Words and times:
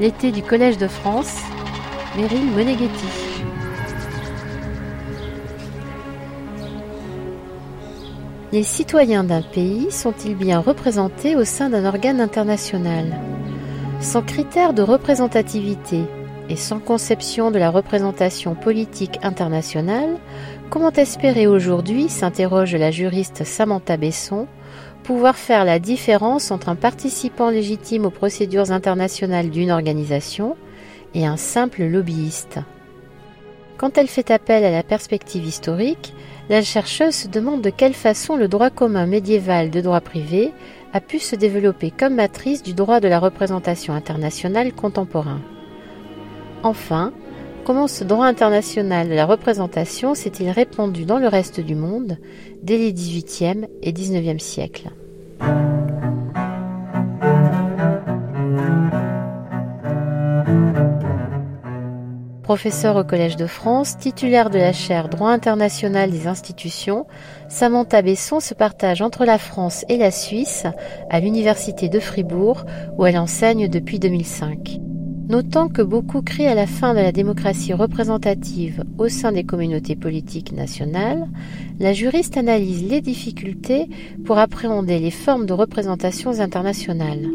L'été 0.00 0.30
du 0.30 0.42
Collège 0.42 0.78
de 0.78 0.86
France, 0.86 1.42
Meryl 2.16 2.44
Moneghetti. 2.52 3.06
Les 8.52 8.62
citoyens 8.62 9.24
d'un 9.24 9.42
pays 9.42 9.90
sont-ils 9.90 10.34
bien 10.34 10.60
représentés 10.60 11.36
au 11.36 11.44
sein 11.44 11.68
d'un 11.68 11.84
organe 11.84 12.20
international? 12.20 13.18
Sans 14.00 14.22
critère 14.22 14.72
de 14.72 14.82
représentativité 14.82 16.04
et 16.48 16.56
sans 16.56 16.78
conception 16.78 17.50
de 17.50 17.58
la 17.58 17.68
représentation 17.68 18.54
politique 18.54 19.18
internationale, 19.22 20.16
comment 20.70 20.92
espérer 20.92 21.46
aujourd'hui, 21.46 22.08
s'interroge 22.08 22.74
la 22.74 22.90
juriste 22.90 23.44
Samantha 23.44 23.96
Besson, 23.96 24.46
pouvoir 25.08 25.36
faire 25.36 25.64
la 25.64 25.78
différence 25.78 26.50
entre 26.50 26.68
un 26.68 26.74
participant 26.74 27.48
légitime 27.48 28.04
aux 28.04 28.10
procédures 28.10 28.72
internationales 28.72 29.48
d'une 29.48 29.70
organisation 29.70 30.54
et 31.14 31.24
un 31.24 31.38
simple 31.38 31.84
lobbyiste. 31.84 32.58
Quand 33.78 33.96
elle 33.96 34.06
fait 34.06 34.30
appel 34.30 34.64
à 34.64 34.70
la 34.70 34.82
perspective 34.82 35.46
historique, 35.46 36.12
la 36.50 36.60
chercheuse 36.60 37.14
se 37.14 37.28
demande 37.28 37.62
de 37.62 37.70
quelle 37.70 37.94
façon 37.94 38.36
le 38.36 38.48
droit 38.48 38.68
commun 38.68 39.06
médiéval 39.06 39.70
de 39.70 39.80
droit 39.80 40.02
privé 40.02 40.52
a 40.92 41.00
pu 41.00 41.20
se 41.20 41.36
développer 41.36 41.90
comme 41.90 42.16
matrice 42.16 42.62
du 42.62 42.74
droit 42.74 43.00
de 43.00 43.08
la 43.08 43.18
représentation 43.18 43.94
internationale 43.94 44.74
contemporain. 44.74 45.40
Enfin, 46.62 47.14
comment 47.68 47.86
ce 47.86 48.02
droit 48.02 48.24
international 48.24 49.10
de 49.10 49.14
la 49.14 49.26
représentation 49.26 50.14
s'est-il 50.14 50.48
répandu 50.48 51.04
dans 51.04 51.18
le 51.18 51.28
reste 51.28 51.60
du 51.60 51.74
monde 51.74 52.16
dès 52.62 52.78
les 52.78 52.94
XVIIIe 52.94 53.66
et 53.82 53.92
XIXe 53.92 54.42
siècles? 54.42 54.88
Professeur 62.42 62.96
au 62.96 63.04
Collège 63.04 63.36
de 63.36 63.46
France, 63.46 63.98
titulaire 63.98 64.48
de 64.48 64.56
la 64.56 64.72
chaire 64.72 65.10
Droit 65.10 65.30
international 65.30 66.10
des 66.10 66.26
institutions, 66.26 67.06
Samantha 67.50 68.00
Besson 68.00 68.40
se 68.40 68.54
partage 68.54 69.02
entre 69.02 69.26
la 69.26 69.36
France 69.36 69.84
et 69.90 69.98
la 69.98 70.10
Suisse 70.10 70.64
à 71.10 71.20
l'Université 71.20 71.90
de 71.90 72.00
Fribourg 72.00 72.64
où 72.96 73.04
elle 73.04 73.18
enseigne 73.18 73.68
depuis 73.68 73.98
2005. 73.98 74.80
Notant 75.28 75.68
que 75.68 75.82
beaucoup 75.82 76.22
crient 76.22 76.46
à 76.46 76.54
la 76.54 76.66
fin 76.66 76.94
de 76.94 77.00
la 77.00 77.12
démocratie 77.12 77.74
représentative 77.74 78.82
au 78.96 79.10
sein 79.10 79.30
des 79.30 79.44
communautés 79.44 79.94
politiques 79.94 80.52
nationales, 80.52 81.28
la 81.78 81.92
juriste 81.92 82.38
analyse 82.38 82.88
les 82.88 83.02
difficultés 83.02 83.88
pour 84.24 84.38
appréhender 84.38 84.98
les 84.98 85.10
formes 85.10 85.44
de 85.44 85.52
représentations 85.52 86.40
internationales. 86.40 87.28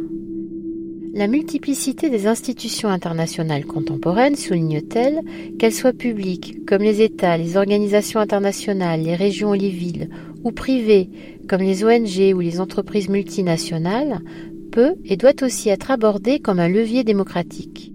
La 1.13 1.27
multiplicité 1.27 2.09
des 2.09 2.25
institutions 2.25 2.89
internationales 2.89 3.65
contemporaines, 3.65 4.35
souligne-t-elle, 4.35 5.21
qu'elles 5.59 5.71
soient 5.71 5.93
publiques, 5.93 6.65
comme 6.65 6.81
les 6.81 7.03
États, 7.03 7.37
les 7.37 7.57
organisations 7.57 8.19
internationales, 8.19 9.03
les 9.03 9.15
régions 9.15 9.53
et 9.53 9.59
les 9.59 9.69
villes, 9.69 10.09
ou 10.43 10.51
privées, 10.51 11.11
comme 11.47 11.61
les 11.61 11.83
ONG 11.83 12.33
ou 12.35 12.39
les 12.39 12.59
entreprises 12.59 13.09
multinationales, 13.09 14.21
peut 14.73 14.95
et 15.05 15.17
doit 15.17 15.43
aussi 15.43 15.69
être 15.69 15.91
abordée 15.91 16.39
comme 16.39 16.59
un 16.59 16.67
levier 16.67 17.03
démocratique. 17.03 17.91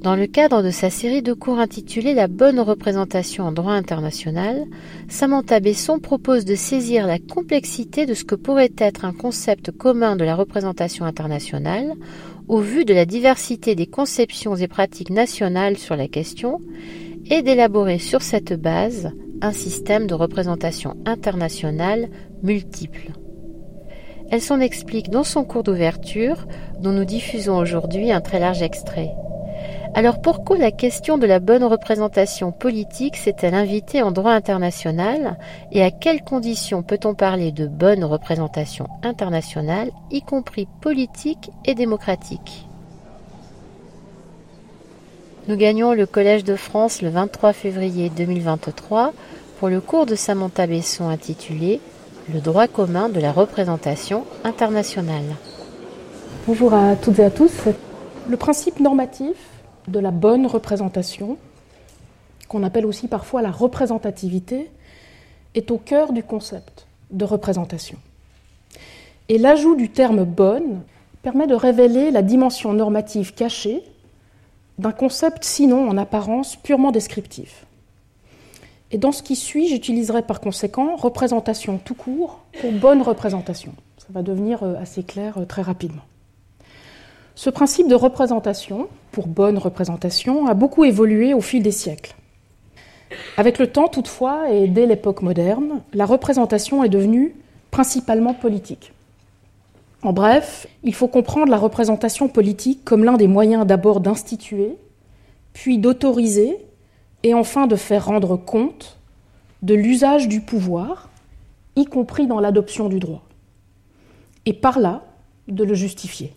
Dans 0.00 0.16
le 0.16 0.26
cadre 0.26 0.62
de 0.62 0.70
sa 0.70 0.90
série 0.90 1.22
de 1.22 1.32
cours 1.32 1.60
intitulée 1.60 2.14
La 2.14 2.26
bonne 2.26 2.58
représentation 2.58 3.44
en 3.44 3.52
droit 3.52 3.74
international, 3.74 4.64
Samantha 5.08 5.60
Besson 5.60 6.00
propose 6.00 6.44
de 6.44 6.56
saisir 6.56 7.06
la 7.06 7.20
complexité 7.20 8.04
de 8.06 8.14
ce 8.14 8.24
que 8.24 8.34
pourrait 8.34 8.72
être 8.78 9.04
un 9.04 9.12
concept 9.12 9.70
commun 9.70 10.16
de 10.16 10.24
la 10.24 10.34
représentation 10.34 11.04
internationale 11.04 11.92
au 12.48 12.58
vu 12.58 12.84
de 12.84 12.94
la 12.94 13.04
diversité 13.04 13.76
des 13.76 13.86
conceptions 13.86 14.56
et 14.56 14.68
pratiques 14.68 15.10
nationales 15.10 15.76
sur 15.76 15.94
la 15.94 16.08
question 16.08 16.60
et 17.26 17.42
d'élaborer 17.42 17.98
sur 17.98 18.22
cette 18.22 18.60
base 18.60 19.12
un 19.40 19.52
système 19.52 20.06
de 20.06 20.14
représentation 20.14 20.96
internationale 21.04 22.08
multiple. 22.42 23.12
Elle 24.32 24.40
s'en 24.40 24.60
explique 24.60 25.10
dans 25.10 25.24
son 25.24 25.44
cours 25.44 25.62
d'ouverture, 25.62 26.46
dont 26.80 26.92
nous 26.92 27.04
diffusons 27.04 27.58
aujourd'hui 27.58 28.12
un 28.12 28.22
très 28.22 28.40
large 28.40 28.62
extrait. 28.62 29.10
Alors 29.92 30.22
pourquoi 30.22 30.56
la 30.56 30.70
question 30.70 31.18
de 31.18 31.26
la 31.26 31.38
bonne 31.38 31.64
représentation 31.64 32.50
politique 32.50 33.16
s'est-elle 33.16 33.52
invitée 33.52 34.00
en 34.00 34.10
droit 34.10 34.32
international 34.32 35.36
et 35.70 35.82
à 35.82 35.90
quelles 35.90 36.22
conditions 36.22 36.82
peut-on 36.82 37.12
parler 37.12 37.52
de 37.52 37.66
bonne 37.66 38.04
représentation 38.04 38.86
internationale, 39.02 39.90
y 40.10 40.22
compris 40.22 40.66
politique 40.80 41.50
et 41.66 41.74
démocratique? 41.74 42.66
Nous 45.46 45.56
gagnons 45.56 45.92
le 45.92 46.06
Collège 46.06 46.44
de 46.44 46.56
France 46.56 47.02
le 47.02 47.10
23 47.10 47.52
février 47.52 48.08
2023 48.08 49.12
pour 49.58 49.68
le 49.68 49.82
cours 49.82 50.06
de 50.06 50.14
Samantha 50.14 50.66
Besson 50.66 51.10
intitulé 51.10 51.82
Le 52.28 52.40
droit 52.40 52.68
commun 52.68 53.08
de 53.08 53.18
la 53.18 53.32
représentation 53.32 54.24
internationale. 54.44 55.24
Bonjour 56.46 56.72
à 56.72 56.94
toutes 56.94 57.18
et 57.18 57.24
à 57.24 57.30
tous. 57.30 57.52
Le 58.28 58.36
principe 58.36 58.78
normatif 58.78 59.34
de 59.88 59.98
la 59.98 60.12
bonne 60.12 60.46
représentation, 60.46 61.36
qu'on 62.46 62.62
appelle 62.62 62.86
aussi 62.86 63.08
parfois 63.08 63.42
la 63.42 63.50
représentativité, 63.50 64.70
est 65.56 65.72
au 65.72 65.78
cœur 65.78 66.12
du 66.12 66.22
concept 66.22 66.86
de 67.10 67.24
représentation. 67.24 67.98
Et 69.28 69.38
l'ajout 69.38 69.74
du 69.74 69.90
terme 69.90 70.22
bonne 70.22 70.82
permet 71.22 71.48
de 71.48 71.56
révéler 71.56 72.12
la 72.12 72.22
dimension 72.22 72.72
normative 72.72 73.34
cachée 73.34 73.82
d'un 74.78 74.92
concept 74.92 75.42
sinon 75.42 75.88
en 75.88 75.98
apparence 75.98 76.54
purement 76.54 76.92
descriptif. 76.92 77.66
Et 78.92 78.98
dans 78.98 79.10
ce 79.10 79.22
qui 79.22 79.36
suit, 79.36 79.68
j'utiliserai 79.68 80.22
par 80.22 80.40
conséquent 80.40 80.96
représentation 80.96 81.80
tout 81.82 81.94
court 81.94 82.40
pour 82.60 82.72
bonne 82.72 83.00
représentation. 83.00 83.72
Ça 83.96 84.08
va 84.10 84.22
devenir 84.22 84.62
euh, 84.62 84.74
assez 84.80 85.02
clair 85.02 85.38
euh, 85.38 85.46
très 85.46 85.62
rapidement. 85.62 86.02
Ce 87.34 87.48
principe 87.48 87.88
de 87.88 87.94
représentation, 87.94 88.88
pour 89.10 89.26
bonne 89.26 89.56
représentation, 89.56 90.46
a 90.46 90.52
beaucoup 90.52 90.84
évolué 90.84 91.32
au 91.32 91.40
fil 91.40 91.62
des 91.62 91.70
siècles. 91.70 92.14
Avec 93.38 93.58
le 93.58 93.66
temps, 93.66 93.88
toutefois, 93.88 94.50
et 94.50 94.68
dès 94.68 94.84
l'époque 94.84 95.22
moderne, 95.22 95.80
la 95.94 96.04
représentation 96.04 96.84
est 96.84 96.90
devenue 96.90 97.34
principalement 97.70 98.34
politique. 98.34 98.92
En 100.02 100.12
bref, 100.12 100.66
il 100.82 100.94
faut 100.94 101.08
comprendre 101.08 101.50
la 101.50 101.56
représentation 101.56 102.28
politique 102.28 102.84
comme 102.84 103.04
l'un 103.04 103.16
des 103.16 103.28
moyens 103.28 103.66
d'abord 103.66 104.00
d'instituer, 104.00 104.76
puis 105.54 105.78
d'autoriser, 105.78 106.58
et 107.22 107.34
enfin 107.34 107.66
de 107.66 107.76
faire 107.76 108.06
rendre 108.06 108.36
compte 108.36 108.98
de 109.62 109.74
l'usage 109.74 110.28
du 110.28 110.40
pouvoir, 110.40 111.08
y 111.76 111.84
compris 111.84 112.26
dans 112.26 112.40
l'adoption 112.40 112.88
du 112.88 112.98
droit, 112.98 113.22
et 114.44 114.52
par 114.52 114.80
là 114.80 115.04
de 115.48 115.64
le 115.64 115.74
justifier. 115.74 116.34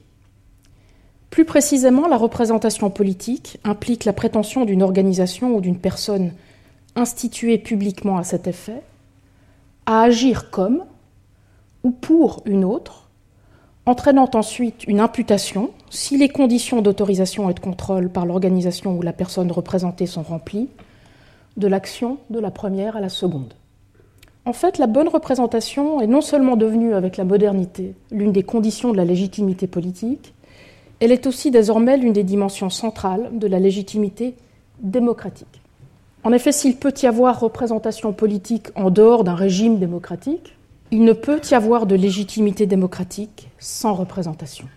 Plus 1.29 1.45
précisément, 1.45 2.07
la 2.07 2.17
représentation 2.17 2.89
politique 2.89 3.57
implique 3.63 4.05
la 4.05 4.13
prétention 4.13 4.63
d'une 4.63 4.83
organisation 4.83 5.55
ou 5.55 5.61
d'une 5.61 5.79
personne 5.79 6.31
instituée 6.95 7.57
publiquement 7.57 8.17
à 8.17 8.23
cet 8.23 8.47
effet 8.47 8.81
à 9.85 10.01
agir 10.03 10.49
comme 10.49 10.83
ou 11.83 11.91
pour 11.91 12.41
une 12.45 12.63
autre, 12.63 13.04
entraînant 13.85 14.29
ensuite 14.33 14.85
une 14.87 14.99
imputation 14.99 15.71
si 15.89 16.17
les 16.17 16.29
conditions 16.29 16.81
d'autorisation 16.81 17.49
et 17.49 17.53
de 17.53 17.59
contrôle 17.59 18.09
par 18.09 18.25
l'organisation 18.25 18.97
ou 18.97 19.01
la 19.01 19.13
personne 19.13 19.51
représentée 19.51 20.07
sont 20.07 20.23
remplies, 20.23 20.69
de 21.57 21.67
l'action 21.67 22.17
de 22.29 22.39
la 22.39 22.51
première 22.51 22.97
à 22.97 23.01
la 23.01 23.09
seconde. 23.09 23.53
En 24.43 24.53
fait, 24.53 24.77
la 24.77 24.87
bonne 24.87 25.07
représentation 25.07 26.01
est 26.01 26.07
non 26.07 26.21
seulement 26.21 26.55
devenue, 26.55 26.93
avec 26.93 27.17
la 27.17 27.23
modernité, 27.23 27.95
l'une 28.11 28.31
des 28.31 28.43
conditions 28.43 28.91
de 28.91 28.97
la 28.97 29.05
légitimité 29.05 29.65
politique, 29.65 30.33
elle 30.99 31.11
est 31.11 31.27
aussi 31.27 31.51
désormais 31.51 31.97
l'une 31.97 32.13
des 32.13 32.23
dimensions 32.23 32.69
centrales 32.69 33.29
de 33.33 33.47
la 33.47 33.59
légitimité 33.59 34.35
démocratique. 34.79 35.61
En 36.23 36.31
effet, 36.31 36.51
s'il 36.51 36.77
peut 36.77 36.93
y 37.01 37.05
avoir 37.05 37.39
représentation 37.39 38.13
politique 38.13 38.67
en 38.75 38.89
dehors 38.89 39.23
d'un 39.23 39.35
régime 39.35 39.77
démocratique, 39.77 40.54
il 40.91 41.03
ne 41.03 41.13
peut 41.13 41.41
y 41.49 41.53
avoir 41.53 41.85
de 41.85 41.95
légitimité 41.95 42.65
démocratique 42.65 43.49
sans 43.59 43.93
représentation. 43.93 44.67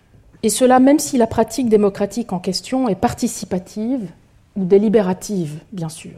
Et 0.43 0.49
cela 0.49 0.79
même 0.79 0.99
si 0.99 1.17
la 1.17 1.27
pratique 1.27 1.69
démocratique 1.69 2.33
en 2.33 2.39
question 2.39 2.89
est 2.89 2.95
participative 2.95 4.07
ou 4.55 4.65
délibérative, 4.65 5.59
bien 5.71 5.89
sûr. 5.89 6.11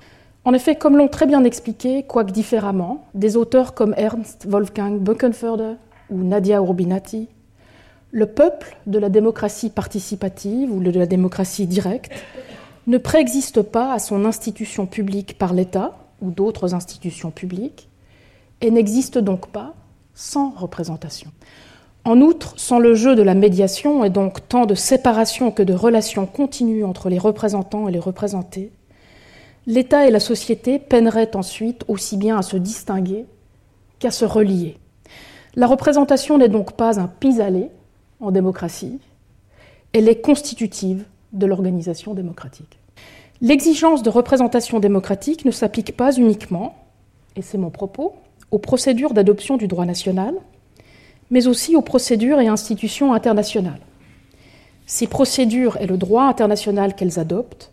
En 0.45 0.53
effet, 0.53 0.75
comme 0.75 0.97
l'ont 0.97 1.07
très 1.07 1.27
bien 1.27 1.43
expliqué, 1.43 2.03
quoique 2.03 2.31
différemment, 2.31 3.05
des 3.13 3.37
auteurs 3.37 3.73
comme 3.73 3.93
Ernst 3.97 4.47
Wolfgang 4.47 4.99
Böckenförde 4.99 5.77
ou 6.09 6.23
Nadia 6.23 6.57
Urbinati 6.57 7.27
le 8.11 8.25
peuple 8.25 8.77
de 8.87 8.99
la 8.99 9.09
démocratie 9.09 9.69
participative 9.69 10.71
ou 10.71 10.81
de 10.81 10.91
la 10.91 11.05
démocratie 11.05 11.65
directe 11.65 12.11
ne 12.87 12.97
préexiste 12.97 13.61
pas 13.61 13.93
à 13.93 13.99
son 13.99 14.25
institution 14.25 14.85
publique 14.85 15.37
par 15.37 15.53
l'État 15.53 15.97
ou 16.21 16.29
d'autres 16.29 16.73
institutions 16.73 17.31
publiques 17.31 17.87
et 18.61 18.71
n'existe 18.71 19.17
donc 19.17 19.47
pas 19.47 19.73
sans 20.13 20.51
représentation. 20.51 21.31
En 22.03 22.19
outre, 22.21 22.53
sans 22.57 22.79
le 22.79 22.95
jeu 22.95 23.15
de 23.15 23.21
la 23.21 23.35
médiation 23.35 24.03
et 24.03 24.09
donc 24.09 24.47
tant 24.47 24.65
de 24.65 24.73
séparation 24.73 25.51
que 25.51 25.61
de 25.61 25.73
relations 25.73 26.25
continues 26.25 26.83
entre 26.83 27.09
les 27.09 27.19
représentants 27.19 27.87
et 27.87 27.91
les 27.91 27.99
représentés, 27.99 28.71
l'État 29.67 30.07
et 30.07 30.11
la 30.11 30.19
société 30.19 30.79
peineraient 30.79 31.35
ensuite 31.35 31.83
aussi 31.87 32.17
bien 32.17 32.37
à 32.37 32.41
se 32.41 32.57
distinguer 32.57 33.25
qu'à 33.99 34.09
se 34.09 34.25
relier. 34.25 34.77
La 35.55 35.67
représentation 35.67 36.37
n'est 36.37 36.49
donc 36.49 36.73
pas 36.73 36.99
un 36.99 37.07
pis-aller 37.07 37.69
en 38.19 38.31
démocratie, 38.31 38.99
elle 39.93 40.07
est 40.07 40.21
constitutive 40.21 41.05
de 41.33 41.45
l'organisation 41.45 42.13
démocratique. 42.13 42.79
L'exigence 43.41 44.03
de 44.03 44.09
représentation 44.09 44.79
démocratique 44.79 45.45
ne 45.45 45.51
s'applique 45.51 45.97
pas 45.97 46.13
uniquement, 46.13 46.75
et 47.35 47.41
c'est 47.41 47.57
mon 47.57 47.69
propos, 47.69 48.15
aux 48.51 48.59
procédures 48.59 49.13
d'adoption 49.13 49.57
du 49.57 49.67
droit 49.67 49.85
national, 49.85 50.35
mais 51.29 51.47
aussi 51.47 51.75
aux 51.75 51.81
procédures 51.81 52.39
et 52.39 52.47
institutions 52.47 53.13
internationales. 53.13 53.79
Ces 54.85 55.07
procédures 55.07 55.77
et 55.77 55.87
le 55.87 55.97
droit 55.97 56.25
international 56.25 56.95
qu'elles 56.95 57.19
adoptent 57.19 57.71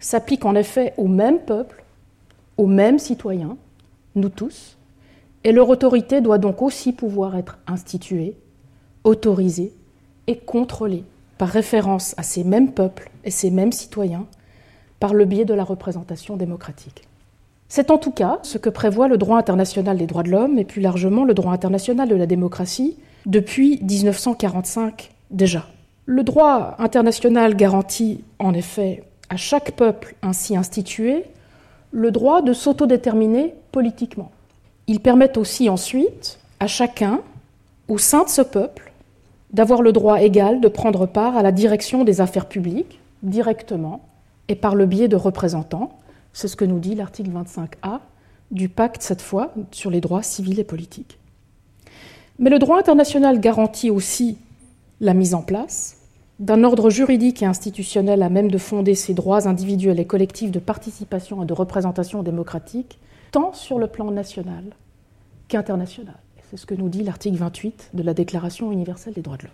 s'appliquent 0.00 0.46
en 0.46 0.54
effet 0.54 0.94
au 0.96 1.06
même 1.06 1.38
peuple, 1.38 1.84
aux 2.56 2.66
mêmes 2.66 2.98
citoyens, 2.98 3.56
nous 4.14 4.30
tous, 4.30 4.76
et 5.44 5.52
leur 5.52 5.68
autorité 5.68 6.22
doit 6.22 6.38
donc 6.38 6.62
aussi 6.62 6.92
pouvoir 6.92 7.36
être 7.36 7.58
instituée, 7.66 8.36
autorisée 9.04 9.72
et 10.26 10.38
contrôlée 10.38 11.04
par 11.36 11.48
référence 11.48 12.14
à 12.16 12.22
ces 12.22 12.44
mêmes 12.44 12.72
peuples 12.72 13.10
et 13.24 13.30
ces 13.30 13.50
mêmes 13.50 13.72
citoyens 13.72 14.26
par 15.00 15.12
le 15.12 15.26
biais 15.26 15.44
de 15.44 15.52
la 15.52 15.64
représentation 15.64 16.36
démocratique. 16.36 17.06
C'est 17.76 17.90
en 17.90 17.98
tout 17.98 18.12
cas 18.12 18.38
ce 18.44 18.56
que 18.56 18.70
prévoit 18.70 19.08
le 19.08 19.18
droit 19.18 19.36
international 19.36 19.98
des 19.98 20.06
droits 20.06 20.22
de 20.22 20.30
l'homme 20.30 20.60
et 20.60 20.64
plus 20.64 20.80
largement 20.80 21.24
le 21.24 21.34
droit 21.34 21.52
international 21.52 22.08
de 22.08 22.14
la 22.14 22.26
démocratie 22.26 22.96
depuis 23.26 23.80
1945 23.82 25.10
déjà. 25.32 25.66
Le 26.06 26.22
droit 26.22 26.76
international 26.78 27.56
garantit 27.56 28.22
en 28.38 28.54
effet 28.54 29.02
à 29.28 29.34
chaque 29.34 29.72
peuple 29.72 30.14
ainsi 30.22 30.56
institué 30.56 31.24
le 31.90 32.12
droit 32.12 32.42
de 32.42 32.52
s'autodéterminer 32.52 33.54
politiquement. 33.72 34.30
Il 34.86 35.00
permet 35.00 35.36
aussi 35.36 35.68
ensuite 35.68 36.38
à 36.60 36.68
chacun, 36.68 37.22
au 37.88 37.98
sein 37.98 38.22
de 38.22 38.28
ce 38.28 38.42
peuple, 38.42 38.92
d'avoir 39.52 39.82
le 39.82 39.90
droit 39.90 40.22
égal 40.22 40.60
de 40.60 40.68
prendre 40.68 41.06
part 41.06 41.36
à 41.36 41.42
la 41.42 41.50
direction 41.50 42.04
des 42.04 42.20
affaires 42.20 42.46
publiques 42.46 43.00
directement 43.24 44.00
et 44.46 44.54
par 44.54 44.76
le 44.76 44.86
biais 44.86 45.08
de 45.08 45.16
représentants, 45.16 45.90
c'est 46.34 46.48
ce 46.48 46.56
que 46.56 46.66
nous 46.66 46.80
dit 46.80 46.94
l'article 46.94 47.30
25A 47.30 48.00
du 48.50 48.68
pacte, 48.68 49.02
cette 49.02 49.22
fois, 49.22 49.54
sur 49.70 49.90
les 49.90 50.02
droits 50.02 50.22
civils 50.22 50.60
et 50.60 50.64
politiques. 50.64 51.18
Mais 52.38 52.50
le 52.50 52.58
droit 52.58 52.78
international 52.78 53.40
garantit 53.40 53.90
aussi 53.90 54.36
la 55.00 55.14
mise 55.14 55.34
en 55.34 55.42
place 55.42 55.96
d'un 56.40 56.64
ordre 56.64 56.90
juridique 56.90 57.42
et 57.42 57.46
institutionnel 57.46 58.22
à 58.22 58.28
même 58.28 58.50
de 58.50 58.58
fonder 58.58 58.96
ces 58.96 59.14
droits 59.14 59.46
individuels 59.46 60.00
et 60.00 60.04
collectifs 60.04 60.50
de 60.50 60.58
participation 60.58 61.42
et 61.42 61.46
de 61.46 61.52
représentation 61.52 62.24
démocratique, 62.24 62.98
tant 63.30 63.52
sur 63.52 63.78
le 63.78 63.86
plan 63.86 64.10
national 64.10 64.64
qu'international. 65.46 66.16
C'est 66.50 66.56
ce 66.56 66.66
que 66.66 66.74
nous 66.74 66.88
dit 66.88 67.04
l'article 67.04 67.36
28 67.36 67.90
de 67.94 68.02
la 68.02 68.14
Déclaration 68.14 68.72
universelle 68.72 69.14
des 69.14 69.22
droits 69.22 69.36
de 69.36 69.44
l'homme. 69.44 69.52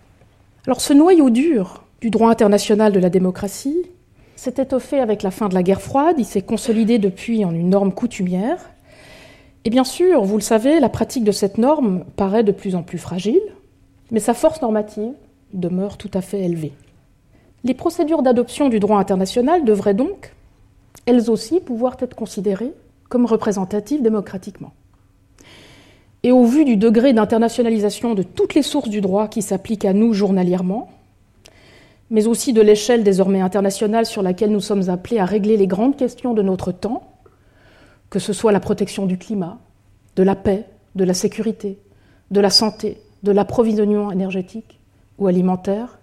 Alors 0.65 0.81
ce 0.81 0.93
noyau 0.93 1.29
dur 1.29 1.83
du 2.01 2.09
droit 2.09 2.31
international 2.31 2.91
de 2.91 2.99
la 2.99 3.11
démocratie, 3.11 3.77
s'est 4.41 4.59
étoffé 4.59 4.99
avec 4.99 5.21
la 5.21 5.29
fin 5.29 5.49
de 5.49 5.53
la 5.53 5.61
guerre 5.61 5.83
froide, 5.83 6.15
il 6.17 6.25
s'est 6.25 6.41
consolidé 6.41 6.97
depuis 6.97 7.45
en 7.45 7.51
une 7.51 7.69
norme 7.69 7.93
coutumière. 7.93 8.71
Et 9.65 9.69
bien 9.69 9.83
sûr, 9.83 10.23
vous 10.23 10.35
le 10.35 10.41
savez, 10.41 10.79
la 10.79 10.89
pratique 10.89 11.23
de 11.23 11.31
cette 11.31 11.59
norme 11.59 12.05
paraît 12.15 12.43
de 12.43 12.51
plus 12.51 12.73
en 12.73 12.81
plus 12.81 12.97
fragile, 12.97 13.43
mais 14.09 14.19
sa 14.19 14.33
force 14.33 14.59
normative 14.63 15.13
demeure 15.53 15.95
tout 15.95 16.09
à 16.15 16.21
fait 16.21 16.41
élevée. 16.41 16.73
Les 17.63 17.75
procédures 17.75 18.23
d'adoption 18.23 18.67
du 18.67 18.79
droit 18.79 18.97
international 18.97 19.63
devraient 19.63 19.93
donc, 19.93 20.33
elles 21.05 21.29
aussi, 21.29 21.59
pouvoir 21.59 21.97
être 21.99 22.15
considérées 22.15 22.73
comme 23.09 23.27
représentatives 23.27 24.01
démocratiquement. 24.01 24.71
Et 26.23 26.31
au 26.31 26.45
vu 26.45 26.65
du 26.65 26.77
degré 26.77 27.13
d'internationalisation 27.13 28.15
de 28.15 28.23
toutes 28.23 28.55
les 28.55 28.63
sources 28.63 28.89
du 28.89 29.01
droit 29.01 29.27
qui 29.27 29.43
s'appliquent 29.43 29.85
à 29.85 29.93
nous 29.93 30.13
journalièrement, 30.13 30.89
mais 32.11 32.27
aussi 32.27 32.51
de 32.53 32.61
l'échelle 32.61 33.03
désormais 33.03 33.41
internationale 33.41 34.05
sur 34.05 34.21
laquelle 34.21 34.51
nous 34.51 34.59
sommes 34.59 34.89
appelés 34.89 35.17
à 35.17 35.25
régler 35.25 35.55
les 35.57 35.65
grandes 35.65 35.95
questions 35.95 36.33
de 36.33 36.41
notre 36.41 36.73
temps, 36.73 37.13
que 38.09 38.19
ce 38.19 38.33
soit 38.33 38.51
la 38.51 38.59
protection 38.59 39.05
du 39.05 39.17
climat, 39.17 39.57
de 40.17 40.23
la 40.23 40.35
paix, 40.35 40.65
de 40.95 41.05
la 41.05 41.13
sécurité, 41.13 41.79
de 42.29 42.41
la 42.41 42.49
santé, 42.49 43.01
de 43.23 43.31
l'approvisionnement 43.31 44.11
énergétique 44.11 44.79
ou 45.19 45.27
alimentaire, 45.27 45.99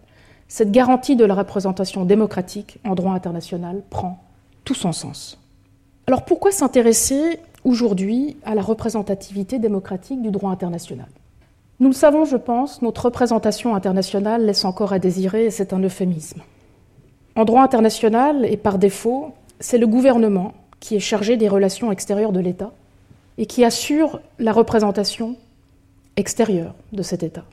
cette 0.49 0.72
garantie 0.72 1.14
de 1.14 1.26
la 1.26 1.34
représentation 1.34 2.06
démocratique 2.06 2.78
en 2.87 2.94
droit 2.94 3.12
international 3.12 3.82
prend 3.90 4.19
tout 4.64 4.75
son 4.75 4.93
sens. 4.93 5.38
Alors 6.06 6.25
pourquoi 6.25 6.52
s'intéresser 6.52 7.38
aujourd'hui 7.64 8.38
à 8.44 8.54
la 8.54 8.62
représentativité 8.62 9.58
démocratique 9.58 10.22
du 10.22 10.31
droit 10.31 10.50
international? 10.50 11.08
Nous 11.80 11.88
le 11.88 11.94
savons, 11.94 12.25
je 12.25 12.36
pense, 12.36 12.82
notre 12.82 13.04
représentation 13.04 13.75
internationale 13.75 14.44
laisse 14.44 14.64
encore 14.64 14.92
à 14.92 14.98
désirer 14.98 15.46
et 15.46 15.50
c'est 15.50 15.72
un 15.72 15.78
euphémisme. 15.78 16.42
En 17.36 17.44
droit 17.44 17.62
international, 17.62 18.44
et 18.44 18.56
par 18.56 18.78
défaut, 18.78 19.32
c'est 19.60 19.78
le 19.78 19.86
gouvernement 19.86 20.54
qui 20.80 20.96
est 20.96 21.00
chargé 21.00 21.36
des 21.36 21.48
relations 21.48 21.92
extérieures 21.92 22.32
de 22.32 22.40
l'État 22.40 22.72
et 23.38 23.46
qui 23.46 23.64
assure 23.64 24.20
la 24.40 24.52
représentation 24.52 25.36
extérieure 26.16 26.75
de 26.92 27.02
cet 27.02 27.22
État, 27.22 27.44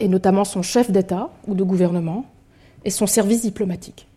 et 0.00 0.08
notamment 0.08 0.44
son 0.44 0.62
chef 0.62 0.90
d'État 0.90 1.30
ou 1.46 1.54
de 1.54 1.62
gouvernement 1.62 2.24
et 2.84 2.90
son 2.90 3.06
service 3.06 3.42
diplomatique. 3.42 4.08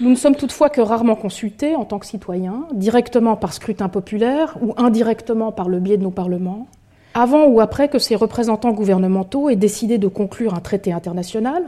Nous 0.00 0.10
ne 0.10 0.14
sommes 0.14 0.36
toutefois 0.36 0.68
que 0.68 0.82
rarement 0.82 1.16
consultés 1.16 1.74
en 1.74 1.86
tant 1.86 1.98
que 1.98 2.06
citoyens, 2.06 2.66
directement 2.74 3.36
par 3.36 3.54
scrutin 3.54 3.88
populaire 3.88 4.58
ou 4.60 4.74
indirectement 4.76 5.52
par 5.52 5.70
le 5.70 5.80
biais 5.80 5.96
de 5.96 6.02
nos 6.02 6.10
parlements, 6.10 6.66
avant 7.14 7.46
ou 7.46 7.60
après 7.60 7.88
que 7.88 7.98
ces 7.98 8.16
représentants 8.16 8.72
gouvernementaux 8.72 9.50
aient 9.50 9.56
décidé 9.56 9.98
de 9.98 10.08
conclure 10.08 10.54
un 10.54 10.60
traité 10.60 10.92
international, 10.92 11.64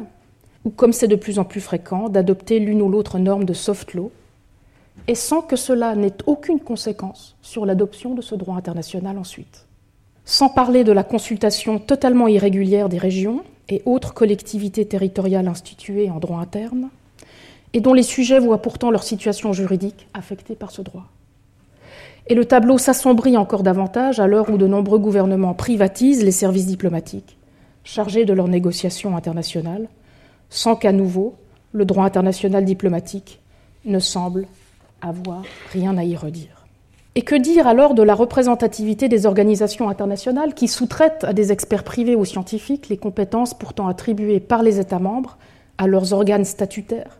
ou 0.65 0.71
comme 0.71 0.93
c'est 0.93 1.09
de 1.09 1.17
plus 1.17 1.39
en 1.39 1.45
plus 1.45 1.61
fréquent, 1.61 2.09
d'adopter 2.09 2.59
l'une 2.59 2.83
ou 2.83 2.89
l'autre 2.89 3.19
norme 3.19 3.45
de 3.45 3.53
soft 3.53 3.95
law, 3.95 4.11
et 5.07 5.15
sans 5.15 5.43
que 5.43 5.57
cela 5.57 5.95
n'ait 5.95 6.17
aucune 6.27 6.61
conséquence 6.61 7.37
sur 7.43 7.67
l'adoption 7.67 8.15
de 8.15 8.23
ce 8.23 8.35
droit 8.35 8.57
international 8.57 9.19
ensuite. 9.19 9.67
Sans 10.25 10.49
parler 10.49 10.85
de 10.85 10.93
la 10.93 11.05
consultation 11.05 11.79
totalement 11.79 12.29
irrégulière 12.29 12.89
des 12.89 12.97
régions 12.99 13.45
et 13.69 13.83
autres 13.85 14.15
collectivités 14.15 14.87
territoriales 14.87 15.49
instituées 15.49 16.11
en 16.11 16.19
droit 16.19 16.39
interne, 16.39 16.89
et 17.75 17.81
dont 17.81 17.93
les 17.93 18.03
sujets 18.03 18.39
voient 18.39 18.63
pourtant 18.63 18.91
leur 18.91 19.03
situation 19.03 19.53
juridique 19.53 20.09
affectée 20.15 20.55
par 20.55 20.71
ce 20.71 20.81
droit. 20.81 21.09
Et 22.27 22.35
le 22.35 22.47
tableau 22.47 22.79
s'assombrit 22.79 23.37
encore 23.37 23.63
davantage 23.63 24.19
à 24.19 24.27
l'heure 24.27 24.49
où 24.49 24.57
de 24.57 24.67
nombreux 24.67 24.99
gouvernements 24.99 25.53
privatisent 25.53 26.25
les 26.25 26.31
services 26.31 26.67
diplomatiques, 26.67 27.37
chargés 27.85 28.25
de 28.25 28.33
leurs 28.33 28.49
négociations 28.49 29.15
internationales, 29.15 29.89
sans 30.49 30.75
qu'à 30.75 30.93
nouveau 30.93 31.35
le 31.73 31.85
droit 31.85 32.05
international 32.05 32.65
diplomatique 32.65 33.41
ne 33.85 33.99
semble 33.99 34.47
avoir 35.03 35.43
rien 35.73 35.99
à 35.99 36.05
y 36.05 36.17
redire. 36.17 36.65
Et 37.15 37.23
que 37.23 37.35
dire 37.35 37.67
alors 37.67 37.95
de 37.95 38.03
la 38.03 38.15
représentativité 38.15 39.09
des 39.09 39.27
organisations 39.27 39.91
internationales 39.91 40.55
qui 40.55 40.67
sous-traitent 40.67 41.25
à 41.25 41.33
des 41.33 41.53
experts 41.53 41.85
privés 41.85 42.17
ou 42.17 42.25
scientifiques 42.25 42.89
les 42.89 42.97
compétences 42.97 43.55
pourtant 43.55 43.87
attribuées 43.87 44.41
par 44.41 44.63
les 44.63 44.81
États 44.81 44.99
membres 44.99 45.37
à 45.77 45.87
leurs 45.87 46.13
organes 46.13 46.45
statutaires, 46.45 47.19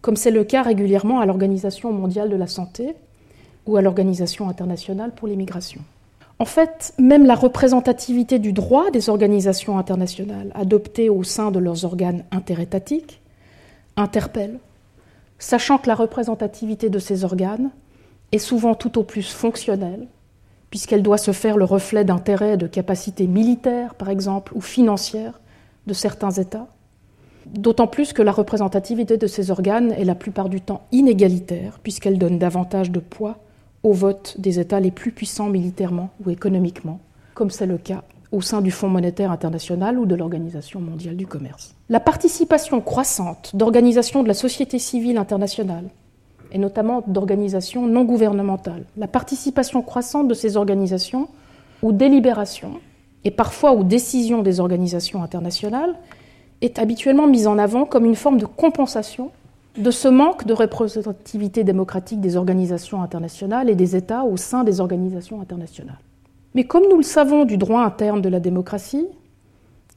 comme 0.00 0.16
c'est 0.16 0.30
le 0.30 0.44
cas 0.44 0.62
régulièrement 0.62 1.20
à 1.20 1.26
l'Organisation 1.26 1.92
mondiale 1.92 2.30
de 2.30 2.36
la 2.36 2.46
santé 2.46 2.94
ou 3.70 3.76
à 3.76 3.82
l'Organisation 3.82 4.48
internationale 4.48 5.12
pour 5.14 5.28
l'immigration. 5.28 5.80
En 6.40 6.44
fait, 6.44 6.92
même 6.98 7.24
la 7.24 7.34
représentativité 7.34 8.38
du 8.38 8.52
droit 8.52 8.90
des 8.90 9.08
organisations 9.08 9.78
internationales 9.78 10.50
adoptées 10.54 11.08
au 11.08 11.22
sein 11.22 11.50
de 11.50 11.58
leurs 11.58 11.84
organes 11.84 12.24
interétatiques 12.32 13.20
interpelle, 13.96 14.58
sachant 15.38 15.78
que 15.78 15.86
la 15.86 15.94
représentativité 15.94 16.88
de 16.88 16.98
ces 16.98 17.24
organes 17.24 17.70
est 18.32 18.38
souvent 18.38 18.74
tout 18.74 18.98
au 18.98 19.02
plus 19.02 19.30
fonctionnelle, 19.30 20.06
puisqu'elle 20.70 21.02
doit 21.02 21.18
se 21.18 21.32
faire 21.32 21.56
le 21.56 21.64
reflet 21.64 22.04
d'intérêts 22.04 22.54
et 22.54 22.56
de 22.56 22.66
capacités 22.66 23.26
militaires, 23.26 23.94
par 23.94 24.08
exemple, 24.08 24.52
ou 24.56 24.60
financières 24.60 25.40
de 25.86 25.92
certains 25.92 26.30
États, 26.30 26.68
d'autant 27.46 27.86
plus 27.86 28.12
que 28.12 28.22
la 28.22 28.32
représentativité 28.32 29.16
de 29.16 29.26
ces 29.26 29.50
organes 29.50 29.92
est 29.92 30.04
la 30.04 30.14
plupart 30.14 30.48
du 30.48 30.60
temps 30.60 30.82
inégalitaire, 30.90 31.78
puisqu'elle 31.82 32.18
donne 32.18 32.38
davantage 32.38 32.90
de 32.90 33.00
poids 33.00 33.38
au 33.82 33.92
vote 33.92 34.36
des 34.38 34.60
États 34.60 34.80
les 34.80 34.90
plus 34.90 35.12
puissants 35.12 35.48
militairement 35.48 36.10
ou 36.24 36.30
économiquement, 36.30 37.00
comme 37.34 37.50
c'est 37.50 37.66
le 37.66 37.78
cas 37.78 38.02
au 38.32 38.40
sein 38.40 38.60
du 38.60 38.70
Fonds 38.70 38.88
monétaire 38.88 39.32
international 39.32 39.98
ou 39.98 40.06
de 40.06 40.14
l'Organisation 40.14 40.80
mondiale 40.80 41.16
du 41.16 41.26
commerce. 41.26 41.74
La 41.88 42.00
participation 42.00 42.80
croissante 42.80 43.56
d'organisations 43.56 44.22
de 44.22 44.28
la 44.28 44.34
société 44.34 44.78
civile 44.78 45.18
internationale, 45.18 45.90
et 46.52 46.58
notamment 46.58 47.02
d'organisations 47.06 47.86
non 47.86 48.04
gouvernementales, 48.04 48.84
la 48.96 49.08
participation 49.08 49.82
croissante 49.82 50.28
de 50.28 50.34
ces 50.34 50.56
organisations 50.56 51.28
aux 51.82 51.92
délibérations 51.92 52.80
et 53.24 53.30
parfois 53.30 53.72
aux 53.72 53.84
décisions 53.84 54.42
des 54.42 54.60
organisations 54.60 55.22
internationales 55.22 55.94
est 56.60 56.78
habituellement 56.78 57.26
mise 57.26 57.46
en 57.46 57.58
avant 57.58 57.84
comme 57.84 58.04
une 58.04 58.16
forme 58.16 58.38
de 58.38 58.46
compensation 58.46 59.30
de 59.76 59.90
ce 59.90 60.08
manque 60.08 60.46
de 60.46 60.52
représentativité 60.52 61.64
démocratique 61.64 62.20
des 62.20 62.36
organisations 62.36 63.02
internationales 63.02 63.70
et 63.70 63.74
des 63.74 63.96
États 63.96 64.24
au 64.24 64.36
sein 64.36 64.64
des 64.64 64.80
organisations 64.80 65.40
internationales. 65.40 66.00
Mais 66.54 66.64
comme 66.64 66.84
nous 66.90 66.96
le 66.96 67.02
savons 67.02 67.44
du 67.44 67.56
droit 67.56 67.82
interne 67.82 68.20
de 68.20 68.28
la 68.28 68.40
démocratie, 68.40 69.06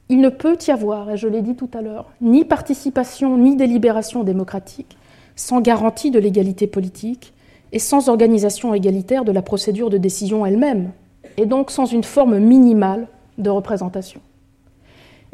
il 0.09 0.21
ne 0.21 0.29
peut 0.29 0.57
y 0.67 0.71
avoir, 0.71 1.09
et 1.09 1.17
je 1.17 1.27
l'ai 1.27 1.41
dit 1.41 1.55
tout 1.55 1.69
à 1.73 1.81
l'heure, 1.81 2.11
ni 2.21 2.45
participation 2.45 3.37
ni 3.37 3.55
délibération 3.55 4.23
démocratique 4.23 4.97
sans 5.35 5.61
garantie 5.61 6.11
de 6.11 6.19
l'égalité 6.19 6.67
politique 6.67 7.33
et 7.71 7.79
sans 7.79 8.09
organisation 8.09 8.73
égalitaire 8.73 9.25
de 9.25 9.31
la 9.31 9.41
procédure 9.41 9.89
de 9.89 9.97
décision 9.97 10.45
elle-même, 10.45 10.91
et 11.37 11.47
donc 11.47 11.71
sans 11.71 11.85
une 11.85 12.03
forme 12.03 12.37
minimale 12.37 13.07
de 13.39 13.49
représentation. 13.49 14.21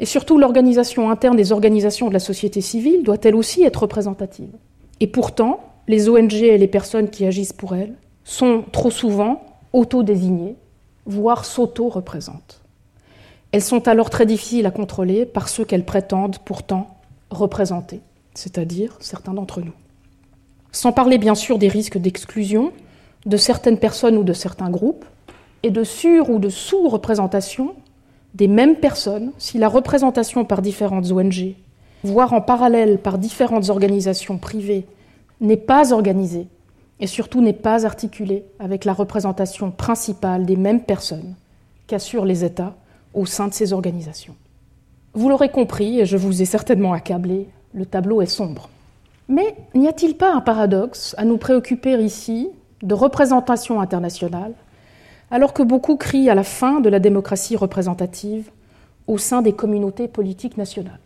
Et 0.00 0.06
surtout, 0.06 0.38
l'organisation 0.38 1.10
interne 1.10 1.36
des 1.36 1.52
organisations 1.52 2.08
de 2.08 2.14
la 2.14 2.20
société 2.20 2.60
civile 2.60 3.02
doit 3.04 3.18
elle 3.22 3.36
aussi 3.36 3.62
être 3.62 3.82
représentative. 3.82 4.50
Et 4.98 5.06
pourtant, 5.06 5.60
les 5.88 6.08
ONG 6.08 6.32
et 6.32 6.58
les 6.58 6.66
personnes 6.66 7.10
qui 7.10 7.26
agissent 7.26 7.52
pour 7.52 7.74
elles 7.74 7.94
sont 8.24 8.64
trop 8.72 8.90
souvent 8.90 9.44
auto-désignées, 9.72 10.56
voire 11.04 11.44
s'auto-représentent. 11.44 12.62
Elles 13.52 13.62
sont 13.62 13.88
alors 13.88 14.10
très 14.10 14.26
difficiles 14.26 14.66
à 14.66 14.70
contrôler 14.70 15.26
par 15.26 15.48
ceux 15.48 15.64
qu'elles 15.64 15.84
prétendent 15.84 16.38
pourtant 16.38 16.96
représenter, 17.30 18.00
c'est-à-dire 18.34 18.96
certains 19.00 19.34
d'entre 19.34 19.60
nous. 19.60 19.72
Sans 20.72 20.92
parler 20.92 21.18
bien 21.18 21.34
sûr 21.34 21.58
des 21.58 21.68
risques 21.68 21.98
d'exclusion 21.98 22.72
de 23.26 23.36
certaines 23.36 23.78
personnes 23.78 24.16
ou 24.16 24.24
de 24.24 24.32
certains 24.32 24.70
groupes, 24.70 25.04
et 25.62 25.70
de 25.70 25.84
sur- 25.84 26.30
ou 26.30 26.38
de 26.38 26.48
sous-représentation 26.48 27.74
des 28.34 28.48
mêmes 28.48 28.76
personnes 28.76 29.32
si 29.38 29.58
la 29.58 29.68
représentation 29.68 30.44
par 30.44 30.62
différentes 30.62 31.10
ONG, 31.10 31.54
voire 32.04 32.32
en 32.32 32.40
parallèle 32.40 32.98
par 32.98 33.18
différentes 33.18 33.68
organisations 33.70 34.38
privées, 34.38 34.86
n'est 35.40 35.56
pas 35.56 35.92
organisée 35.92 36.46
et 37.00 37.06
surtout 37.06 37.40
n'est 37.40 37.52
pas 37.52 37.86
articulée 37.86 38.44
avec 38.58 38.84
la 38.84 38.92
représentation 38.92 39.70
principale 39.70 40.44
des 40.44 40.56
mêmes 40.56 40.82
personnes 40.82 41.34
qu'assurent 41.86 42.26
les 42.26 42.44
États 42.44 42.76
au 43.14 43.26
sein 43.26 43.48
de 43.48 43.54
ces 43.54 43.72
organisations. 43.72 44.36
Vous 45.14 45.28
l'aurez 45.28 45.48
compris, 45.48 45.98
et 45.98 46.06
je 46.06 46.16
vous 46.16 46.40
ai 46.40 46.44
certainement 46.44 46.92
accablé, 46.92 47.48
le 47.72 47.84
tableau 47.84 48.22
est 48.22 48.26
sombre. 48.26 48.68
Mais 49.28 49.56
n'y 49.74 49.88
a-t-il 49.88 50.16
pas 50.16 50.32
un 50.32 50.40
paradoxe 50.40 51.14
à 51.18 51.24
nous 51.24 51.38
préoccuper 51.38 51.94
ici 52.00 52.48
de 52.82 52.94
représentation 52.94 53.80
internationale 53.80 54.52
alors 55.30 55.52
que 55.52 55.62
beaucoup 55.62 55.96
crient 55.96 56.30
à 56.30 56.34
la 56.34 56.42
fin 56.42 56.80
de 56.80 56.88
la 56.88 56.98
démocratie 56.98 57.56
représentative 57.56 58.50
au 59.06 59.18
sein 59.18 59.42
des 59.42 59.52
communautés 59.52 60.08
politiques 60.08 60.56
nationales. 60.56 61.00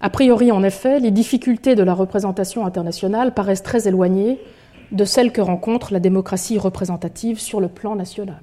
A 0.00 0.10
priori, 0.10 0.50
en 0.50 0.62
effet, 0.62 0.98
les 0.98 1.10
difficultés 1.10 1.74
de 1.74 1.82
la 1.82 1.94
représentation 1.94 2.66
internationale 2.66 3.34
paraissent 3.34 3.62
très 3.62 3.86
éloignées 3.86 4.40
de 4.90 5.04
celles 5.04 5.32
que 5.32 5.40
rencontre 5.40 5.92
la 5.92 6.00
démocratie 6.00 6.58
représentative 6.58 7.38
sur 7.38 7.60
le 7.60 7.68
plan 7.68 7.94
national. 7.94 8.42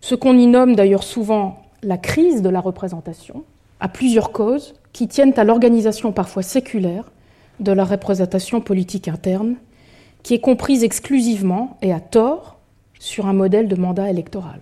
Ce 0.00 0.14
qu'on 0.14 0.38
y 0.38 0.46
nomme 0.46 0.76
d'ailleurs 0.76 1.02
souvent 1.02 1.62
la 1.82 1.98
crise 1.98 2.42
de 2.42 2.48
la 2.48 2.60
représentation 2.60 3.44
a 3.80 3.88
plusieurs 3.88 4.32
causes 4.32 4.74
qui 4.92 5.08
tiennent 5.08 5.34
à 5.36 5.44
l'organisation 5.44 6.12
parfois 6.12 6.42
séculaire 6.42 7.10
de 7.60 7.72
la 7.72 7.84
représentation 7.84 8.60
politique 8.60 9.08
interne, 9.08 9.56
qui 10.22 10.34
est 10.34 10.40
comprise 10.40 10.84
exclusivement 10.84 11.76
et 11.82 11.92
à 11.92 12.00
tort 12.00 12.53
sur 13.04 13.26
un 13.26 13.34
modèle 13.34 13.68
de 13.68 13.76
mandat 13.76 14.08
électoral. 14.08 14.60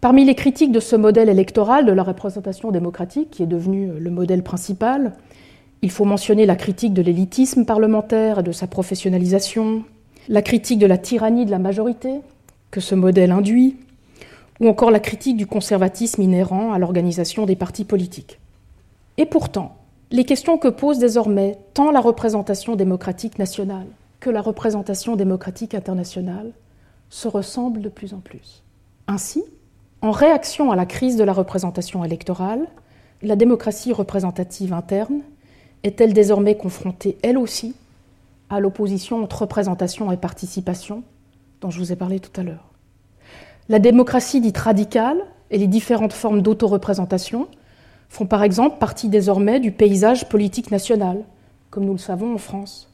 Parmi 0.00 0.24
les 0.24 0.36
critiques 0.36 0.70
de 0.70 0.78
ce 0.78 0.94
modèle 0.94 1.28
électoral 1.28 1.86
de 1.86 1.92
la 1.92 2.04
représentation 2.04 2.70
démocratique, 2.70 3.30
qui 3.32 3.42
est 3.42 3.46
devenu 3.46 3.90
le 3.98 4.10
modèle 4.10 4.44
principal, 4.44 5.14
il 5.82 5.90
faut 5.90 6.04
mentionner 6.04 6.46
la 6.46 6.54
critique 6.54 6.94
de 6.94 7.02
l'élitisme 7.02 7.64
parlementaire 7.64 8.38
et 8.38 8.42
de 8.44 8.52
sa 8.52 8.68
professionnalisation, 8.68 9.82
la 10.28 10.40
critique 10.40 10.78
de 10.78 10.86
la 10.86 10.98
tyrannie 10.98 11.46
de 11.46 11.50
la 11.50 11.58
majorité 11.58 12.20
que 12.70 12.80
ce 12.80 12.94
modèle 12.94 13.32
induit, 13.32 13.76
ou 14.60 14.68
encore 14.68 14.92
la 14.92 15.00
critique 15.00 15.36
du 15.36 15.48
conservatisme 15.48 16.22
inhérent 16.22 16.72
à 16.72 16.78
l'organisation 16.78 17.44
des 17.44 17.56
partis 17.56 17.84
politiques. 17.84 18.38
Et 19.16 19.26
pourtant, 19.26 19.74
les 20.12 20.24
questions 20.24 20.58
que 20.58 20.68
pose 20.68 21.00
désormais 21.00 21.58
tant 21.74 21.90
la 21.90 22.00
représentation 22.00 22.76
démocratique 22.76 23.36
nationale 23.36 23.88
que 24.20 24.30
la 24.30 24.42
représentation 24.42 25.16
démocratique 25.16 25.74
internationale 25.74 26.52
se 27.10 27.28
ressemblent 27.28 27.80
de 27.80 27.88
plus 27.88 28.14
en 28.14 28.18
plus. 28.18 28.62
Ainsi, 29.06 29.44
en 30.02 30.10
réaction 30.10 30.70
à 30.70 30.76
la 30.76 30.86
crise 30.86 31.16
de 31.16 31.24
la 31.24 31.32
représentation 31.32 32.04
électorale, 32.04 32.66
la 33.22 33.36
démocratie 33.36 33.92
représentative 33.92 34.72
interne 34.72 35.22
est-elle 35.82 36.12
désormais 36.12 36.56
confrontée, 36.56 37.18
elle 37.22 37.38
aussi, 37.38 37.74
à 38.50 38.60
l'opposition 38.60 39.22
entre 39.22 39.42
représentation 39.42 40.10
et 40.12 40.16
participation 40.16 41.02
dont 41.60 41.70
je 41.70 41.78
vous 41.78 41.92
ai 41.92 41.96
parlé 41.96 42.20
tout 42.20 42.40
à 42.40 42.44
l'heure 42.44 42.70
La 43.68 43.78
démocratie 43.78 44.40
dite 44.40 44.58
radicale 44.58 45.20
et 45.50 45.58
les 45.58 45.66
différentes 45.66 46.12
formes 46.12 46.42
d'autoreprésentation 46.42 47.48
font 48.08 48.26
par 48.26 48.42
exemple 48.42 48.78
partie 48.78 49.08
désormais 49.08 49.60
du 49.60 49.72
paysage 49.72 50.28
politique 50.28 50.70
national, 50.70 51.24
comme 51.70 51.84
nous 51.84 51.92
le 51.92 51.98
savons 51.98 52.34
en 52.34 52.38
France, 52.38 52.90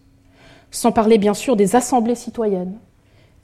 sans 0.70 0.90
parler 0.90 1.18
bien 1.18 1.34
sûr 1.34 1.56
des 1.56 1.76
assemblées 1.76 2.16
citoyennes, 2.16 2.76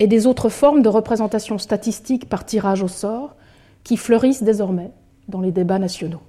et 0.00 0.06
des 0.06 0.26
autres 0.26 0.48
formes 0.48 0.82
de 0.82 0.88
représentation 0.88 1.58
statistique 1.58 2.28
par 2.28 2.44
tirage 2.44 2.82
au 2.82 2.88
sort 2.88 3.36
qui 3.84 3.96
fleurissent 3.96 4.42
désormais 4.42 4.90
dans 5.28 5.40
les 5.40 5.52
débats 5.52 5.78
nationaux. 5.78 6.22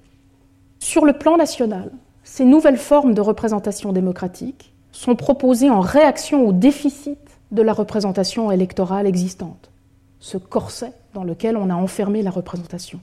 Sur 0.80 1.06
le 1.06 1.14
plan 1.14 1.38
national, 1.38 1.92
ces 2.24 2.46
nouvelles 2.46 2.78
formes 2.78 3.14
de 3.14 3.22
représentation 3.22 3.94
démocratique 3.94 4.74
sont 4.92 5.16
proposées 5.16 5.70
en 5.70 5.80
réaction 5.80 6.46
au 6.46 6.52
déficit 6.52 7.18
de 7.52 7.62
la 7.62 7.74
représentation 7.74 8.52
électorale 8.52 9.08
existante, 9.08 9.72
ce 10.20 10.38
corset 10.38 10.94
dans 11.14 11.24
lequel 11.24 11.56
on 11.56 11.70
a 11.70 11.76
enfermé 11.76 12.22
la 12.22 12.30
représentation. 12.30 13.00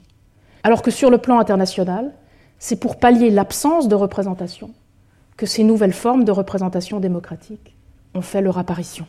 Alors 0.63 0.81
que 0.81 0.91
sur 0.91 1.09
le 1.09 1.17
plan 1.17 1.39
international, 1.39 2.13
c'est 2.59 2.79
pour 2.79 2.97
pallier 2.97 3.31
l'absence 3.31 3.87
de 3.87 3.95
représentation 3.95 4.71
que 5.35 5.45
ces 5.45 5.63
nouvelles 5.63 5.93
formes 5.93 6.25
de 6.25 6.31
représentation 6.31 6.99
démocratique 6.99 7.75
ont 8.13 8.21
fait 8.21 8.41
leur 8.41 8.57
apparition. 8.57 9.07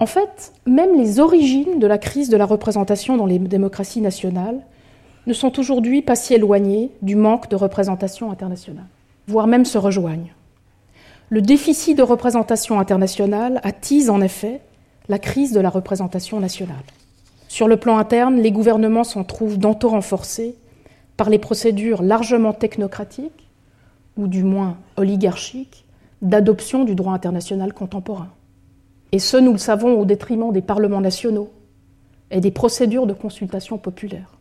En 0.00 0.06
fait, 0.06 0.54
même 0.64 0.96
les 0.96 1.20
origines 1.20 1.78
de 1.78 1.86
la 1.86 1.98
crise 1.98 2.30
de 2.30 2.38
la 2.38 2.46
représentation 2.46 3.18
dans 3.18 3.26
les 3.26 3.38
démocraties 3.38 4.00
nationales 4.00 4.62
ne 5.26 5.34
sont 5.34 5.60
aujourd'hui 5.60 6.00
pas 6.00 6.16
si 6.16 6.32
éloignées 6.32 6.90
du 7.02 7.16
manque 7.16 7.50
de 7.50 7.56
représentation 7.56 8.30
internationale, 8.30 8.86
voire 9.26 9.46
même 9.46 9.66
se 9.66 9.76
rejoignent. 9.76 10.32
Le 11.28 11.42
déficit 11.42 11.98
de 11.98 12.02
représentation 12.02 12.80
internationale 12.80 13.60
attise 13.62 14.08
en 14.08 14.22
effet 14.22 14.62
la 15.10 15.18
crise 15.18 15.52
de 15.52 15.60
la 15.60 15.68
représentation 15.68 16.40
nationale. 16.40 16.76
Sur 17.48 17.68
le 17.68 17.76
plan 17.76 17.98
interne, 17.98 18.40
les 18.40 18.52
gouvernements 18.52 19.04
s'en 19.04 19.22
trouvent 19.22 19.58
d'anto 19.58 19.90
renforcés 19.90 20.54
par 21.18 21.28
les 21.28 21.38
procédures 21.38 22.02
largement 22.02 22.54
technocratiques, 22.54 23.50
ou 24.16 24.28
du 24.28 24.44
moins 24.44 24.78
oligarchiques, 24.96 25.84
d'adoption 26.22 26.84
du 26.84 26.94
droit 26.94 27.12
international 27.12 27.74
contemporain. 27.74 28.28
Et 29.12 29.18
ce, 29.18 29.36
nous 29.36 29.52
le 29.52 29.58
savons, 29.58 29.98
au 29.98 30.04
détriment 30.04 30.52
des 30.52 30.62
parlements 30.62 31.00
nationaux 31.00 31.50
et 32.30 32.40
des 32.40 32.50
procédures 32.50 33.06
de 33.06 33.12
consultation 33.12 33.78
populaire. 33.78 34.36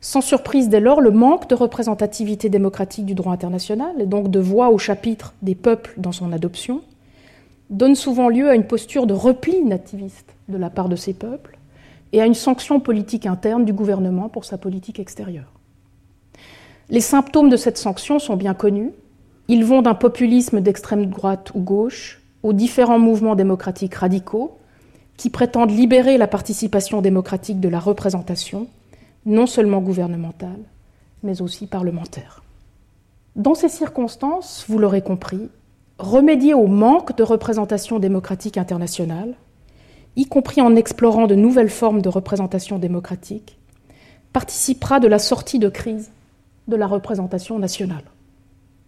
Sans 0.00 0.20
surprise 0.20 0.68
dès 0.68 0.80
lors, 0.80 1.00
le 1.00 1.10
manque 1.10 1.48
de 1.48 1.54
représentativité 1.54 2.48
démocratique 2.48 3.06
du 3.06 3.14
droit 3.14 3.32
international, 3.32 3.94
et 3.98 4.06
donc 4.06 4.30
de 4.30 4.38
voix 4.38 4.70
au 4.70 4.78
chapitre 4.78 5.34
des 5.42 5.54
peuples 5.54 5.94
dans 5.96 6.12
son 6.12 6.32
adoption, 6.32 6.82
donne 7.70 7.94
souvent 7.94 8.28
lieu 8.28 8.48
à 8.48 8.54
une 8.54 8.66
posture 8.66 9.06
de 9.06 9.14
repli 9.14 9.64
nativiste 9.64 10.34
de 10.48 10.56
la 10.56 10.70
part 10.70 10.88
de 10.88 10.96
ces 10.96 11.14
peuples 11.14 11.58
et 12.12 12.20
à 12.20 12.26
une 12.26 12.34
sanction 12.34 12.78
politique 12.78 13.26
interne 13.26 13.64
du 13.64 13.72
gouvernement 13.72 14.28
pour 14.28 14.44
sa 14.44 14.58
politique 14.58 15.00
extérieure. 15.00 15.52
Les 16.88 17.00
symptômes 17.00 17.48
de 17.48 17.56
cette 17.56 17.78
sanction 17.78 18.18
sont 18.18 18.36
bien 18.36 18.54
connus. 18.54 18.92
Ils 19.48 19.64
vont 19.64 19.82
d'un 19.82 19.94
populisme 19.94 20.60
d'extrême 20.60 21.06
droite 21.06 21.50
ou 21.54 21.60
gauche 21.60 22.22
aux 22.46 22.52
différents 22.52 23.00
mouvements 23.00 23.34
démocratiques 23.34 23.96
radicaux 23.96 24.56
qui 25.16 25.30
prétendent 25.30 25.72
libérer 25.72 26.16
la 26.16 26.28
participation 26.28 27.02
démocratique 27.02 27.58
de 27.58 27.68
la 27.68 27.80
représentation, 27.80 28.68
non 29.24 29.48
seulement 29.48 29.80
gouvernementale, 29.80 30.60
mais 31.24 31.42
aussi 31.42 31.66
parlementaire. 31.66 32.44
Dans 33.34 33.56
ces 33.56 33.68
circonstances, 33.68 34.64
vous 34.68 34.78
l'aurez 34.78 35.02
compris, 35.02 35.48
remédier 35.98 36.54
au 36.54 36.68
manque 36.68 37.16
de 37.16 37.24
représentation 37.24 37.98
démocratique 37.98 38.58
internationale, 38.58 39.34
y 40.14 40.26
compris 40.26 40.60
en 40.60 40.76
explorant 40.76 41.26
de 41.26 41.34
nouvelles 41.34 41.68
formes 41.68 42.00
de 42.00 42.08
représentation 42.08 42.78
démocratique, 42.78 43.58
participera 44.32 45.00
de 45.00 45.08
la 45.08 45.18
sortie 45.18 45.58
de 45.58 45.68
crise 45.68 46.12
de 46.68 46.76
la 46.76 46.86
représentation 46.86 47.58
nationale. 47.58 48.04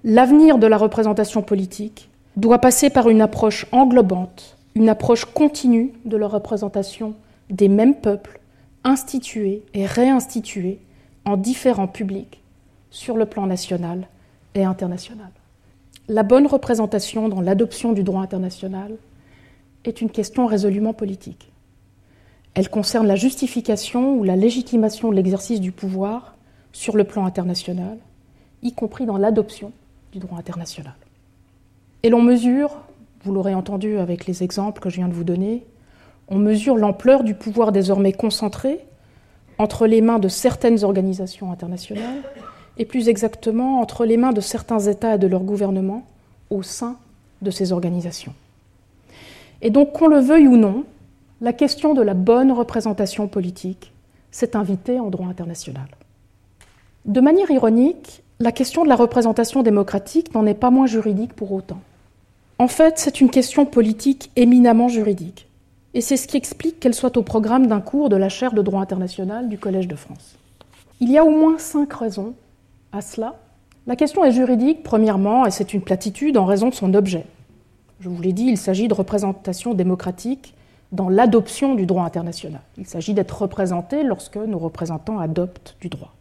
L'avenir 0.04 0.58
de 0.58 0.68
la 0.68 0.76
représentation 0.76 1.42
politique 1.42 2.08
doit 2.38 2.60
passer 2.60 2.88
par 2.88 3.08
une 3.08 3.20
approche 3.20 3.66
englobante, 3.72 4.56
une 4.76 4.88
approche 4.88 5.24
continue 5.24 5.92
de 6.04 6.16
la 6.16 6.28
représentation 6.28 7.14
des 7.50 7.68
mêmes 7.68 7.96
peuples, 7.96 8.38
institués 8.84 9.62
et 9.74 9.86
réinstitués 9.86 10.78
en 11.24 11.36
différents 11.36 11.88
publics 11.88 12.40
sur 12.90 13.16
le 13.16 13.26
plan 13.26 13.46
national 13.46 14.06
et 14.54 14.64
international. 14.64 15.30
La 16.06 16.22
bonne 16.22 16.46
représentation 16.46 17.28
dans 17.28 17.40
l'adoption 17.40 17.92
du 17.92 18.04
droit 18.04 18.22
international 18.22 18.92
est 19.84 20.00
une 20.00 20.10
question 20.10 20.46
résolument 20.46 20.94
politique. 20.94 21.50
Elle 22.54 22.70
concerne 22.70 23.08
la 23.08 23.16
justification 23.16 24.14
ou 24.14 24.22
la 24.22 24.36
légitimation 24.36 25.10
de 25.10 25.16
l'exercice 25.16 25.60
du 25.60 25.72
pouvoir 25.72 26.36
sur 26.72 26.96
le 26.96 27.02
plan 27.02 27.26
international, 27.26 27.98
y 28.62 28.72
compris 28.72 29.06
dans 29.06 29.18
l'adoption 29.18 29.72
du 30.12 30.20
droit 30.20 30.38
international. 30.38 30.94
Et 32.02 32.10
l'on 32.10 32.22
mesure, 32.22 32.76
vous 33.24 33.32
l'aurez 33.32 33.54
entendu 33.54 33.98
avec 33.98 34.26
les 34.26 34.42
exemples 34.42 34.80
que 34.80 34.90
je 34.90 34.96
viens 34.96 35.08
de 35.08 35.14
vous 35.14 35.24
donner, 35.24 35.66
on 36.28 36.36
mesure 36.36 36.76
l'ampleur 36.76 37.24
du 37.24 37.34
pouvoir 37.34 37.72
désormais 37.72 38.12
concentré 38.12 38.80
entre 39.58 39.86
les 39.86 40.00
mains 40.00 40.18
de 40.18 40.28
certaines 40.28 40.84
organisations 40.84 41.50
internationales 41.50 42.22
et 42.76 42.84
plus 42.84 43.08
exactement 43.08 43.80
entre 43.80 44.04
les 44.04 44.16
mains 44.16 44.32
de 44.32 44.40
certains 44.40 44.78
États 44.78 45.16
et 45.16 45.18
de 45.18 45.26
leurs 45.26 45.42
gouvernements 45.42 46.06
au 46.50 46.62
sein 46.62 46.96
de 47.42 47.50
ces 47.50 47.72
organisations. 47.72 48.34
Et 49.62 49.70
donc, 49.70 49.92
qu'on 49.92 50.06
le 50.06 50.20
veuille 50.20 50.46
ou 50.46 50.56
non, 50.56 50.84
la 51.40 51.52
question 51.52 51.94
de 51.94 52.02
la 52.02 52.14
bonne 52.14 52.52
représentation 52.52 53.26
politique 53.26 53.92
s'est 54.30 54.56
invitée 54.56 55.00
en 55.00 55.10
droit 55.10 55.26
international. 55.26 55.88
De 57.04 57.20
manière 57.20 57.50
ironique, 57.50 58.22
la 58.38 58.52
question 58.52 58.84
de 58.84 58.88
la 58.88 58.96
représentation 58.96 59.62
démocratique 59.62 60.34
n'en 60.34 60.46
est 60.46 60.54
pas 60.54 60.70
moins 60.70 60.86
juridique 60.86 61.32
pour 61.32 61.50
autant. 61.52 61.80
En 62.60 62.66
fait, 62.66 62.98
c'est 62.98 63.20
une 63.20 63.30
question 63.30 63.66
politique 63.66 64.32
éminemment 64.34 64.88
juridique. 64.88 65.46
Et 65.94 66.00
c'est 66.00 66.16
ce 66.16 66.26
qui 66.26 66.36
explique 66.36 66.80
qu'elle 66.80 66.94
soit 66.94 67.16
au 67.16 67.22
programme 67.22 67.68
d'un 67.68 67.80
cours 67.80 68.08
de 68.08 68.16
la 68.16 68.28
chaire 68.28 68.52
de 68.52 68.62
droit 68.62 68.80
international 68.80 69.48
du 69.48 69.58
Collège 69.58 69.86
de 69.86 69.94
France. 69.94 70.36
Il 70.98 71.08
y 71.08 71.18
a 71.18 71.24
au 71.24 71.30
moins 71.30 71.58
cinq 71.58 71.92
raisons 71.92 72.34
à 72.90 73.00
cela. 73.00 73.36
La 73.86 73.94
question 73.94 74.24
est 74.24 74.32
juridique, 74.32 74.82
premièrement, 74.82 75.46
et 75.46 75.52
c'est 75.52 75.72
une 75.72 75.82
platitude 75.82 76.36
en 76.36 76.44
raison 76.44 76.68
de 76.68 76.74
son 76.74 76.94
objet. 76.94 77.26
Je 78.00 78.08
vous 78.08 78.20
l'ai 78.20 78.32
dit, 78.32 78.46
il 78.46 78.58
s'agit 78.58 78.88
de 78.88 78.94
représentation 78.94 79.72
démocratique 79.72 80.52
dans 80.90 81.08
l'adoption 81.08 81.76
du 81.76 81.86
droit 81.86 82.04
international. 82.04 82.60
Il 82.76 82.86
s'agit 82.86 83.14
d'être 83.14 83.40
représenté 83.42 84.02
lorsque 84.02 84.36
nos 84.36 84.58
représentants 84.58 85.20
adoptent 85.20 85.76
du 85.80 85.88
droit. 85.88 86.12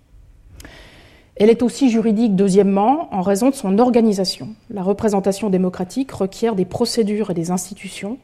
Elle 1.39 1.51
est 1.51 1.61
aussi 1.61 1.91
juridique, 1.91 2.35
deuxièmement, 2.35 3.13
en 3.13 3.21
raison 3.21 3.49
de 3.49 3.55
son 3.55 3.77
organisation. 3.77 4.49
La 4.71 4.81
représentation 4.81 5.51
démocratique 5.51 6.11
requiert 6.11 6.55
des 6.55 6.65
procédures 6.65 7.29
et 7.29 7.35
des 7.35 7.51
institutions, 7.51 8.17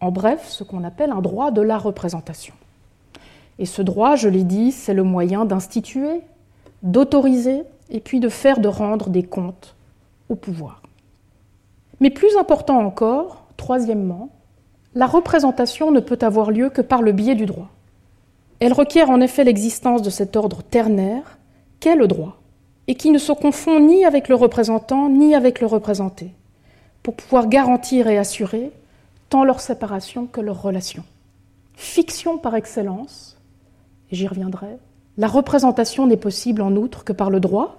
en 0.00 0.10
bref, 0.10 0.46
ce 0.48 0.64
qu'on 0.64 0.82
appelle 0.82 1.10
un 1.10 1.20
droit 1.20 1.50
de 1.50 1.60
la 1.60 1.76
représentation. 1.76 2.54
Et 3.58 3.66
ce 3.66 3.82
droit, 3.82 4.16
je 4.16 4.28
l'ai 4.28 4.44
dit, 4.44 4.72
c'est 4.72 4.94
le 4.94 5.02
moyen 5.02 5.44
d'instituer, 5.44 6.22
d'autoriser 6.82 7.62
et 7.90 8.00
puis 8.00 8.20
de 8.20 8.30
faire 8.30 8.60
de 8.60 8.68
rendre 8.68 9.10
des 9.10 9.22
comptes 9.22 9.74
au 10.30 10.34
pouvoir. 10.34 10.80
Mais 12.00 12.08
plus 12.08 12.34
important 12.38 12.78
encore, 12.78 13.44
troisièmement, 13.58 14.30
la 14.94 15.06
représentation 15.06 15.90
ne 15.90 16.00
peut 16.00 16.18
avoir 16.22 16.50
lieu 16.50 16.70
que 16.70 16.80
par 16.80 17.02
le 17.02 17.12
biais 17.12 17.34
du 17.34 17.44
droit. 17.44 17.68
Elle 18.60 18.72
requiert 18.72 19.10
en 19.10 19.20
effet 19.20 19.44
l'existence 19.44 20.00
de 20.00 20.08
cet 20.08 20.36
ordre 20.36 20.62
ternaire 20.62 21.38
qu'est 21.80 21.96
le 21.96 22.06
droit, 22.06 22.40
et 22.86 22.94
qui 22.94 23.10
ne 23.10 23.18
se 23.18 23.32
confond 23.32 23.80
ni 23.80 24.04
avec 24.04 24.28
le 24.28 24.34
représentant 24.34 25.08
ni 25.08 25.34
avec 25.34 25.60
le 25.60 25.66
représenté, 25.66 26.32
pour 27.02 27.14
pouvoir 27.14 27.48
garantir 27.48 28.08
et 28.08 28.18
assurer 28.18 28.70
tant 29.28 29.44
leur 29.44 29.60
séparation 29.60 30.26
que 30.26 30.40
leur 30.40 30.60
relation. 30.60 31.04
Fiction 31.74 32.36
par 32.36 32.54
excellence, 32.54 33.38
et 34.10 34.16
j'y 34.16 34.26
reviendrai, 34.26 34.76
la 35.16 35.28
représentation 35.28 36.06
n'est 36.06 36.16
possible 36.16 36.62
en 36.62 36.76
outre 36.76 37.04
que 37.04 37.12
par 37.12 37.30
le 37.30 37.40
droit, 37.40 37.78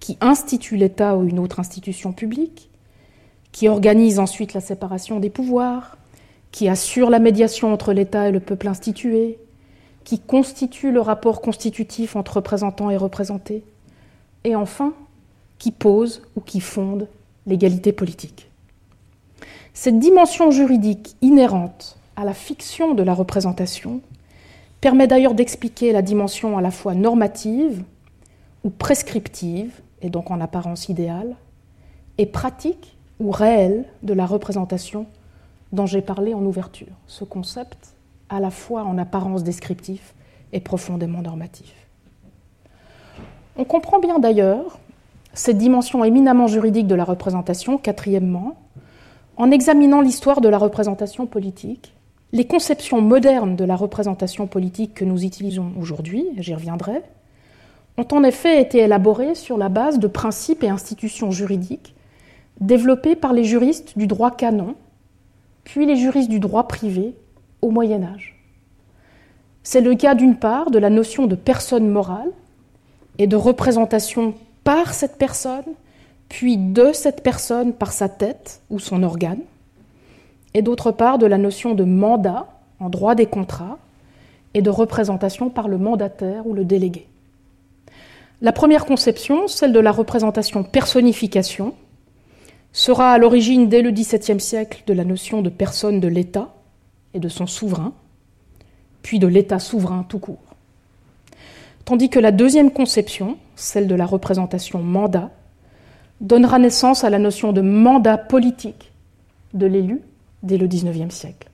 qui 0.00 0.18
institue 0.20 0.76
l'État 0.76 1.16
ou 1.16 1.24
une 1.24 1.38
autre 1.38 1.60
institution 1.60 2.12
publique, 2.12 2.70
qui 3.52 3.68
organise 3.68 4.18
ensuite 4.18 4.54
la 4.54 4.60
séparation 4.60 5.20
des 5.20 5.30
pouvoirs, 5.30 5.96
qui 6.50 6.68
assure 6.68 7.10
la 7.10 7.18
médiation 7.18 7.72
entre 7.72 7.92
l'État 7.92 8.28
et 8.28 8.32
le 8.32 8.40
peuple 8.40 8.68
institué, 8.68 9.38
qui 10.06 10.20
constitue 10.20 10.92
le 10.92 11.00
rapport 11.00 11.40
constitutif 11.40 12.14
entre 12.14 12.36
représentants 12.36 12.90
et 12.90 12.96
représentés, 12.96 13.64
et 14.44 14.54
enfin, 14.54 14.94
qui 15.58 15.72
pose 15.72 16.22
ou 16.36 16.40
qui 16.40 16.60
fonde 16.60 17.08
l'égalité 17.44 17.90
politique. 17.90 18.48
Cette 19.74 19.98
dimension 19.98 20.52
juridique 20.52 21.16
inhérente 21.22 21.98
à 22.14 22.24
la 22.24 22.34
fiction 22.34 22.94
de 22.94 23.02
la 23.02 23.14
représentation 23.14 24.00
permet 24.80 25.08
d'ailleurs 25.08 25.34
d'expliquer 25.34 25.90
la 25.90 26.02
dimension 26.02 26.56
à 26.56 26.62
la 26.62 26.70
fois 26.70 26.94
normative 26.94 27.82
ou 28.62 28.70
prescriptive, 28.70 29.80
et 30.02 30.08
donc 30.08 30.30
en 30.30 30.40
apparence 30.40 30.88
idéale, 30.88 31.34
et 32.18 32.26
pratique 32.26 32.96
ou 33.18 33.32
réelle 33.32 33.84
de 34.04 34.14
la 34.14 34.24
représentation 34.24 35.06
dont 35.72 35.86
j'ai 35.86 36.00
parlé 36.00 36.32
en 36.32 36.44
ouverture. 36.44 36.94
Ce 37.08 37.24
concept 37.24 37.95
à 38.28 38.40
la 38.40 38.50
fois 38.50 38.84
en 38.84 38.98
apparence 38.98 39.44
descriptif 39.44 40.14
et 40.52 40.60
profondément 40.60 41.22
normatif. 41.22 41.74
On 43.56 43.64
comprend 43.64 43.98
bien 43.98 44.18
d'ailleurs 44.18 44.78
cette 45.34 45.58
dimension 45.58 46.04
éminemment 46.04 46.46
juridique 46.46 46.86
de 46.86 46.94
la 46.94 47.04
représentation, 47.04 47.78
quatrièmement, 47.78 48.56
en 49.36 49.50
examinant 49.50 50.00
l'histoire 50.00 50.40
de 50.40 50.48
la 50.48 50.58
représentation 50.58 51.26
politique. 51.26 51.94
Les 52.32 52.46
conceptions 52.46 53.00
modernes 53.00 53.54
de 53.54 53.64
la 53.64 53.76
représentation 53.76 54.46
politique 54.46 54.94
que 54.94 55.04
nous 55.04 55.24
utilisons 55.24 55.72
aujourd'hui, 55.78 56.26
j'y 56.38 56.54
reviendrai, 56.54 57.02
ont 57.98 58.08
en 58.12 58.24
effet 58.24 58.60
été 58.60 58.78
élaborées 58.78 59.34
sur 59.34 59.58
la 59.58 59.68
base 59.68 59.98
de 59.98 60.06
principes 60.06 60.64
et 60.64 60.68
institutions 60.68 61.30
juridiques 61.30 61.94
développés 62.60 63.16
par 63.16 63.32
les 63.32 63.44
juristes 63.44 63.96
du 63.96 64.06
droit 64.06 64.30
canon, 64.30 64.74
puis 65.64 65.86
les 65.86 65.96
juristes 65.96 66.30
du 66.30 66.40
droit 66.40 66.68
privé 66.68 67.14
au 67.66 67.70
Moyen 67.70 68.02
Âge. 68.04 68.36
C'est 69.64 69.80
le 69.80 69.96
cas 69.96 70.14
d'une 70.14 70.36
part 70.36 70.70
de 70.70 70.78
la 70.78 70.88
notion 70.88 71.26
de 71.26 71.34
personne 71.34 71.88
morale 71.88 72.30
et 73.18 73.26
de 73.26 73.34
représentation 73.34 74.34
par 74.62 74.94
cette 74.94 75.18
personne, 75.18 75.64
puis 76.28 76.56
de 76.56 76.92
cette 76.92 77.24
personne 77.24 77.72
par 77.72 77.92
sa 77.92 78.08
tête 78.08 78.60
ou 78.70 78.78
son 78.78 79.02
organe, 79.02 79.40
et 80.54 80.62
d'autre 80.62 80.92
part 80.92 81.18
de 81.18 81.26
la 81.26 81.38
notion 81.38 81.74
de 81.74 81.82
mandat 81.82 82.46
en 82.78 82.88
droit 82.88 83.16
des 83.16 83.26
contrats 83.26 83.78
et 84.54 84.62
de 84.62 84.70
représentation 84.70 85.50
par 85.50 85.66
le 85.66 85.78
mandataire 85.78 86.46
ou 86.46 86.54
le 86.54 86.64
délégué. 86.64 87.08
La 88.42 88.52
première 88.52 88.86
conception, 88.86 89.48
celle 89.48 89.72
de 89.72 89.80
la 89.80 89.90
représentation 89.90 90.62
personnification, 90.62 91.74
sera 92.72 93.12
à 93.12 93.18
l'origine 93.18 93.68
dès 93.68 93.82
le 93.82 93.90
XVIIe 93.90 94.40
siècle 94.40 94.84
de 94.86 94.92
la 94.92 95.04
notion 95.04 95.42
de 95.42 95.48
personne 95.48 95.98
de 95.98 96.08
l'État 96.08 96.55
et 97.16 97.20
de 97.20 97.28
son 97.28 97.46
souverain, 97.46 97.92
puis 99.02 99.18
de 99.18 99.26
l'État 99.26 99.58
souverain 99.58 100.04
tout 100.08 100.18
court. 100.18 100.38
Tandis 101.86 102.10
que 102.10 102.18
la 102.18 102.30
deuxième 102.30 102.70
conception, 102.70 103.38
celle 103.56 103.88
de 103.88 103.94
la 103.94 104.06
représentation 104.06 104.80
mandat, 104.82 105.30
donnera 106.20 106.58
naissance 106.58 107.04
à 107.04 107.10
la 107.10 107.18
notion 107.18 107.52
de 107.52 107.62
mandat 107.62 108.18
politique 108.18 108.92
de 109.54 109.66
l'élu 109.66 110.02
dès 110.42 110.58
le 110.58 110.66
XIXe 110.66 111.14
siècle. 111.14 111.48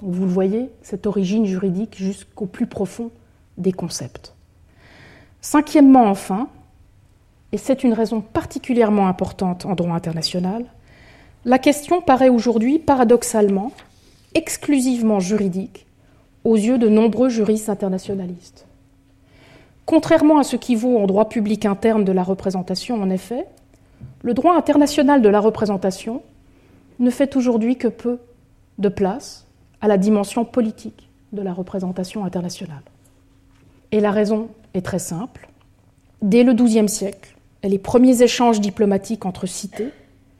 vous 0.00 0.24
le 0.24 0.30
voyez, 0.30 0.70
cette 0.82 1.06
origine 1.06 1.46
juridique 1.46 1.96
jusqu'au 1.96 2.46
plus 2.46 2.66
profond 2.66 3.10
des 3.58 3.72
concepts. 3.72 4.34
Cinquièmement, 5.40 6.04
enfin, 6.04 6.48
et 7.52 7.58
c'est 7.58 7.82
une 7.82 7.94
raison 7.94 8.20
particulièrement 8.20 9.08
importante 9.08 9.66
en 9.66 9.74
droit 9.74 9.94
international, 9.94 10.64
la 11.44 11.58
question 11.58 12.00
paraît 12.00 12.28
aujourd'hui 12.28 12.78
paradoxalement 12.78 13.72
exclusivement 14.36 15.18
juridique 15.18 15.86
aux 16.44 16.56
yeux 16.56 16.78
de 16.78 16.88
nombreux 16.88 17.28
juristes 17.28 17.70
internationalistes. 17.70 18.66
Contrairement 19.86 20.38
à 20.38 20.44
ce 20.44 20.56
qui 20.56 20.74
vaut 20.74 20.98
en 20.98 21.06
droit 21.06 21.28
public 21.28 21.64
interne 21.64 22.04
de 22.04 22.12
la 22.12 22.22
représentation, 22.22 23.00
en 23.00 23.08
effet, 23.08 23.46
le 24.22 24.34
droit 24.34 24.54
international 24.56 25.22
de 25.22 25.28
la 25.28 25.40
représentation 25.40 26.22
ne 26.98 27.10
fait 27.10 27.36
aujourd'hui 27.36 27.76
que 27.76 27.88
peu 27.88 28.18
de 28.78 28.88
place 28.88 29.46
à 29.80 29.88
la 29.88 29.96
dimension 29.96 30.44
politique 30.44 31.08
de 31.32 31.42
la 31.42 31.52
représentation 31.52 32.24
internationale. 32.24 32.82
Et 33.90 34.00
la 34.00 34.10
raison 34.10 34.48
est 34.74 34.84
très 34.84 34.98
simple. 34.98 35.48
Dès 36.20 36.42
le 36.42 36.52
XIIe 36.52 36.88
siècle 36.88 37.36
les 37.62 37.78
premiers 37.78 38.22
échanges 38.22 38.60
diplomatiques 38.60 39.26
entre 39.26 39.46
cités, 39.46 39.90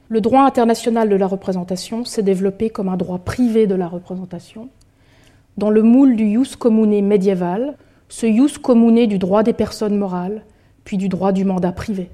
le 0.09 0.21
droit 0.21 0.41
international 0.41 1.09
de 1.09 1.15
la 1.15 1.27
représentation 1.27 2.05
s'est 2.05 2.23
développé 2.23 2.69
comme 2.69 2.89
un 2.89 2.97
droit 2.97 3.19
privé 3.19 3.67
de 3.67 3.75
la 3.75 3.87
représentation 3.87 4.69
dans 5.57 5.69
le 5.69 5.81
moule 5.81 6.15
du 6.15 6.25
ius 6.25 6.55
commune 6.55 7.05
médiéval, 7.05 7.75
ce 8.09 8.25
ius 8.25 8.57
commune 8.57 9.07
du 9.07 9.17
droit 9.17 9.43
des 9.43 9.53
personnes 9.53 9.97
morales, 9.97 10.43
puis 10.83 10.97
du 10.97 11.09
droit 11.09 11.31
du 11.31 11.43
mandat 11.43 11.71
privé. 11.71 12.09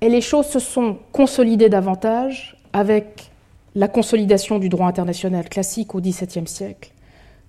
Et 0.00 0.08
les 0.08 0.20
choses 0.20 0.46
se 0.46 0.60
sont 0.60 0.96
consolidées 1.12 1.68
davantage 1.68 2.56
avec 2.72 3.30
la 3.74 3.88
consolidation 3.88 4.58
du 4.58 4.68
droit 4.68 4.86
international 4.86 5.48
classique 5.48 5.94
au 5.94 6.00
XVIIe 6.00 6.46
siècle, 6.46 6.92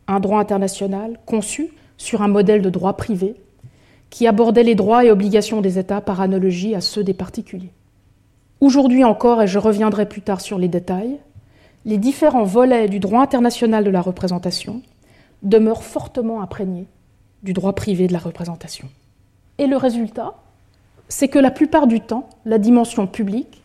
un 0.08 0.20
droit 0.20 0.40
international 0.40 1.18
conçu 1.26 1.70
sur 1.98 2.22
un 2.22 2.28
modèle 2.28 2.62
de 2.62 2.70
droit 2.70 2.98
privé 2.98 3.36
qui 4.10 4.28
abordait 4.28 4.64
les 4.64 4.76
droits 4.76 5.06
et 5.06 5.12
obligations 5.12 5.62
des 5.62 5.80
États 5.80 6.02
par 6.02 6.20
analogie 6.20 6.76
à 6.76 6.82
ceux 6.82 7.04
des 7.04 7.14
particuliers. 7.14 7.72
Aujourd'hui 8.62 9.04
encore, 9.04 9.42
et 9.42 9.48
je 9.48 9.58
reviendrai 9.58 10.08
plus 10.08 10.22
tard 10.22 10.40
sur 10.40 10.60
les 10.60 10.68
détails, 10.68 11.18
les 11.84 11.98
différents 11.98 12.44
volets 12.44 12.88
du 12.88 13.00
droit 13.00 13.22
international 13.22 13.84
de 13.84 13.90
la 13.90 14.02
représentation 14.02 14.84
demeurent 15.42 15.84
fortement 15.84 16.44
imprégnés 16.44 16.86
du 17.42 17.54
droit 17.54 17.74
privé 17.74 18.06
de 18.06 18.14
la 18.14 18.20
représentation. 18.20 18.88
Et 19.58 19.66
le 19.66 19.78
résultat, 19.78 20.36
c'est 21.10 21.28
que 21.28 21.40
la 21.40 21.50
plupart 21.50 21.88
du 21.88 22.02
temps, 22.02 22.30
la 22.46 22.60
dimension 22.60 23.08
publique, 23.08 23.64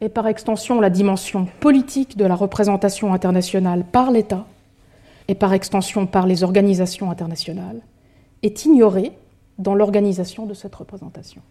et 0.00 0.08
par 0.08 0.28
extension 0.28 0.80
la 0.80 0.90
dimension 0.90 1.48
politique 1.58 2.16
de 2.16 2.24
la 2.24 2.36
représentation 2.36 3.12
internationale 3.12 3.84
par 3.84 4.12
l'État, 4.12 4.46
et 5.26 5.34
par 5.34 5.52
extension 5.52 6.06
par 6.06 6.28
les 6.28 6.44
organisations 6.44 7.10
internationales, 7.10 7.80
est 8.44 8.64
ignorée 8.64 9.10
dans 9.58 9.74
l'organisation 9.74 10.46
de 10.46 10.54
cette 10.54 10.76
représentation. 10.76 11.42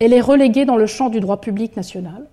Elle 0.00 0.14
est 0.14 0.20
reléguée 0.20 0.64
dans 0.64 0.76
le 0.76 0.86
champ 0.86 1.10
du 1.10 1.20
droit 1.20 1.42
public 1.42 1.76
national, 1.76 2.26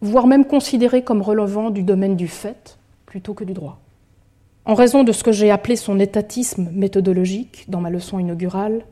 voire 0.00 0.26
même 0.26 0.44
considérée 0.44 1.02
comme 1.02 1.22
relevant 1.22 1.70
du 1.70 1.84
domaine 1.84 2.16
du 2.16 2.26
fait 2.26 2.76
plutôt 3.06 3.34
que 3.34 3.44
du 3.44 3.52
droit. 3.52 3.78
En 4.64 4.74
raison 4.74 5.04
de 5.04 5.12
ce 5.12 5.22
que 5.22 5.30
j'ai 5.30 5.52
appelé 5.52 5.76
son 5.76 6.00
étatisme 6.00 6.68
méthodologique 6.72 7.66
dans 7.68 7.80
ma 7.80 7.88
leçon 7.88 8.18
inaugurale, 8.18 8.84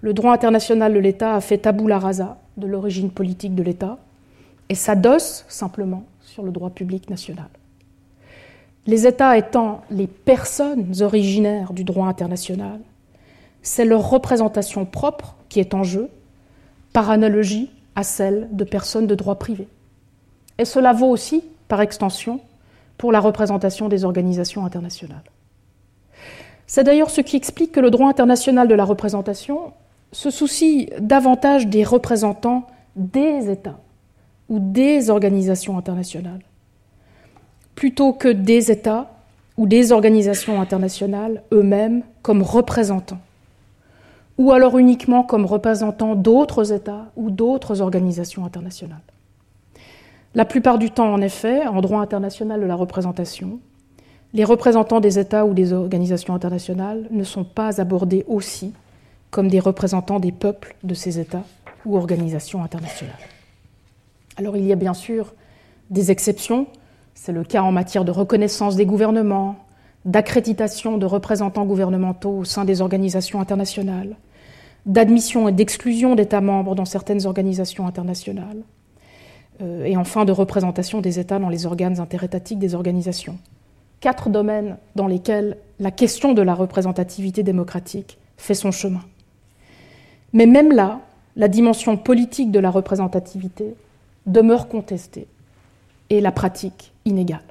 le 0.00 0.12
droit 0.12 0.32
international 0.32 0.92
de 0.92 0.98
l'État 0.98 1.36
a 1.36 1.40
fait 1.40 1.58
tabou 1.58 1.86
la 1.86 2.00
rasa 2.00 2.38
de 2.56 2.66
l'origine 2.66 3.10
politique 3.10 3.54
de 3.54 3.62
l'État 3.62 3.98
et 4.68 4.74
s'adosse 4.74 5.44
simplement 5.48 6.02
sur 6.20 6.42
le 6.42 6.50
droit 6.50 6.70
public 6.70 7.10
national. 7.10 7.48
Les 8.86 9.06
États 9.06 9.36
étant 9.36 9.82
les 9.92 10.08
personnes 10.08 11.00
originaires 11.00 11.72
du 11.72 11.84
droit 11.84 12.08
international, 12.08 12.80
c'est 13.62 13.84
leur 13.84 14.10
représentation 14.10 14.84
propre 14.84 15.36
qui 15.48 15.60
est 15.60 15.74
en 15.74 15.84
jeu, 15.84 16.08
par 16.92 17.10
analogie 17.10 17.70
à 17.94 18.02
celle 18.02 18.48
de 18.52 18.64
personnes 18.64 19.06
de 19.06 19.14
droit 19.14 19.36
privé. 19.36 19.68
Et 20.58 20.64
cela 20.64 20.92
vaut 20.92 21.08
aussi, 21.08 21.44
par 21.68 21.80
extension, 21.80 22.40
pour 22.98 23.12
la 23.12 23.20
représentation 23.20 23.88
des 23.88 24.04
organisations 24.04 24.64
internationales. 24.64 25.24
C'est 26.66 26.84
d'ailleurs 26.84 27.10
ce 27.10 27.20
qui 27.20 27.36
explique 27.36 27.72
que 27.72 27.80
le 27.80 27.90
droit 27.90 28.08
international 28.08 28.68
de 28.68 28.74
la 28.74 28.84
représentation 28.84 29.72
se 30.12 30.30
soucie 30.30 30.90
davantage 31.00 31.66
des 31.66 31.82
représentants 31.82 32.66
des 32.96 33.50
États 33.50 33.78
ou 34.48 34.58
des 34.58 35.10
organisations 35.10 35.78
internationales, 35.78 36.42
plutôt 37.74 38.12
que 38.12 38.28
des 38.28 38.70
États 38.70 39.10
ou 39.56 39.66
des 39.66 39.92
organisations 39.92 40.60
internationales 40.60 41.42
eux-mêmes 41.52 42.02
comme 42.22 42.42
représentants 42.42 43.20
ou 44.40 44.52
alors 44.52 44.78
uniquement 44.78 45.22
comme 45.22 45.44
représentants 45.44 46.14
d'autres 46.14 46.72
États 46.72 47.12
ou 47.14 47.30
d'autres 47.30 47.82
organisations 47.82 48.46
internationales. 48.46 49.02
La 50.34 50.46
plupart 50.46 50.78
du 50.78 50.90
temps, 50.90 51.12
en 51.12 51.20
effet, 51.20 51.66
en 51.66 51.82
droit 51.82 52.00
international 52.00 52.58
de 52.58 52.64
la 52.64 52.74
représentation, 52.74 53.60
les 54.32 54.44
représentants 54.44 55.00
des 55.00 55.18
États 55.18 55.44
ou 55.44 55.52
des 55.52 55.74
organisations 55.74 56.34
internationales 56.34 57.06
ne 57.10 57.22
sont 57.22 57.44
pas 57.44 57.82
abordés 57.82 58.24
aussi 58.28 58.72
comme 59.30 59.48
des 59.48 59.60
représentants 59.60 60.20
des 60.20 60.32
peuples 60.32 60.74
de 60.84 60.94
ces 60.94 61.18
États 61.18 61.44
ou 61.84 61.98
organisations 61.98 62.64
internationales. 62.64 63.12
Alors 64.38 64.56
il 64.56 64.64
y 64.64 64.72
a 64.72 64.76
bien 64.76 64.94
sûr 64.94 65.34
des 65.90 66.10
exceptions, 66.10 66.66
c'est 67.12 67.32
le 67.32 67.44
cas 67.44 67.60
en 67.60 67.72
matière 67.72 68.06
de 68.06 68.10
reconnaissance 68.10 68.74
des 68.74 68.86
gouvernements, 68.86 69.56
d'accréditation 70.06 70.96
de 70.96 71.04
représentants 71.04 71.66
gouvernementaux 71.66 72.38
au 72.38 72.44
sein 72.44 72.64
des 72.64 72.80
organisations 72.80 73.38
internationales, 73.38 74.16
d'admission 74.86 75.48
et 75.48 75.52
d'exclusion 75.52 76.14
d'États 76.14 76.40
membres 76.40 76.74
dans 76.74 76.84
certaines 76.84 77.26
organisations 77.26 77.86
internationales, 77.86 78.62
euh, 79.60 79.84
et 79.84 79.96
enfin 79.96 80.24
de 80.24 80.32
représentation 80.32 81.00
des 81.00 81.18
États 81.18 81.38
dans 81.38 81.48
les 81.48 81.66
organes 81.66 82.00
interétatiques 82.00 82.58
des 82.58 82.74
organisations. 82.74 83.38
Quatre 84.00 84.30
domaines 84.30 84.78
dans 84.96 85.06
lesquels 85.06 85.58
la 85.78 85.90
question 85.90 86.32
de 86.32 86.42
la 86.42 86.54
représentativité 86.54 87.42
démocratique 87.42 88.18
fait 88.38 88.54
son 88.54 88.70
chemin. 88.70 89.02
Mais 90.32 90.46
même 90.46 90.72
là, 90.72 91.00
la 91.36 91.48
dimension 91.48 91.96
politique 91.96 92.50
de 92.50 92.58
la 92.58 92.70
représentativité 92.70 93.74
demeure 94.26 94.68
contestée 94.68 95.26
et 96.08 96.20
la 96.20 96.32
pratique 96.32 96.92
inégale. 97.04 97.42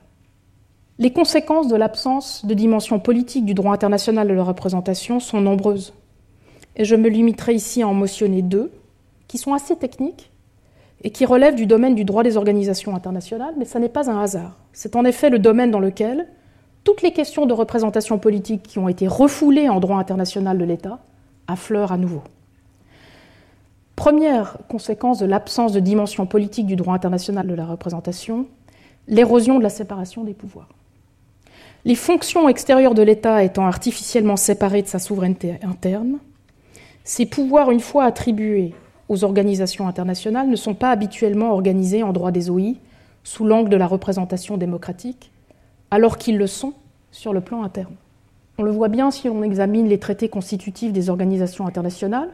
Les 0.98 1.14
conséquences 1.14 1.68
de 1.68 1.76
l'absence 1.76 2.46
de 2.46 2.54
dimension 2.54 3.00
politique 3.00 3.46
du 3.46 3.54
droit 3.54 3.74
international 3.74 4.28
de 4.28 4.34
la 4.34 4.44
représentation 4.44 5.20
sont 5.20 5.40
nombreuses 5.40 5.94
et 6.80 6.86
je 6.86 6.96
me 6.96 7.10
limiterai 7.10 7.54
ici 7.54 7.84
à 7.84 7.88
en 7.88 7.94
mentionner 7.94 8.42
deux, 8.42 8.72
qui 9.28 9.38
sont 9.38 9.54
assez 9.54 9.76
techniques 9.76 10.32
et 11.04 11.12
qui 11.12 11.26
relèvent 11.26 11.56
du 11.56 11.66
domaine 11.66 11.94
du 11.94 12.06
droit 12.06 12.24
des 12.24 12.38
organisations 12.38 12.96
internationales, 12.96 13.54
mais 13.58 13.66
ça 13.66 13.80
n'est 13.80 13.90
pas 13.90 14.10
un 14.10 14.20
hasard. 14.20 14.58
C'est 14.74 14.96
en 14.96 15.04
effet 15.04 15.30
le 15.30 15.40
domaine 15.40 15.72
dans 15.72 15.82
lequel 15.82 16.28
toutes 16.86 17.02
les 17.02 17.12
questions 17.12 17.46
de 17.46 17.54
représentation 17.54 18.18
politique 18.18 18.64
qui 18.64 18.80
ont 18.80 18.88
été 18.88 19.08
refoulées 19.08 19.68
en 19.68 19.82
droit 19.82 19.98
international 19.98 20.58
de 20.58 20.64
l'État 20.64 21.00
affleurent 21.48 21.92
à 21.92 21.98
nouveau. 21.98 22.24
Première 23.98 24.58
conséquence 24.70 25.20
de 25.20 25.26
l'absence 25.26 25.74
de 25.74 25.82
dimension 25.82 26.26
politique 26.26 26.66
du 26.66 26.78
droit 26.78 26.94
international 26.94 27.46
de 27.46 27.54
la 27.54 27.66
représentation, 27.66 28.48
l'érosion 29.10 29.58
de 29.58 29.64
la 29.64 29.70
séparation 29.70 30.24
des 30.24 30.34
pouvoirs. 30.34 30.70
Les 31.84 31.96
fonctions 31.96 32.48
extérieures 32.48 32.94
de 32.94 33.02
l'État 33.02 33.44
étant 33.44 33.66
artificiellement 33.66 34.38
séparées 34.38 34.82
de 34.82 34.88
sa 34.88 35.00
souveraineté 35.00 35.60
interne, 35.64 36.20
ces 37.10 37.26
pouvoirs, 37.26 37.72
une 37.72 37.80
fois 37.80 38.04
attribués 38.04 38.76
aux 39.08 39.24
organisations 39.24 39.88
internationales, 39.88 40.48
ne 40.48 40.56
sont 40.56 40.76
pas 40.76 40.92
habituellement 40.92 41.52
organisés 41.54 42.04
en 42.04 42.14
droit 42.14 42.30
des 42.30 42.52
OI 42.52 42.76
sous 43.24 43.46
l'angle 43.46 43.72
de 43.72 43.78
la 43.78 43.88
représentation 43.88 44.58
démocratique, 44.58 45.32
alors 45.90 46.20
qu'ils 46.20 46.38
le 46.38 46.46
sont 46.46 46.74
sur 47.10 47.34
le 47.34 47.42
plan 47.42 47.64
interne. 47.64 47.96
On 48.60 48.64
le 48.64 48.70
voit 48.70 48.90
bien 48.90 49.10
si 49.10 49.28
on 49.28 49.42
examine 49.42 49.88
les 49.88 49.98
traités 49.98 50.30
constitutifs 50.30 50.94
des 50.94 51.10
organisations 51.10 51.66
internationales, 51.66 52.30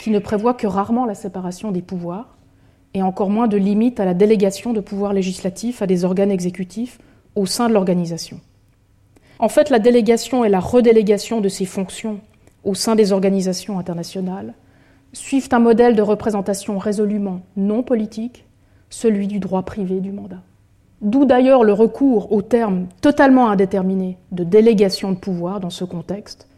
qui 0.00 0.10
ne 0.10 0.18
prévoient 0.18 0.54
que 0.54 0.66
rarement 0.66 1.06
la 1.06 1.14
séparation 1.14 1.70
des 1.70 1.80
pouvoirs, 1.80 2.36
et 2.94 3.02
encore 3.02 3.30
moins 3.30 3.46
de 3.46 3.56
limites 3.56 4.00
à 4.00 4.04
la 4.04 4.14
délégation 4.14 4.72
de 4.72 4.80
pouvoirs 4.80 5.12
législatifs 5.12 5.80
à 5.80 5.86
des 5.86 6.04
organes 6.04 6.32
exécutifs 6.32 6.98
au 7.36 7.46
sein 7.46 7.68
de 7.68 7.74
l'organisation. 7.74 8.40
En 9.38 9.48
fait, 9.48 9.70
la 9.70 9.78
délégation 9.78 10.44
et 10.44 10.48
la 10.48 10.58
redélégation 10.58 11.40
de 11.40 11.48
ces 11.48 11.66
fonctions 11.66 12.18
au 12.64 12.74
sein 12.74 12.94
des 12.94 13.12
organisations 13.12 13.78
internationales 13.78 14.54
suivent 15.12 15.48
un 15.52 15.58
modèle 15.58 15.96
de 15.96 16.02
représentation 16.02 16.78
résolument 16.78 17.40
non 17.56 17.82
politique, 17.82 18.44
celui 18.90 19.26
du 19.26 19.38
droit 19.38 19.62
privé 19.62 20.00
du 20.00 20.12
mandat. 20.12 20.42
D'où 21.00 21.24
d'ailleurs 21.24 21.64
le 21.64 21.72
recours 21.72 22.32
au 22.32 22.42
terme 22.42 22.86
totalement 23.00 23.48
indéterminé 23.48 24.18
de 24.32 24.44
délégation 24.44 25.12
de 25.12 25.18
pouvoir 25.18 25.60
dans 25.60 25.70
ce 25.70 25.84
contexte 25.84 26.48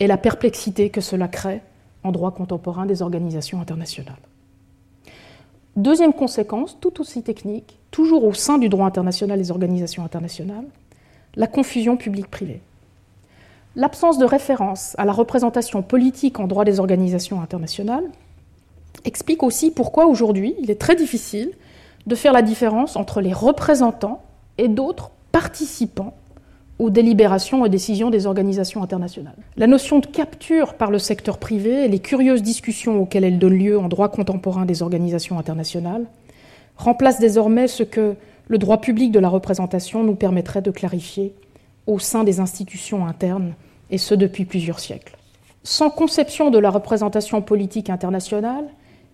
et 0.00 0.06
la 0.06 0.16
perplexité 0.16 0.90
que 0.90 1.00
cela 1.00 1.28
crée 1.28 1.60
en 2.02 2.10
droit 2.10 2.32
contemporain 2.32 2.86
des 2.86 3.02
organisations 3.02 3.60
internationales. 3.60 4.16
Deuxième 5.76 6.12
conséquence, 6.12 6.78
tout 6.80 7.00
aussi 7.00 7.22
technique, 7.22 7.78
toujours 7.90 8.24
au 8.24 8.32
sein 8.32 8.58
du 8.58 8.68
droit 8.68 8.86
international 8.86 9.38
des 9.38 9.50
organisations 9.50 10.04
internationales, 10.04 10.66
la 11.34 11.46
confusion 11.46 11.96
publique-privée. 11.96 12.60
L'absence 13.74 14.18
de 14.18 14.26
référence 14.26 14.94
à 14.98 15.06
la 15.06 15.12
représentation 15.12 15.82
politique 15.82 16.38
en 16.40 16.46
droit 16.46 16.64
des 16.64 16.78
organisations 16.78 17.40
internationales 17.40 18.04
explique 19.04 19.42
aussi 19.42 19.70
pourquoi 19.70 20.06
aujourd'hui 20.06 20.54
il 20.60 20.70
est 20.70 20.80
très 20.80 20.94
difficile 20.94 21.52
de 22.06 22.14
faire 22.14 22.34
la 22.34 22.42
différence 22.42 22.96
entre 22.96 23.22
les 23.22 23.32
représentants 23.32 24.22
et 24.58 24.68
d'autres 24.68 25.10
participants 25.32 26.14
aux 26.78 26.90
délibérations 26.90 27.64
et 27.64 27.70
décisions 27.70 28.10
des 28.10 28.26
organisations 28.26 28.82
internationales. 28.82 29.36
La 29.56 29.66
notion 29.66 30.00
de 30.00 30.06
capture 30.06 30.74
par 30.74 30.90
le 30.90 30.98
secteur 30.98 31.38
privé 31.38 31.84
et 31.84 31.88
les 31.88 32.00
curieuses 32.00 32.42
discussions 32.42 33.00
auxquelles 33.00 33.24
elle 33.24 33.38
donne 33.38 33.56
lieu 33.56 33.78
en 33.78 33.88
droit 33.88 34.10
contemporain 34.10 34.66
des 34.66 34.82
organisations 34.82 35.38
internationales 35.38 36.04
remplacent 36.76 37.20
désormais 37.20 37.68
ce 37.68 37.84
que 37.84 38.16
le 38.48 38.58
droit 38.58 38.80
public 38.80 39.12
de 39.12 39.20
la 39.20 39.28
représentation 39.28 40.02
nous 40.02 40.16
permettrait 40.16 40.62
de 40.62 40.70
clarifier 40.70 41.34
au 41.86 41.98
sein 41.98 42.24
des 42.24 42.40
institutions 42.40 43.06
internes, 43.06 43.54
et 43.90 43.98
ce 43.98 44.14
depuis 44.14 44.44
plusieurs 44.44 44.80
siècles. 44.80 45.16
Sans 45.64 45.90
conception 45.90 46.50
de 46.50 46.58
la 46.58 46.70
représentation 46.70 47.42
politique 47.42 47.90
internationale 47.90 48.64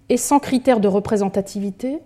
et 0.08 0.16
sans 0.16 0.38
critères 0.38 0.80
de 0.80 0.88
représentativité, 0.88 1.98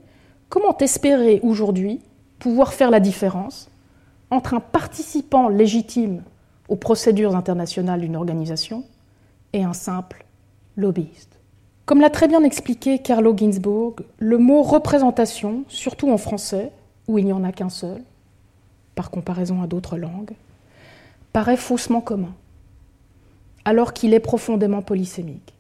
comment 0.49 0.77
espérer 0.79 1.39
aujourd'hui 1.43 2.01
pouvoir 2.39 2.73
faire 2.73 2.91
la 2.91 2.99
différence 2.99 3.71
entre 4.31 4.55
un 4.55 4.61
participant 4.61 5.49
légitime 5.49 6.23
aux 6.69 6.77
procédures 6.77 7.37
internationales 7.37 8.01
d'une 8.01 8.17
organisation 8.17 8.85
et 9.53 9.63
un 9.63 9.75
simple 9.75 10.25
lobbyiste? 10.77 11.39
Comme 11.85 12.01
l'a 12.01 12.11
très 12.11 12.27
bien 12.27 12.43
expliqué 12.43 13.01
Carlo 13.01 13.37
Ginzburg, 13.37 13.97
le 14.19 14.39
mot 14.39 14.63
représentation, 14.63 15.65
surtout 15.69 16.11
en 16.11 16.17
français, 16.17 16.73
où 17.07 17.19
il 17.19 17.27
n'y 17.27 17.33
en 17.33 17.45
a 17.45 17.53
qu'un 17.53 17.69
seul, 17.69 18.03
par 18.95 19.11
comparaison 19.11 19.63
à 19.63 19.67
d'autres 19.67 19.99
langues, 19.99 20.33
paraît 21.33 21.57
faussement 21.57 22.01
commun, 22.01 22.35
alors 23.65 23.93
qu'il 23.93 24.15
est 24.15 24.21
profondément 24.21 24.83
polysémique. 24.83 25.55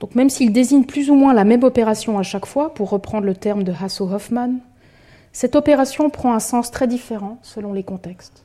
Donc 0.00 0.14
même 0.14 0.30
s'il 0.30 0.52
désigne 0.52 0.84
plus 0.84 1.10
ou 1.10 1.14
moins 1.14 1.34
la 1.34 1.44
même 1.44 1.64
opération 1.64 2.18
à 2.18 2.22
chaque 2.22 2.46
fois, 2.46 2.72
pour 2.74 2.90
reprendre 2.90 3.26
le 3.26 3.34
terme 3.34 3.64
de 3.64 3.72
Hasso-Hoffmann, 3.72 4.60
cette 5.32 5.56
opération 5.56 6.08
prend 6.10 6.32
un 6.32 6.40
sens 6.40 6.70
très 6.70 6.86
différent 6.86 7.38
selon 7.42 7.72
les 7.72 7.82
contextes. 7.82 8.44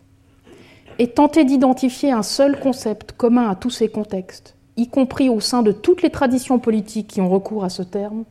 Et 0.99 1.09
tenter 1.09 1.45
d'identifier 1.45 2.11
un 2.11 2.23
seul 2.23 2.59
concept 2.59 3.13
commun 3.13 3.49
à 3.49 3.55
tous 3.55 3.69
ces 3.69 3.89
contextes, 3.89 4.55
y 4.77 4.87
compris 4.87 5.29
au 5.29 5.39
sein 5.39 5.61
de 5.61 5.71
toutes 5.71 6.01
les 6.01 6.09
traditions 6.09 6.59
politiques 6.59 7.07
qui 7.07 7.21
ont 7.21 7.29
recours 7.29 7.63
à 7.63 7.69
ce 7.69 7.83
terme, 7.83 8.25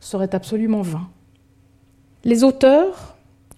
serait 0.00 0.34
absolument 0.34 0.82
vain. 0.82 1.08
Les 2.24 2.44
auteurs, 2.44 3.11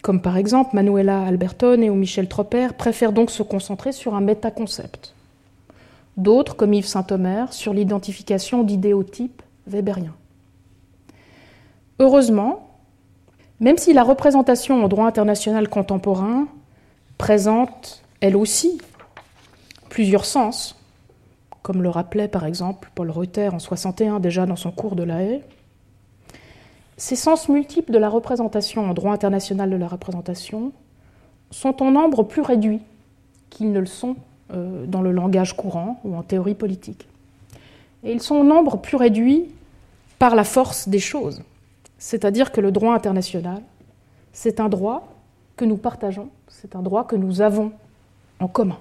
comme 0.05 0.21
par 0.21 0.37
exemple 0.37 0.77
Manuela 0.77 1.25
Albertone 1.25 1.89
ou 1.89 1.95
Michel 1.95 2.29
Tropper, 2.29 2.69
préfèrent 2.77 3.15
donc 3.15 3.31
se 3.31 3.43
concentrer 3.43 3.91
sur 3.91 4.15
un 4.15 4.21
métaconcept. 4.21 5.15
D'autres, 6.19 6.57
comme 6.57 6.75
Yves 6.75 6.85
Saint-Omer, 6.85 7.51
sur 7.55 7.73
l'identification 7.73 8.65
d'idéotypes 8.65 9.41
weberiens. 9.67 10.15
Heureusement, 12.01 12.69
même 13.61 13.79
si 13.79 13.95
la 13.95 14.03
représentation 14.03 14.85
en 14.85 14.89
droit 14.89 15.07
international 15.07 15.71
contemporain 15.71 16.49
présente, 17.17 18.03
elle 18.21 18.37
aussi, 18.37 18.83
plusieurs 19.89 20.27
sens, 20.27 20.77
comme 21.63 21.83
le 21.83 21.89
rappelait 21.89 22.29
par 22.29 22.45
exemple 22.45 22.91
Paul 22.95 23.11
Reuter 23.11 23.49
en 23.49 23.59
61 23.59 24.21
déjà 24.21 24.45
dans 24.45 24.57
son 24.57 24.71
cours 24.71 24.97
de 24.97 25.03
la 25.03 25.23
haie, 25.23 25.41
ces 26.97 27.17
sens 27.17 27.49
multiples 27.49 27.93
de 27.93 27.99
la 27.99 28.09
représentation 28.09 28.89
en 28.89 28.95
droit 28.95 29.13
international 29.13 29.71
de 29.71 29.77
la 29.77 29.89
représentation 29.89 30.73
sont 31.51 31.83
en 31.83 31.91
nombre 31.91 32.23
plus 32.23 32.43
réduit 32.43 32.81
qu'ils 33.51 33.73
ne 33.73 33.81
le 33.81 33.87
sont 33.87 34.17
euh, 34.53 34.87
dans 34.87 35.03
le 35.03 35.13
langage 35.13 35.57
courant 35.57 36.01
ou 36.05 36.17
en 36.17 36.23
théorie 36.23 36.55
politique. 36.55 37.09
Et 38.03 38.13
ils 38.13 38.23
sont 38.23 38.37
en 38.37 38.45
nombre 38.45 38.79
plus 38.79 38.97
réduit 38.97 39.47
par 40.19 40.35
la 40.35 40.45
force 40.45 40.89
des 40.89 40.99
choses. 40.99 41.43
C'est-à-dire 41.99 42.53
que 42.53 42.61
le 42.61 42.71
droit 42.71 42.95
international, 42.95 43.63
c'est 44.33 44.61
un 44.61 44.69
droit 44.69 45.09
que 45.57 45.65
nous 45.65 45.77
partageons, 45.77 46.29
c'est 46.49 46.77
un 46.77 46.83
droit 46.83 47.05
que 47.05 47.17
nous 47.17 47.41
avons 47.41 47.73
en 48.41 48.49
commun. 48.49 48.79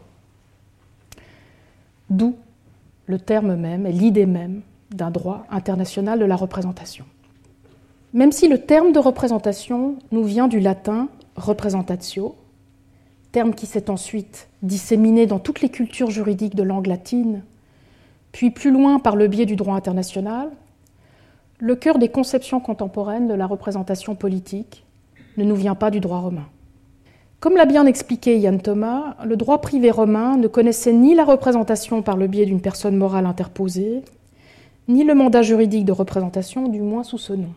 D'où 2.09 2.35
le 3.05 3.19
terme 3.19 3.55
même 3.55 3.85
et 3.85 3.91
l'idée 3.91 4.25
même 4.25 4.61
d'un 4.91 5.11
droit 5.11 5.45
international 5.49 6.19
de 6.19 6.25
la 6.25 6.35
représentation. 6.35 7.05
Même 8.13 8.31
si 8.31 8.47
le 8.47 8.59
terme 8.59 8.91
de 8.91 8.99
représentation 8.99 9.95
nous 10.11 10.23
vient 10.23 10.47
du 10.47 10.59
latin 10.59 11.09
representatio, 11.35 12.35
terme 13.31 13.55
qui 13.55 13.65
s'est 13.65 13.89
ensuite 13.89 14.49
disséminé 14.61 15.25
dans 15.25 15.39
toutes 15.39 15.61
les 15.61 15.69
cultures 15.69 16.11
juridiques 16.11 16.55
de 16.55 16.61
langue 16.61 16.85
latine, 16.85 17.41
puis 18.31 18.51
plus 18.51 18.69
loin 18.69 18.99
par 18.99 19.15
le 19.15 19.27
biais 19.27 19.47
du 19.47 19.55
droit 19.55 19.75
international, 19.75 20.51
le 21.57 21.75
cœur 21.75 21.97
des 21.97 22.09
conceptions 22.09 22.59
contemporaines 22.59 23.27
de 23.27 23.33
la 23.33 23.47
représentation 23.47 24.13
politique 24.13 24.83
ne 25.37 25.43
nous 25.43 25.55
vient 25.55 25.75
pas 25.75 25.89
du 25.89 25.99
droit 25.99 26.19
romain. 26.19 26.45
Comme 27.39 27.57
l'a 27.57 27.65
bien 27.65 27.87
expliqué 27.87 28.37
Yann 28.37 28.61
Thomas, 28.61 29.15
le 29.25 29.35
droit 29.35 29.59
privé 29.59 29.89
romain 29.89 30.37
ne 30.37 30.47
connaissait 30.47 30.93
ni 30.93 31.15
la 31.15 31.25
représentation 31.25 32.03
par 32.03 32.15
le 32.15 32.27
biais 32.27 32.45
d'une 32.45 32.61
personne 32.61 32.95
morale 32.95 33.25
interposée, 33.25 34.03
ni 34.87 35.03
le 35.03 35.15
mandat 35.15 35.41
juridique 35.41 35.85
de 35.85 35.91
représentation, 35.91 36.67
du 36.67 36.81
moins 36.81 37.03
sous 37.03 37.17
ce 37.17 37.33
nom. 37.33 37.49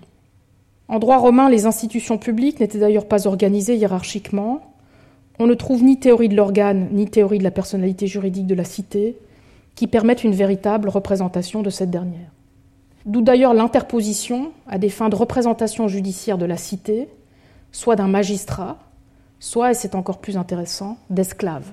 En 0.88 0.98
droit 0.98 1.18
romain, 1.18 1.48
les 1.48 1.66
institutions 1.66 2.18
publiques 2.18 2.60
n'étaient 2.60 2.78
d'ailleurs 2.78 3.06
pas 3.08 3.26
organisées 3.26 3.76
hiérarchiquement. 3.76 4.74
On 5.38 5.46
ne 5.46 5.54
trouve 5.54 5.82
ni 5.82 5.98
théorie 5.98 6.28
de 6.28 6.36
l'organe, 6.36 6.88
ni 6.92 7.06
théorie 7.06 7.38
de 7.38 7.44
la 7.44 7.50
personnalité 7.50 8.06
juridique 8.06 8.46
de 8.46 8.54
la 8.54 8.64
cité 8.64 9.16
qui 9.74 9.86
permettent 9.86 10.24
une 10.24 10.34
véritable 10.34 10.88
représentation 10.88 11.62
de 11.62 11.70
cette 11.70 11.90
dernière. 11.90 12.30
D'où 13.04 13.20
d'ailleurs 13.20 13.54
l'interposition, 13.54 14.52
à 14.66 14.78
des 14.78 14.88
fins 14.88 15.08
de 15.08 15.16
représentation 15.16 15.86
judiciaire 15.86 16.38
de 16.38 16.46
la 16.46 16.56
cité, 16.56 17.08
soit 17.72 17.94
d'un 17.94 18.08
magistrat, 18.08 18.78
soit, 19.38 19.72
et 19.72 19.74
c'est 19.74 19.94
encore 19.94 20.18
plus 20.18 20.36
intéressant, 20.36 20.96
d'esclaves, 21.10 21.70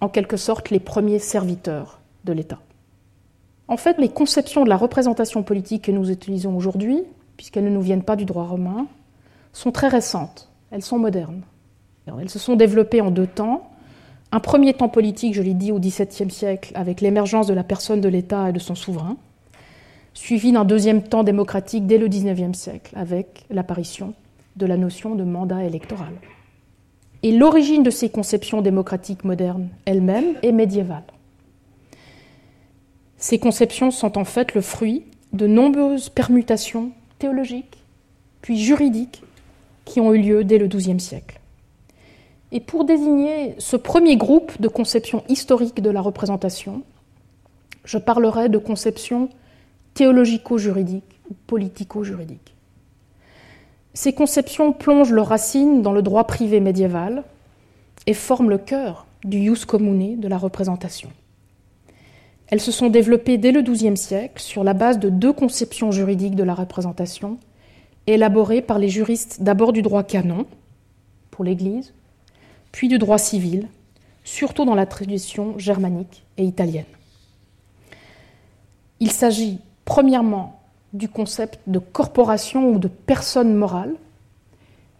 en 0.00 0.08
quelque 0.08 0.36
sorte 0.36 0.70
les 0.70 0.78
premiers 0.78 1.18
serviteurs 1.18 2.00
de 2.24 2.32
l'État. 2.32 2.60
En 3.66 3.76
fait, 3.76 3.96
les 3.98 4.10
conceptions 4.10 4.64
de 4.64 4.68
la 4.68 4.76
représentation 4.76 5.42
politique 5.42 5.84
que 5.84 5.92
nous 5.92 6.10
utilisons 6.10 6.54
aujourd'hui 6.56 7.02
puisqu'elles 7.36 7.64
ne 7.64 7.70
nous 7.70 7.82
viennent 7.82 8.02
pas 8.02 8.16
du 8.16 8.24
droit 8.24 8.44
romain, 8.44 8.86
sont 9.52 9.72
très 9.72 9.88
récentes, 9.88 10.50
elles 10.70 10.82
sont 10.82 10.98
modernes. 10.98 11.42
Elles 12.06 12.30
se 12.30 12.38
sont 12.38 12.56
développées 12.56 13.00
en 13.00 13.10
deux 13.10 13.26
temps. 13.26 13.70
Un 14.32 14.40
premier 14.40 14.74
temps 14.74 14.88
politique, 14.88 15.34
je 15.34 15.42
l'ai 15.42 15.54
dit, 15.54 15.72
au 15.72 15.78
XVIIe 15.78 16.30
siècle, 16.30 16.72
avec 16.74 17.00
l'émergence 17.00 17.46
de 17.46 17.54
la 17.54 17.64
personne 17.64 18.00
de 18.00 18.08
l'État 18.08 18.48
et 18.48 18.52
de 18.52 18.58
son 18.58 18.74
souverain, 18.74 19.16
suivi 20.14 20.52
d'un 20.52 20.64
deuxième 20.64 21.02
temps 21.02 21.22
démocratique 21.22 21.86
dès 21.86 21.98
le 21.98 22.08
XIXe 22.08 22.58
siècle, 22.58 22.92
avec 22.96 23.44
l'apparition 23.50 24.14
de 24.56 24.66
la 24.66 24.76
notion 24.76 25.14
de 25.14 25.24
mandat 25.24 25.64
électoral. 25.64 26.12
Et 27.22 27.30
l'origine 27.30 27.82
de 27.82 27.90
ces 27.90 28.08
conceptions 28.08 28.62
démocratiques 28.62 29.24
modernes 29.24 29.68
elles-mêmes 29.84 30.34
est 30.42 30.52
médiévale. 30.52 31.04
Ces 33.16 33.38
conceptions 33.38 33.92
sont 33.92 34.18
en 34.18 34.24
fait 34.24 34.54
le 34.54 34.60
fruit 34.60 35.04
de 35.32 35.46
nombreuses 35.46 36.08
permutations 36.08 36.90
théologiques, 37.22 37.78
puis 38.40 38.58
juridiques, 38.58 39.22
qui 39.84 40.00
ont 40.00 40.12
eu 40.12 40.20
lieu 40.20 40.42
dès 40.42 40.58
le 40.58 40.66
XIIe 40.66 40.98
siècle. 40.98 41.38
Et 42.50 42.58
pour 42.58 42.84
désigner 42.84 43.54
ce 43.58 43.76
premier 43.76 44.16
groupe 44.16 44.60
de 44.60 44.66
conceptions 44.66 45.22
historiques 45.28 45.80
de 45.80 45.90
la 45.90 46.00
représentation, 46.00 46.82
je 47.84 47.98
parlerai 47.98 48.48
de 48.48 48.58
conceptions 48.58 49.28
théologico-juridiques 49.94 51.20
ou 51.30 51.34
politico-juridiques. 51.46 52.54
Ces 53.94 54.12
conceptions 54.12 54.72
plongent 54.72 55.12
leurs 55.12 55.28
racines 55.28 55.80
dans 55.80 55.92
le 55.92 56.02
droit 56.02 56.24
privé 56.24 56.58
médiéval 56.58 57.22
et 58.08 58.14
forment 58.14 58.50
le 58.50 58.58
cœur 58.58 59.06
du 59.22 59.44
jus 59.44 59.64
commune 59.64 60.18
de 60.18 60.26
la 60.26 60.38
représentation. 60.38 61.10
Elles 62.52 62.60
se 62.60 62.70
sont 62.70 62.90
développées 62.90 63.38
dès 63.38 63.50
le 63.50 63.62
XIIe 63.62 63.96
siècle 63.96 64.42
sur 64.42 64.62
la 64.62 64.74
base 64.74 64.98
de 64.98 65.08
deux 65.08 65.32
conceptions 65.32 65.90
juridiques 65.90 66.34
de 66.34 66.42
la 66.42 66.52
représentation, 66.52 67.38
élaborées 68.06 68.60
par 68.60 68.78
les 68.78 68.90
juristes 68.90 69.42
d'abord 69.42 69.72
du 69.72 69.80
droit 69.80 70.02
canon, 70.02 70.44
pour 71.30 71.44
l'Église, 71.44 71.94
puis 72.70 72.88
du 72.88 72.98
droit 72.98 73.16
civil, 73.16 73.68
surtout 74.22 74.66
dans 74.66 74.74
la 74.74 74.84
tradition 74.84 75.58
germanique 75.58 76.24
et 76.36 76.44
italienne. 76.44 76.84
Il 79.00 79.10
s'agit 79.10 79.58
premièrement 79.86 80.60
du 80.92 81.08
concept 81.08 81.58
de 81.66 81.78
corporation 81.78 82.68
ou 82.68 82.78
de 82.78 82.88
personne 82.88 83.54
morale 83.54 83.94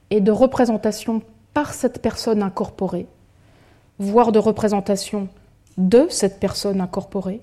et 0.08 0.22
de 0.22 0.32
représentation 0.32 1.20
par 1.52 1.74
cette 1.74 2.00
personne 2.00 2.42
incorporée, 2.42 3.06
voire 3.98 4.32
de 4.32 4.38
représentation 4.38 5.28
de 5.78 6.06
cette 6.10 6.38
personne 6.40 6.80
incorporée 6.80 7.40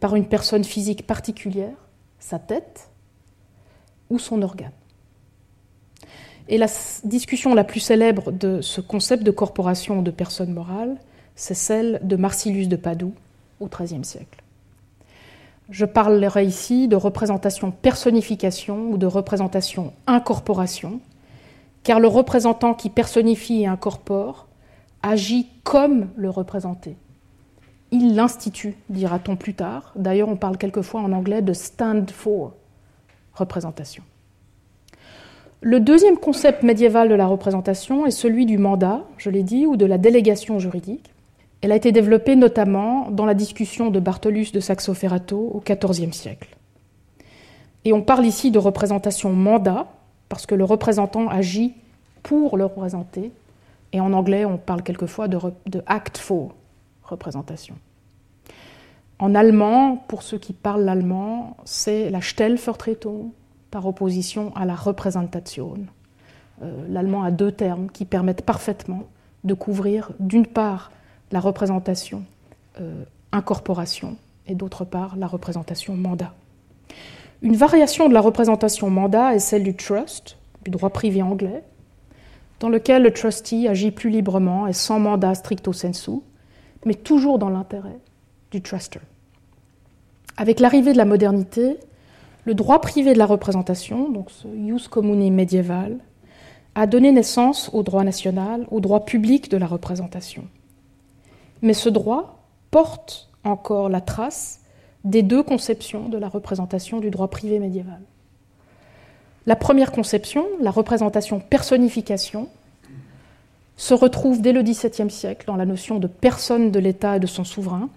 par 0.00 0.16
une 0.16 0.26
personne 0.26 0.64
physique 0.64 1.06
particulière, 1.06 1.76
sa 2.18 2.38
tête 2.38 2.90
ou 4.10 4.18
son 4.18 4.42
organe. 4.42 4.72
Et 6.48 6.58
la 6.58 6.66
discussion 7.04 7.54
la 7.54 7.64
plus 7.64 7.80
célèbre 7.80 8.30
de 8.30 8.60
ce 8.60 8.80
concept 8.80 9.22
de 9.22 9.30
corporation 9.30 10.02
de 10.02 10.10
personne 10.10 10.52
morale, 10.52 10.98
c'est 11.36 11.54
celle 11.54 12.00
de 12.02 12.16
Marsilius 12.16 12.68
de 12.68 12.76
Padoue 12.76 13.14
au 13.60 13.66
XIIIe 13.66 14.04
siècle. 14.04 14.42
Je 15.70 15.86
parlerai 15.86 16.44
ici 16.44 16.88
de 16.88 16.96
représentation 16.96 17.70
personnification 17.70 18.90
ou 18.90 18.98
de 18.98 19.06
représentation 19.06 19.94
incorporation, 20.06 21.00
car 21.82 22.00
le 22.00 22.08
représentant 22.08 22.74
qui 22.74 22.90
personnifie 22.90 23.62
et 23.62 23.66
incorpore 23.66 24.46
agit 25.02 25.48
comme 25.62 26.10
le 26.16 26.28
représenté 26.28 26.96
il 27.94 28.16
l'institue, 28.16 28.74
dira-t-on 28.88 29.36
plus 29.36 29.54
tard. 29.54 29.92
D'ailleurs, 29.94 30.28
on 30.28 30.34
parle 30.34 30.58
quelquefois 30.58 31.00
en 31.00 31.12
anglais 31.12 31.42
de 31.42 31.52
stand 31.52 32.10
for 32.10 32.52
représentation. 33.34 34.02
Le 35.60 35.78
deuxième 35.78 36.18
concept 36.18 36.64
médiéval 36.64 37.08
de 37.08 37.14
la 37.14 37.26
représentation 37.26 38.04
est 38.04 38.10
celui 38.10 38.46
du 38.46 38.58
mandat, 38.58 39.04
je 39.16 39.30
l'ai 39.30 39.44
dit, 39.44 39.64
ou 39.64 39.76
de 39.76 39.86
la 39.86 39.96
délégation 39.96 40.58
juridique. 40.58 41.12
Elle 41.62 41.70
a 41.70 41.76
été 41.76 41.92
développée 41.92 42.34
notamment 42.34 43.10
dans 43.10 43.26
la 43.26 43.34
discussion 43.34 43.90
de 43.90 44.00
Bartolus 44.00 44.50
de 44.52 44.60
Saxo-Ferrato 44.60 45.38
au 45.54 45.62
XIVe 45.64 46.12
siècle. 46.12 46.56
Et 47.84 47.92
on 47.92 48.02
parle 48.02 48.26
ici 48.26 48.50
de 48.50 48.58
représentation 48.58 49.32
mandat, 49.32 49.86
parce 50.28 50.46
que 50.46 50.56
le 50.56 50.64
représentant 50.64 51.28
agit 51.28 51.74
pour 52.24 52.56
le 52.56 52.64
représenter, 52.64 53.30
et 53.92 54.00
en 54.00 54.12
anglais 54.12 54.44
on 54.44 54.58
parle 54.58 54.82
quelquefois 54.82 55.28
de, 55.28 55.38
de 55.66 55.82
act 55.86 56.18
for, 56.18 56.54
représentation. 57.04 57.76
En 59.18 59.34
allemand, 59.34 59.96
pour 60.08 60.22
ceux 60.22 60.38
qui 60.38 60.52
parlent 60.52 60.84
l'allemand, 60.84 61.56
c'est 61.64 62.10
la 62.10 62.20
Stellvertretung 62.20 63.30
par 63.70 63.86
opposition 63.86 64.54
à 64.56 64.64
la 64.64 64.74
Repräsentation. 64.74 65.74
Euh, 66.62 66.86
l'allemand 66.88 67.22
a 67.22 67.30
deux 67.30 67.52
termes 67.52 67.90
qui 67.90 68.04
permettent 68.04 68.42
parfaitement 68.42 69.04
de 69.44 69.54
couvrir 69.54 70.10
d'une 70.20 70.46
part 70.46 70.90
la 71.32 71.40
représentation 71.40 72.24
euh, 72.80 73.04
incorporation 73.32 74.16
et 74.46 74.54
d'autre 74.54 74.84
part 74.84 75.16
la 75.16 75.26
représentation 75.26 75.94
mandat. 75.94 76.34
Une 77.42 77.56
variation 77.56 78.08
de 78.08 78.14
la 78.14 78.20
représentation 78.20 78.90
mandat 78.90 79.34
est 79.34 79.40
celle 79.40 79.64
du 79.64 79.74
trust, 79.74 80.38
du 80.64 80.70
droit 80.70 80.90
privé 80.90 81.22
anglais, 81.22 81.62
dans 82.60 82.68
lequel 82.68 83.02
le 83.02 83.12
trustee 83.12 83.68
agit 83.68 83.90
plus 83.90 84.10
librement 84.10 84.66
et 84.66 84.72
sans 84.72 84.98
mandat 84.98 85.34
stricto 85.34 85.72
sensu, 85.72 86.20
mais 86.84 86.94
toujours 86.94 87.38
dans 87.38 87.50
l'intérêt 87.50 87.98
du 88.50 88.62
truster. 88.62 89.00
Avec 90.36 90.60
l'arrivée 90.60 90.92
de 90.92 90.98
la 90.98 91.04
modernité, 91.04 91.78
le 92.44 92.54
droit 92.54 92.80
privé 92.80 93.14
de 93.14 93.18
la 93.18 93.26
représentation, 93.26 94.10
donc 94.10 94.30
ce 94.30 94.48
jus 94.48 94.88
commune 94.88 95.32
médiéval, 95.32 95.98
a 96.74 96.86
donné 96.86 97.12
naissance 97.12 97.70
au 97.72 97.82
droit 97.82 98.04
national, 98.04 98.66
au 98.70 98.80
droit 98.80 99.04
public 99.04 99.50
de 99.50 99.56
la 99.56 99.66
représentation. 99.66 100.44
Mais 101.62 101.74
ce 101.74 101.88
droit 101.88 102.44
porte 102.70 103.30
encore 103.44 103.88
la 103.88 104.00
trace 104.00 104.60
des 105.04 105.22
deux 105.22 105.42
conceptions 105.42 106.08
de 106.08 106.18
la 106.18 106.28
représentation 106.28 106.98
du 106.98 107.10
droit 107.10 107.28
privé 107.28 107.58
médiéval. 107.58 108.00
La 109.46 109.56
première 109.56 109.92
conception, 109.92 110.46
la 110.60 110.70
représentation 110.70 111.38
personnification, 111.38 112.48
se 113.76 113.94
retrouve 113.94 114.40
dès 114.40 114.52
le 114.52 114.62
XVIIe 114.62 115.10
siècle 115.10 115.46
dans 115.46 115.56
la 115.56 115.66
notion 115.66 115.98
de 115.98 116.06
personne 116.06 116.70
de 116.70 116.78
l'État 116.78 117.16
et 117.16 117.20
de 117.20 117.26
son 117.26 117.44
souverain, 117.44 117.88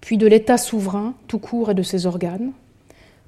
puis 0.00 0.16
de 0.16 0.26
l'État 0.26 0.58
souverain 0.58 1.14
tout 1.28 1.38
court 1.38 1.70
et 1.70 1.74
de 1.74 1.82
ses 1.82 2.06
organes, 2.06 2.52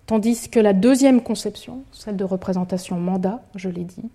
tandis 0.07 0.49
que 0.49 0.61
la 0.61 0.73
deuxième 0.73 1.23
conception, 1.23 1.83
celle 1.93 2.17
de 2.17 2.25
représentation 2.25 2.99
mandat, 2.99 3.43
je 3.55 3.69
l'ai 3.69 3.85
dit, 3.85 4.11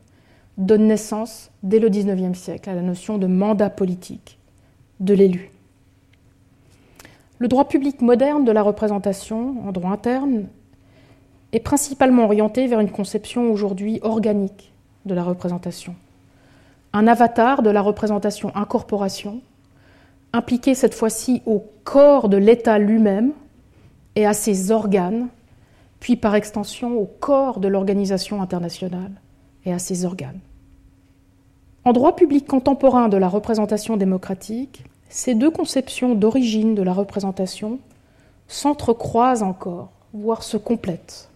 donne 0.58 0.88
naissance 0.88 1.52
dès 1.63 1.80
le 1.80 1.89
XIXe 1.89 2.38
siècle 2.38 2.69
à 2.69 2.76
la 2.76 2.82
notion 2.82 3.17
de 3.17 3.28
mandat 3.28 3.69
politique 3.69 4.38
de 5.00 5.13
l'élu. 5.13 5.52
Le 7.39 7.48
droit 7.48 7.67
public 7.67 8.02
moderne 8.02 8.43
de 8.43 8.52
la 8.52 8.62
représentation 8.62 9.56
en 9.65 9.72
droit 9.72 9.91
interne 9.91 10.48
est 11.54 11.62
principalement 11.62 12.26
orienté 12.26 12.67
vers 12.67 12.82
une 12.82 12.91
conception 12.91 13.50
aujourd'hui 13.52 14.00
organique 14.04 14.74
de 15.06 15.13
la 15.13 15.24
représentation. 15.24 15.95
Un 16.93 17.08
avatar 17.08 17.62
de 17.62 17.69
la 17.69 17.82
représentation 17.82 18.52
incorporation, 18.56 19.41
impliqué 20.34 20.75
cette 20.75 20.93
fois-ci 20.93 21.41
au 21.45 21.63
corps 21.84 22.30
de 22.30 22.38
l'État 22.38 22.80
lui-même 22.80 23.32
et 24.15 24.25
à 24.25 24.34
ses 24.34 24.71
organes, 24.71 25.28
puis 25.99 26.15
par 26.15 26.36
extension 26.36 26.97
au 26.97 27.06
corps 27.06 27.60
de 27.60 27.67
l'organisation 27.67 28.41
internationale 28.41 29.12
et 29.65 29.73
à 29.73 29.80
ses 29.80 30.06
organes. 30.06 30.39
En 31.86 31.93
droit 31.93 32.15
public 32.15 32.47
contemporain 32.47 33.10
de 33.10 33.17
la 33.17 33.30
représentation 33.30 33.97
démocratique, 33.97 34.84
ces 35.10 35.36
deux 35.36 35.49
conceptions 35.49 36.15
d'origine 36.15 36.75
de 36.75 36.84
la 36.84 36.93
représentation 36.93 37.80
s'entrecroisent 38.47 39.43
encore, 39.43 39.89
voire 40.13 40.43
se 40.43 40.58
complètent. 40.58 41.30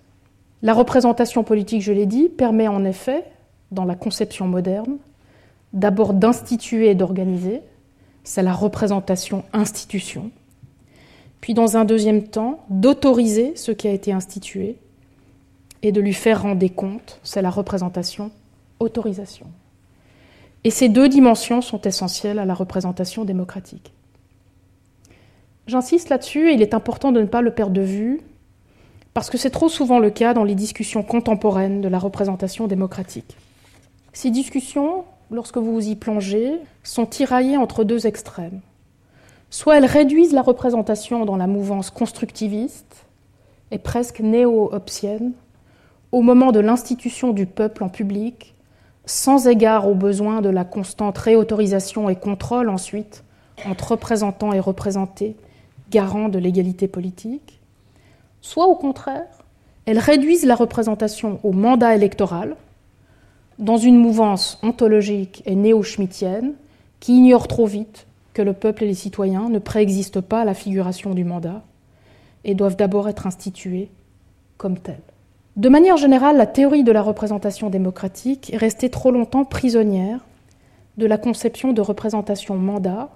La 0.61 0.73
représentation 0.73 1.43
politique, 1.43 1.81
je 1.81 1.91
l'ai 1.91 2.05
dit, 2.05 2.29
permet 2.29 2.67
en 2.67 2.85
effet, 2.85 3.25
dans 3.71 3.85
la 3.85 3.95
conception 3.95 4.47
moderne, 4.47 4.97
d'abord 5.73 6.13
d'instituer 6.13 6.89
et 6.89 6.95
d'organiser, 6.95 7.61
c'est 8.23 8.43
la 8.43 8.53
représentation 8.53 9.43
institution, 9.51 10.31
puis 11.41 11.53
dans 11.53 11.75
un 11.75 11.83
deuxième 11.83 12.23
temps 12.23 12.63
d'autoriser 12.69 13.57
ce 13.57 13.73
qui 13.73 13.89
a 13.89 13.91
été 13.91 14.13
institué 14.13 14.77
et 15.81 15.91
de 15.91 15.99
lui 15.99 16.13
faire 16.13 16.43
rendre 16.43 16.55
des 16.55 16.69
comptes, 16.69 17.19
c'est 17.21 17.41
la 17.41 17.49
représentation 17.49 18.31
autorisation. 18.79 19.47
Et 20.63 20.69
ces 20.69 20.87
deux 20.87 21.09
dimensions 21.09 21.61
sont 21.61 21.81
essentielles 21.81 22.39
à 22.39 22.45
la 22.45 22.53
représentation 22.53 23.25
démocratique. 23.25 23.91
J'insiste 25.67 26.07
là-dessus 26.09 26.49
et 26.49 26.53
il 26.53 26.61
est 26.61 26.73
important 26.73 27.11
de 27.11 27.19
ne 27.19 27.25
pas 27.25 27.41
le 27.41 27.53
perdre 27.53 27.73
de 27.73 27.81
vue, 27.81 28.21
parce 29.13 29.29
que 29.29 29.37
c'est 29.37 29.49
trop 29.49 29.69
souvent 29.69 29.99
le 29.99 30.09
cas 30.09 30.33
dans 30.33 30.43
les 30.43 30.55
discussions 30.55 31.03
contemporaines 31.03 31.81
de 31.81 31.87
la 31.87 31.99
représentation 31.99 32.67
démocratique. 32.67 33.35
Ces 34.13 34.31
discussions, 34.31 35.03
lorsque 35.33 35.57
vous 35.57 35.73
vous 35.73 35.87
y 35.89 35.95
plongez, 35.95 36.59
sont 36.83 37.05
tiraillées 37.05 37.57
entre 37.57 37.83
deux 37.83 38.07
extrêmes. 38.07 38.61
Soit 39.49 39.77
elles 39.77 39.85
réduisent 39.85 40.33
la 40.33 40.41
représentation 40.41 41.25
dans 41.25 41.37
la 41.37 41.47
mouvance 41.47 41.89
constructiviste 41.89 43.05
et 43.71 43.79
presque 43.79 44.19
néo-hobsienne, 44.19 45.33
au 46.11 46.21
moment 46.21 46.51
de 46.51 46.59
l'institution 46.59 47.33
du 47.33 47.45
peuple 47.47 47.83
en 47.83 47.89
public 47.89 48.53
sans 49.05 49.47
égard 49.47 49.89
aux 49.89 49.95
besoins 49.95 50.41
de 50.41 50.49
la 50.49 50.63
constante 50.63 51.17
réautorisation 51.17 52.07
et 52.07 52.15
contrôle 52.15 52.69
ensuite 52.69 53.23
entre 53.65 53.91
représentants 53.91 54.53
et 54.53 54.59
représentés, 54.59 55.35
garants 55.89 56.29
de 56.29 56.39
l'égalité 56.39 56.87
politique, 56.87 57.59
soit 58.41 58.67
au 58.67 58.75
contraire, 58.75 59.27
elles 59.85 59.99
réduisent 59.99 60.45
la 60.45 60.55
représentation 60.55 61.39
au 61.43 61.51
mandat 61.51 61.95
électoral, 61.95 62.55
dans 63.59 63.77
une 63.77 63.97
mouvance 63.97 64.59
ontologique 64.63 65.43
et 65.45 65.55
néo-schmittienne 65.55 66.53
qui 66.99 67.17
ignore 67.17 67.47
trop 67.47 67.65
vite 67.65 68.07
que 68.33 68.41
le 68.41 68.53
peuple 68.53 68.83
et 68.83 68.87
les 68.87 68.93
citoyens 68.93 69.49
ne 69.49 69.59
préexistent 69.59 70.21
pas 70.21 70.41
à 70.41 70.45
la 70.45 70.53
figuration 70.53 71.13
du 71.13 71.23
mandat 71.23 71.61
et 72.43 72.55
doivent 72.55 72.75
d'abord 72.75 73.07
être 73.07 73.27
institués 73.27 73.89
comme 74.57 74.77
tels. 74.77 75.01
De 75.55 75.69
manière 75.69 75.97
générale, 75.97 76.37
la 76.37 76.47
théorie 76.47 76.83
de 76.83 76.91
la 76.91 77.03
représentation 77.03 77.69
démocratique 77.69 78.51
est 78.53 78.57
restée 78.57 78.89
trop 78.89 79.11
longtemps 79.11 79.45
prisonnière 79.45 80.25
de 80.97 81.05
la 81.05 81.17
conception 81.17 81.73
de 81.73 81.81
représentation 81.81 82.55
mandat 82.55 83.09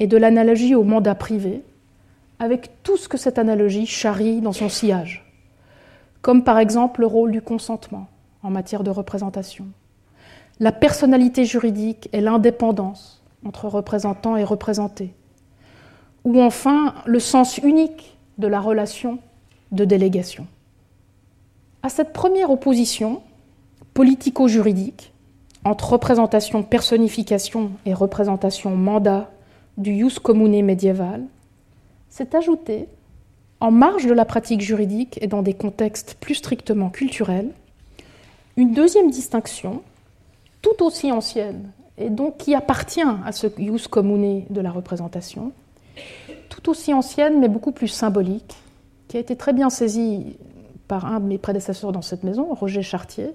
et 0.00 0.06
de 0.06 0.16
l'analogie 0.16 0.74
au 0.74 0.82
mandat 0.82 1.14
privé, 1.14 1.62
avec 2.38 2.82
tout 2.82 2.96
ce 2.96 3.08
que 3.08 3.16
cette 3.16 3.38
analogie 3.38 3.86
charrie 3.86 4.40
dans 4.40 4.52
son 4.52 4.68
sillage, 4.68 5.24
comme 6.20 6.42
par 6.42 6.58
exemple 6.58 7.00
le 7.00 7.06
rôle 7.06 7.30
du 7.30 7.42
consentement 7.42 8.08
en 8.42 8.50
matière 8.50 8.82
de 8.82 8.90
représentation, 8.90 9.66
la 10.60 10.72
personnalité 10.72 11.44
juridique 11.44 12.08
et 12.12 12.20
l'indépendance 12.20 13.22
entre 13.44 13.68
représentants 13.68 14.36
et 14.36 14.44
représentés, 14.44 15.14
ou 16.24 16.40
enfin 16.40 16.94
le 17.06 17.20
sens 17.20 17.58
unique 17.58 18.16
de 18.38 18.46
la 18.46 18.60
relation 18.60 19.18
de 19.72 19.84
délégation. 19.84 20.46
À 21.82 21.88
cette 21.88 22.12
première 22.12 22.50
opposition 22.50 23.22
politico-juridique 23.94 25.12
entre 25.64 25.90
représentation 25.90 26.62
personnification 26.62 27.72
et 27.86 27.94
représentation 27.94 28.74
mandat 28.76 29.30
du 29.78 29.96
jus 29.96 30.18
commune 30.18 30.64
médiéval, 30.64 31.24
s'est 32.08 32.36
ajouté, 32.36 32.88
en 33.60 33.70
marge 33.70 34.06
de 34.06 34.12
la 34.12 34.24
pratique 34.24 34.60
juridique 34.60 35.18
et 35.22 35.28
dans 35.28 35.42
des 35.42 35.54
contextes 35.54 36.16
plus 36.20 36.34
strictement 36.34 36.90
culturels, 36.90 37.52
une 38.56 38.72
deuxième 38.74 39.10
distinction, 39.10 39.82
tout 40.60 40.82
aussi 40.82 41.10
ancienne, 41.10 41.70
et 41.98 42.10
donc 42.10 42.38
qui 42.38 42.54
appartient 42.54 43.02
à 43.02 43.32
ce 43.32 43.46
jus 43.58 43.88
commune 43.88 44.44
de 44.50 44.60
la 44.60 44.70
représentation, 44.70 45.52
tout 46.48 46.68
aussi 46.70 46.92
ancienne 46.92 47.40
mais 47.40 47.48
beaucoup 47.48 47.72
plus 47.72 47.88
symbolique, 47.88 48.54
qui 49.08 49.16
a 49.16 49.20
été 49.20 49.36
très 49.36 49.52
bien 49.52 49.70
saisie 49.70 50.36
par 50.88 51.06
un 51.06 51.20
de 51.20 51.26
mes 51.26 51.38
prédécesseurs 51.38 51.92
dans 51.92 52.02
cette 52.02 52.24
maison, 52.24 52.52
Roger 52.54 52.82
Chartier, 52.82 53.30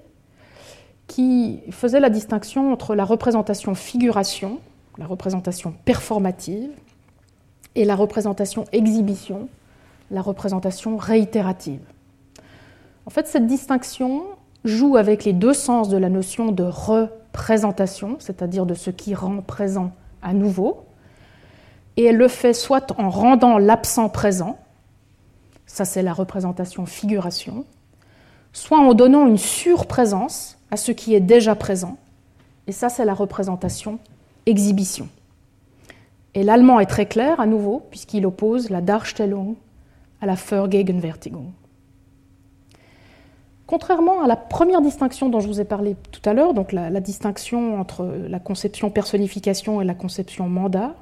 qui 1.06 1.60
faisait 1.70 2.00
la 2.00 2.10
distinction 2.10 2.72
entre 2.72 2.94
la 2.94 3.04
représentation 3.04 3.74
figuration, 3.74 4.60
la 4.98 5.06
représentation 5.06 5.72
performative, 5.84 6.70
et 7.74 7.84
la 7.84 7.94
représentation 7.94 8.64
exhibition, 8.72 9.48
la 10.10 10.20
représentation 10.20 10.96
réitérative. 10.96 11.80
En 13.06 13.10
fait, 13.10 13.28
cette 13.28 13.46
distinction 13.46 14.24
joue 14.68 14.96
avec 14.96 15.24
les 15.24 15.32
deux 15.32 15.54
sens 15.54 15.88
de 15.88 15.96
la 15.96 16.08
notion 16.08 16.52
de 16.52 16.64
représentation, 16.64 18.16
c'est-à-dire 18.20 18.66
de 18.66 18.74
ce 18.74 18.90
qui 18.90 19.14
rend 19.14 19.42
présent 19.42 19.92
à 20.22 20.32
nouveau, 20.32 20.84
et 21.96 22.04
elle 22.04 22.16
le 22.16 22.28
fait 22.28 22.54
soit 22.54 22.92
en 22.98 23.10
rendant 23.10 23.58
l'absent 23.58 24.08
présent, 24.08 24.58
ça 25.66 25.84
c'est 25.84 26.02
la 26.02 26.12
représentation 26.12 26.86
figuration, 26.86 27.64
soit 28.52 28.78
en 28.78 28.94
donnant 28.94 29.26
une 29.26 29.38
surprésence 29.38 30.58
à 30.70 30.76
ce 30.76 30.92
qui 30.92 31.14
est 31.14 31.20
déjà 31.20 31.54
présent, 31.54 31.96
et 32.66 32.72
ça 32.72 32.88
c'est 32.88 33.04
la 33.04 33.14
représentation 33.14 33.98
exhibition. 34.46 35.08
Et 36.34 36.42
l'allemand 36.44 36.78
est 36.78 36.86
très 36.86 37.06
clair 37.06 37.40
à 37.40 37.46
nouveau, 37.46 37.82
puisqu'il 37.90 38.26
oppose 38.26 38.70
la 38.70 38.80
Darstellung 38.80 39.56
à 40.20 40.26
la 40.26 40.34
Vergegenwärtigung. 40.34 41.50
Contrairement 43.68 44.22
à 44.22 44.26
la 44.26 44.36
première 44.36 44.80
distinction 44.80 45.28
dont 45.28 45.40
je 45.40 45.46
vous 45.46 45.60
ai 45.60 45.64
parlé 45.66 45.94
tout 46.10 46.22
à 46.24 46.32
l'heure, 46.32 46.54
donc 46.54 46.72
la, 46.72 46.88
distinction 47.00 47.78
entre 47.78 48.02
la 48.26 48.38
conception 48.38 48.88
personnification 48.88 49.82
et 49.82 49.84
la 49.84 49.94
conception 49.94 50.48
mandat, 50.48 50.94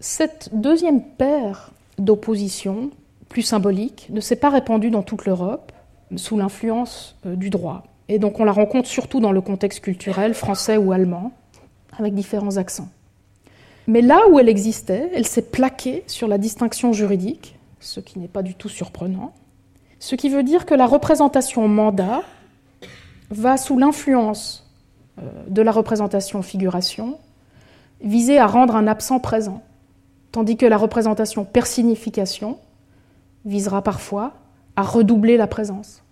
cette 0.00 0.50
deuxième 0.52 1.04
paire 1.04 1.70
d'opposition 1.98 2.90
plus 3.28 3.42
symbolique, 3.42 4.08
ne 4.10 4.18
s'est 4.18 4.34
pas 4.34 4.50
répandue 4.50 4.90
dans 4.90 5.04
toute 5.04 5.24
l'Europe 5.24 5.70
sous 6.16 6.36
l'influence 6.36 7.16
euh, 7.26 7.36
du 7.36 7.48
droit. 7.48 7.84
Et 8.08 8.18
donc 8.18 8.40
on 8.40 8.44
la 8.44 8.50
rencontre 8.50 8.88
surtout 8.88 9.20
dans 9.20 9.30
le 9.30 9.40
contexte 9.40 9.82
culturel 9.82 10.34
français 10.34 10.78
ou 10.78 10.90
allemand, 10.90 11.30
avec 11.96 12.14
différents 12.14 12.56
accents. 12.56 12.88
Mais 13.86 14.02
là 14.02 14.18
où 14.30 14.40
elle 14.40 14.48
existait, 14.48 15.10
elle 15.14 15.26
s'est 15.26 15.42
plaquée 15.42 16.02
sur 16.08 16.26
la 16.26 16.38
distinction 16.38 16.92
juridique, 16.92 17.56
ce 17.78 18.00
qui 18.00 18.18
n'est 18.18 18.26
pas 18.26 18.42
du 18.42 18.56
tout 18.56 18.68
surprenant, 18.68 19.32
Ce 19.98 20.14
qui 20.14 20.28
veut 20.28 20.42
dire 20.42 20.66
que 20.66 20.74
la 20.74 20.86
représentation 20.86 21.66
mandat 21.68 22.22
va 23.30 23.56
sous 23.56 23.78
l'influence 23.78 24.70
euh, 25.18 25.22
de 25.48 25.62
la 25.62 25.72
représentation 25.72 26.42
figuration 26.42 27.18
viser 28.00 28.38
à 28.38 28.46
rendre 28.46 28.76
un 28.76 28.86
absent 28.86 29.18
présent, 29.18 29.62
tandis 30.30 30.56
que 30.56 30.66
la 30.66 30.76
représentation 30.76 31.44
personnification 31.44 32.58
visera 33.44 33.82
parfois 33.82 34.34
à 34.76 34.82
redoubler 34.82 35.36
la 35.36 35.46
présence. 35.46 36.02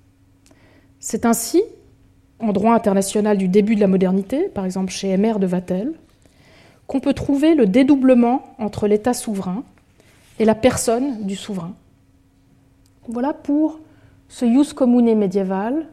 C'est 1.00 1.26
ainsi, 1.26 1.62
en 2.38 2.52
droit 2.52 2.74
international 2.74 3.36
du 3.36 3.48
début 3.48 3.74
de 3.74 3.80
la 3.80 3.88
modernité, 3.88 4.48
par 4.48 4.64
exemple 4.64 4.92
chez 4.92 5.10
M.R. 5.10 5.38
de 5.38 5.46
Vatel, 5.46 5.92
qu'on 6.86 7.00
peut 7.00 7.14
trouver 7.14 7.54
le 7.54 7.66
dédoublement 7.66 8.54
entre 8.58 8.86
l'État 8.86 9.14
souverain 9.14 9.64
et 10.38 10.44
la 10.44 10.54
personne 10.54 11.26
du 11.26 11.36
souverain. 11.36 11.74
Voilà 13.08 13.32
pour 13.32 13.80
ce 14.28 14.46
jus 14.46 14.72
commune 14.74 15.14
médiéval 15.16 15.86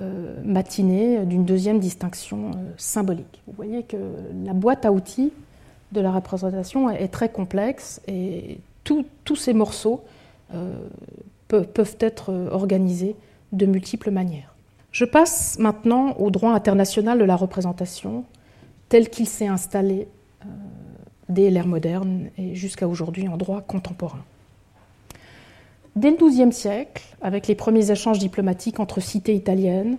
euh, 0.00 0.36
matiné 0.44 1.24
d'une 1.26 1.44
deuxième 1.44 1.80
distinction 1.80 2.52
euh, 2.52 2.70
symbolique. 2.76 3.42
Vous 3.48 3.52
voyez 3.54 3.82
que 3.82 3.96
la 4.44 4.52
boîte 4.52 4.86
à 4.86 4.92
outils 4.92 5.32
de 5.90 6.00
la 6.00 6.12
représentation 6.12 6.88
est, 6.88 7.08
très 7.08 7.28
complexe 7.28 8.00
et 8.06 8.60
tous 8.84 9.36
ces 9.36 9.54
morceaux 9.54 10.04
euh, 10.54 10.72
peuvent 11.48 11.96
être 11.98 12.32
organisés 12.52 13.16
de 13.52 13.66
multiples 13.66 14.10
manières. 14.10 14.54
Je 14.92 15.04
passe 15.04 15.58
maintenant 15.58 16.12
au 16.18 16.30
droit 16.30 16.52
international 16.52 17.18
de 17.18 17.24
la 17.24 17.36
représentation 17.36 18.24
tel 18.88 19.10
qu'il 19.10 19.26
s'est 19.26 19.48
installé 19.48 20.08
dès 21.28 21.50
l'ère 21.50 21.66
moderne 21.66 22.28
et 22.38 22.54
jusqu'à 22.54 22.86
aujourd'hui 22.86 23.28
en 23.28 23.36
droit 23.36 23.60
contemporain. 23.62 24.22
Dès 25.98 26.12
le 26.12 26.16
XIIe 26.16 26.52
siècle, 26.52 27.02
avec 27.22 27.48
les 27.48 27.56
premiers 27.56 27.90
échanges 27.90 28.20
diplomatiques 28.20 28.78
entre 28.78 29.00
cités 29.00 29.34
italiennes, 29.34 29.98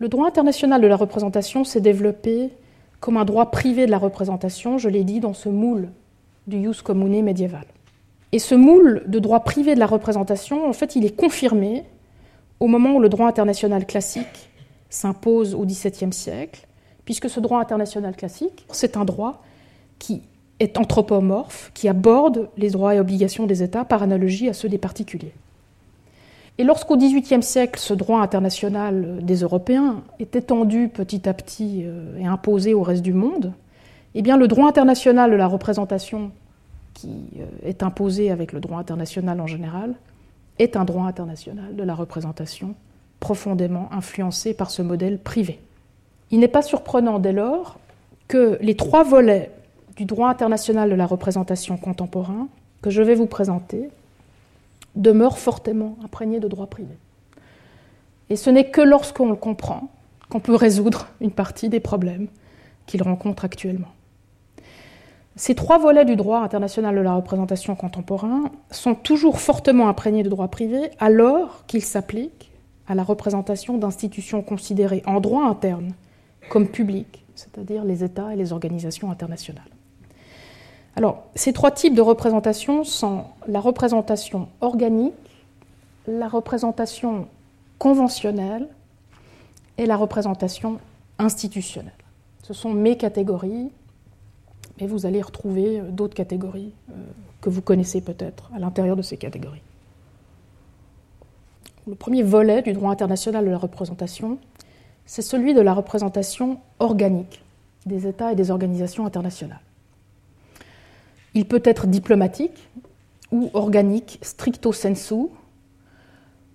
le 0.00 0.08
droit 0.08 0.26
international 0.26 0.80
de 0.80 0.88
la 0.88 0.96
représentation 0.96 1.62
s'est 1.62 1.80
développé 1.80 2.50
comme 2.98 3.16
un 3.16 3.24
droit 3.24 3.52
privé 3.52 3.86
de 3.86 3.92
la 3.92 3.98
représentation, 3.98 4.76
je 4.76 4.88
l'ai 4.88 5.04
dit, 5.04 5.20
dans 5.20 5.32
ce 5.32 5.48
moule 5.48 5.90
du 6.48 6.60
jus 6.64 6.82
commune 6.82 7.22
médiéval. 7.22 7.64
Et 8.32 8.40
ce 8.40 8.56
moule 8.56 9.04
de 9.06 9.20
droit 9.20 9.44
privé 9.44 9.76
de 9.76 9.78
la 9.78 9.86
représentation, 9.86 10.68
en 10.68 10.72
fait, 10.72 10.96
il 10.96 11.04
est 11.04 11.14
confirmé 11.14 11.84
au 12.58 12.66
moment 12.66 12.96
où 12.96 12.98
le 12.98 13.08
droit 13.08 13.28
international 13.28 13.86
classique 13.86 14.50
s'impose 14.90 15.54
au 15.54 15.64
XVIIe 15.64 16.12
siècle, 16.12 16.66
puisque 17.04 17.30
ce 17.30 17.38
droit 17.38 17.60
international 17.60 18.16
classique, 18.16 18.66
c'est 18.72 18.96
un 18.96 19.04
droit 19.04 19.44
qui 20.00 20.22
est 20.60 20.78
anthropomorphe, 20.78 21.70
qui 21.74 21.88
aborde 21.88 22.48
les 22.56 22.70
droits 22.70 22.94
et 22.94 23.00
obligations 23.00 23.46
des 23.46 23.62
États 23.62 23.84
par 23.84 24.02
analogie 24.02 24.48
à 24.48 24.52
ceux 24.52 24.68
des 24.68 24.78
particuliers. 24.78 25.32
Et 26.56 26.64
lorsqu'au 26.64 26.96
XVIIIe 26.96 27.42
siècle, 27.42 27.80
ce 27.80 27.94
droit 27.94 28.20
international 28.20 29.18
des 29.24 29.36
Européens 29.36 30.02
est 30.20 30.36
étendu 30.36 30.88
petit 30.88 31.28
à 31.28 31.34
petit 31.34 31.82
euh, 31.84 32.16
et 32.18 32.26
imposé 32.26 32.74
au 32.74 32.82
reste 32.82 33.02
du 33.02 33.12
monde, 33.12 33.52
eh 34.14 34.22
bien 34.22 34.36
le 34.36 34.46
droit 34.46 34.68
international 34.68 35.32
de 35.32 35.36
la 35.36 35.48
représentation, 35.48 36.30
qui 36.94 37.24
euh, 37.40 37.68
est 37.68 37.82
imposé 37.82 38.30
avec 38.30 38.52
le 38.52 38.60
droit 38.60 38.78
international 38.78 39.40
en 39.40 39.48
général, 39.48 39.94
est 40.60 40.76
un 40.76 40.84
droit 40.84 41.06
international 41.06 41.74
de 41.74 41.82
la 41.82 41.94
représentation 41.96 42.76
profondément 43.18 43.88
influencé 43.90 44.54
par 44.54 44.70
ce 44.70 44.82
modèle 44.82 45.18
privé. 45.18 45.58
Il 46.30 46.38
n'est 46.38 46.48
pas 46.48 46.62
surprenant 46.62 47.18
dès 47.18 47.32
lors 47.32 47.78
que 48.28 48.58
les 48.60 48.76
trois 48.76 49.02
volets 49.02 49.50
du 49.96 50.04
droit 50.04 50.28
international 50.28 50.90
de 50.90 50.94
la 50.94 51.06
représentation 51.06 51.76
contemporain 51.76 52.48
que 52.82 52.90
je 52.90 53.02
vais 53.02 53.14
vous 53.14 53.26
présenter 53.26 53.88
demeure 54.96 55.38
fortement 55.38 55.96
imprégné 56.04 56.40
de 56.40 56.48
droit 56.48 56.66
privé. 56.66 56.96
Et 58.30 58.36
ce 58.36 58.50
n'est 58.50 58.70
que 58.70 58.80
lorsqu'on 58.80 59.28
le 59.28 59.36
comprend 59.36 59.88
qu'on 60.28 60.40
peut 60.40 60.54
résoudre 60.54 61.08
une 61.20 61.30
partie 61.30 61.68
des 61.68 61.80
problèmes 61.80 62.28
qu'il 62.86 63.02
rencontre 63.02 63.44
actuellement. 63.44 63.88
Ces 65.36 65.54
trois 65.54 65.78
volets 65.78 66.04
du 66.04 66.14
droit 66.14 66.40
international 66.40 66.94
de 66.94 67.00
la 67.00 67.14
représentation 67.14 67.74
contemporain 67.74 68.52
sont 68.70 68.94
toujours 68.94 69.40
fortement 69.40 69.88
imprégnés 69.88 70.22
de 70.22 70.28
droit 70.28 70.48
privé 70.48 70.90
alors 71.00 71.64
qu'ils 71.66 71.82
s'appliquent 71.82 72.52
à 72.86 72.94
la 72.94 73.02
représentation 73.02 73.76
d'institutions 73.76 74.42
considérées 74.42 75.02
en 75.06 75.20
droit 75.20 75.44
interne 75.44 75.92
comme 76.50 76.68
publiques, 76.68 77.24
c'est-à-dire 77.34 77.84
les 77.84 78.04
États 78.04 78.32
et 78.32 78.36
les 78.36 78.52
organisations 78.52 79.10
internationales. 79.10 79.73
Alors, 80.96 81.24
ces 81.34 81.52
trois 81.52 81.70
types 81.70 81.94
de 81.94 82.00
représentation 82.00 82.84
sont 82.84 83.24
la 83.48 83.60
représentation 83.60 84.48
organique, 84.60 85.12
la 86.06 86.28
représentation 86.28 87.26
conventionnelle 87.78 88.68
et 89.76 89.86
la 89.86 89.96
représentation 89.96 90.78
institutionnelle. 91.18 91.92
Ce 92.44 92.54
sont 92.54 92.72
mes 92.72 92.96
catégories, 92.96 93.70
mais 94.80 94.86
vous 94.86 95.06
allez 95.06 95.20
retrouver 95.20 95.80
euh, 95.80 95.90
d'autres 95.90 96.14
catégories 96.14 96.72
euh, 96.90 96.94
que 97.40 97.48
vous 97.48 97.62
connaissez 97.62 98.00
peut-être 98.00 98.50
à 98.54 98.58
l'intérieur 98.58 98.96
de 98.96 99.02
ces 99.02 99.16
catégories. 99.16 99.62
Le 101.86 101.94
premier 101.94 102.22
volet 102.22 102.62
du 102.62 102.72
droit 102.72 102.90
international 102.90 103.44
de 103.44 103.50
la 103.50 103.58
représentation, 103.58 104.38
c'est 105.06 105.22
celui 105.22 105.54
de 105.54 105.60
la 105.60 105.74
représentation 105.74 106.58
organique 106.78 107.42
des 107.84 108.06
États 108.06 108.32
et 108.32 108.34
des 108.34 108.50
organisations 108.50 109.04
internationales. 109.04 109.60
Il 111.34 111.46
peut 111.46 111.62
être 111.64 111.86
diplomatique 111.88 112.68
ou 113.32 113.50
organique 113.54 114.18
stricto 114.22 114.72
sensu. 114.72 115.26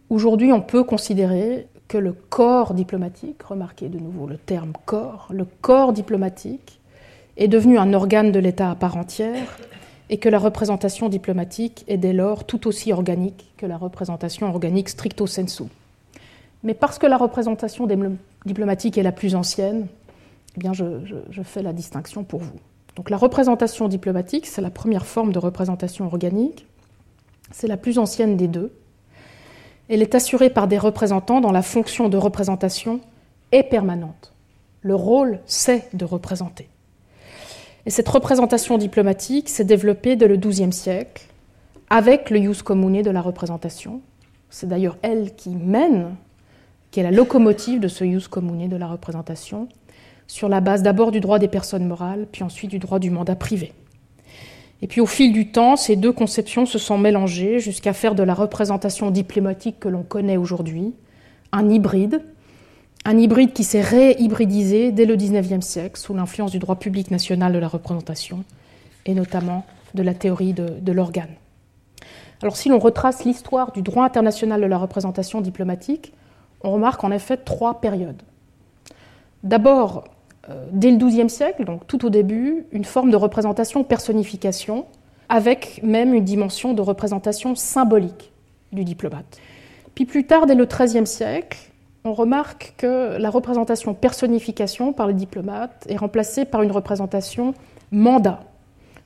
Aujourd'hui, 0.09 0.53
on 0.53 0.61
peut 0.61 0.84
considérer 0.84 1.67
que 1.89 1.97
le 1.97 2.13
corps 2.13 2.73
diplomatique, 2.73 3.43
remarquez 3.43 3.89
de 3.89 3.99
nouveau 3.99 4.27
le 4.27 4.38
terme 4.38 4.71
corps, 4.86 5.27
le 5.32 5.45
corps 5.45 5.91
diplomatique 5.91 6.80
est 7.36 7.47
devenu 7.47 7.77
un 7.77 7.93
organe 7.93 8.32
de 8.32 8.39
l'État 8.39 8.71
à 8.71 8.75
part 8.75 8.95
entière 8.95 9.57
et 10.09 10.17
que 10.17 10.30
la 10.30 10.39
représentation 10.39 11.09
diplomatique 11.09 11.84
est 11.88 11.97
dès 11.97 12.13
lors 12.13 12.45
tout 12.45 12.67
aussi 12.67 12.93
organique 12.93 13.51
que 13.57 13.65
la 13.65 13.77
représentation 13.77 14.47
organique 14.47 14.89
stricto 14.89 15.27
sensu. 15.27 15.63
Mais 16.63 16.73
parce 16.73 16.99
que 16.99 17.07
la 17.07 17.17
représentation 17.17 17.88
diplomatique 18.45 18.97
est 18.97 19.03
la 19.03 19.11
plus 19.11 19.36
ancienne, 19.36 19.88
eh 20.55 20.59
bien 20.59 20.73
je, 20.73 20.86
je 21.30 21.41
fais 21.41 21.61
la 21.61 21.73
distinction 21.73 22.23
pour 22.23 22.41
vous. 22.41 22.59
Donc 23.00 23.10
la 23.10 23.16
représentation 23.16 23.88
diplomatique, 23.88 24.45
c'est 24.45 24.60
la 24.60 24.70
première 24.70 25.06
forme 25.06 25.32
de 25.32 25.39
représentation 25.39 26.06
organique. 26.06 26.68
C'est 27.50 27.70
la 27.70 27.78
plus 27.78 27.97
ancienne 27.97 28.36
des 28.36 28.50
deux. 28.50 28.74
Elle 29.88 30.02
est 30.02 30.16
assurée 30.16 30.50
par 30.50 30.68
des 30.68 30.78
représentants 30.78 31.39
dont 31.39 31.54
la 31.54 31.62
fonction 31.62 32.10
de 32.10 32.18
représentation 32.18 33.00
est 33.54 33.64
permanente. 33.64 34.34
Le 34.82 34.95
rôle, 34.95 35.39
c'est 35.45 35.88
de 35.95 36.04
représenter. 36.04 36.68
Et 37.86 37.89
cette 37.89 38.10
représentation 38.10 38.78
diplomatique 38.78 39.47
s'est 39.47 39.64
développée 39.64 40.18
dès 40.18 40.28
le 40.28 40.36
XIIe 40.36 40.74
siècle 40.74 41.26
avec 41.89 42.30
le 42.30 42.41
jus 42.41 42.64
commune 42.64 43.02
de 43.02 43.12
la 43.12 43.22
représentation. 43.22 44.02
C'est 44.50 44.68
d'ailleurs 44.68 44.97
elle 45.04 45.36
qui 45.36 45.52
mène, 45.52 46.18
qui 46.91 47.00
est 47.00 47.04
la 47.04 47.12
locomotive 47.12 47.80
de 47.80 47.88
ce 47.88 48.04
jus 48.04 48.28
commune 48.28 48.68
de 48.68 48.76
la 48.76 48.88
représentation, 48.88 49.70
sur 50.30 50.47
la 50.47 50.61
base 50.61 50.84
d'abord 50.84 51.09
du 51.11 51.19
droit 51.19 51.39
des 51.39 51.47
personnes 51.47 51.88
morales, 51.88 52.27
puis 52.32 52.43
ensuite 52.43 52.69
du 52.69 52.77
droit 52.77 52.99
du 52.99 53.09
mandat 53.09 53.36
privé. 53.36 53.73
Et 54.82 54.88
puis 54.88 55.01
au 55.01 55.07
fil 55.07 55.34
du 55.34 55.51
temps, 55.51 55.75
ces 55.75 55.95
deux 55.95 56.13
conceptions 56.13 56.67
se 56.67 56.77
sont 56.77 56.99
mélangées 56.99 57.59
jusqu'à 57.59 57.93
faire 57.93 58.13
de 58.13 58.23
la 58.23 58.36
représentation 58.36 59.09
diplomatique 59.09 59.80
que 59.80 59.89
l'on 59.89 60.03
connaît 60.03 60.38
aujourd'hui 60.38 60.93
un 61.51 61.67
hybride, 61.67 62.21
un 63.05 63.17
hybride 63.17 63.53
qui 63.53 63.63
s'est 63.63 63.82
réhybridisé 63.82 64.91
dès 64.91 65.05
le 65.05 65.15
XIXe 65.15 65.65
siècle 65.65 65.99
sous 65.99 66.13
l'influence 66.13 66.51
du 66.51 66.59
droit 66.59 66.75
public 66.75 67.09
national 67.09 67.51
de 67.51 67.57
la 67.57 67.67
représentation 67.67 68.43
et 69.07 69.15
notamment 69.15 69.65
de 69.95 70.03
la 70.03 70.13
théorie 70.13 70.53
de, 70.53 70.67
de 70.80 70.91
l'organe. 70.91 71.34
Alors 72.43 72.55
si 72.55 72.69
l'on 72.69 72.77
retrace 72.77 73.25
l'histoire 73.25 73.71
du 73.71 73.82
droit 73.82 74.05
international 74.05 74.61
de 74.61 74.67
la 74.67 74.77
représentation 74.77 75.41
diplomatique, 75.41 76.13
on 76.61 76.71
remarque 76.71 77.03
en 77.03 77.11
effet 77.11 77.36
trois 77.36 77.82
périodes. 77.82 78.21
D'abord, 79.43 80.03
dès 80.72 80.91
le 80.91 80.97
XIIe 80.97 81.30
siècle, 81.30 81.66
donc 81.66 81.88
tout 81.88 82.06
au 82.06 82.10
début, 82.10 82.66
une 82.72 82.86
forme 82.86 83.12
de 83.12 83.16
représentation 83.16 83.84
personnification, 83.84 84.86
avec 85.30 85.82
même 85.84 86.14
une 86.14 86.24
dimension 86.24 86.74
de 86.74 86.82
représentation 86.82 87.56
symbolique 87.56 88.32
du 88.72 88.84
diplomate. 88.84 89.39
Puis 89.95 90.06
plus 90.06 90.26
tard, 90.26 90.45
dès 90.45 90.56
le 90.56 90.66
XIIIe 90.66 91.06
siècle, 91.06 91.58
on 92.04 92.14
remarque 92.14 92.74
que 92.78 93.18
la 93.18 93.30
représentation 93.30 93.93
personnification 93.93 94.93
par 94.93 95.08
le 95.08 95.14
diplomate 95.14 95.86
est 95.89 95.97
remplacée 95.97 96.45
par 96.45 96.64
une 96.64 96.72
représentation 96.72 97.54
mandat. 97.91 98.39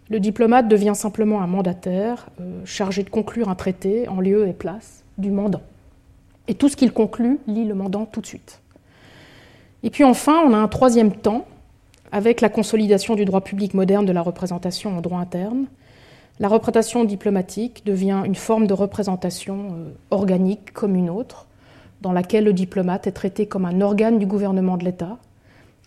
Le 0.09 0.19
diplomate 0.19 0.67
devient 0.67 0.93
simplement 0.95 1.41
un 1.41 1.47
mandataire 1.47 2.27
euh, 2.39 2.61
chargé 2.65 3.03
de 3.03 3.09
conclure 3.09 3.49
un 3.49 3.55
traité 3.55 4.07
en 4.07 4.19
lieu 4.19 4.47
et 4.47 4.53
place 4.53 5.03
du 5.17 5.31
mandant. 5.31 5.61
Et 6.47 6.55
tout 6.55 6.69
ce 6.69 6.75
qu'il 6.75 6.91
conclut 6.91 7.39
lit 7.47 7.65
le 7.65 7.73
mandant 7.73 8.05
tout 8.05 8.21
de 8.21 8.25
suite. 8.25 8.59
Et 9.83 9.89
puis 9.89 10.03
enfin, 10.03 10.41
on 10.45 10.53
a 10.53 10.57
un 10.57 10.67
troisième 10.67 11.11
temps, 11.11 11.45
avec 12.11 12.41
la 12.41 12.49
consolidation 12.49 13.15
du 13.15 13.25
droit 13.25 13.41
public 13.41 13.73
moderne 13.73 14.05
de 14.05 14.11
la 14.11 14.21
représentation 14.21 14.97
en 14.97 15.01
droit 15.01 15.19
interne, 15.19 15.65
la 16.39 16.47
représentation 16.47 17.03
diplomatique 17.03 17.83
devient 17.85 18.23
une 18.25 18.35
forme 18.35 18.65
de 18.65 18.73
représentation 18.73 19.67
euh, 19.71 19.91
organique 20.09 20.73
comme 20.73 20.95
une 20.95 21.09
autre, 21.09 21.47
dans 22.01 22.11
laquelle 22.11 22.43
le 22.43 22.53
diplomate 22.53 23.07
est 23.07 23.11
traité 23.11 23.45
comme 23.45 23.65
un 23.65 23.81
organe 23.81 24.19
du 24.19 24.25
gouvernement 24.25 24.77
de 24.77 24.83
l'État, 24.83 25.17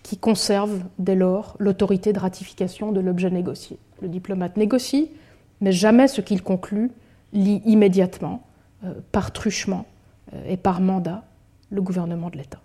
qui 0.02 0.16
conserve 0.16 0.80
dès 0.98 1.16
lors 1.16 1.56
l'autorité 1.58 2.12
de 2.12 2.20
ratification 2.20 2.92
de 2.92 3.00
l'objet 3.00 3.30
négocié. 3.30 3.78
Le 4.00 4.08
diplomate 4.08 4.56
négocie, 4.56 5.10
mais 5.60 5.72
jamais 5.72 6.06
ce 6.06 6.20
qu'il 6.20 6.42
conclut 6.42 6.90
lie 7.32 7.60
immédiatement, 7.64 8.42
euh, 8.84 8.92
par 9.10 9.32
truchement 9.32 9.84
euh, 10.32 10.42
et 10.48 10.56
par 10.56 10.80
mandat, 10.80 11.24
le 11.70 11.82
gouvernement 11.82 12.30
de 12.30 12.36
l'État. 12.36 12.60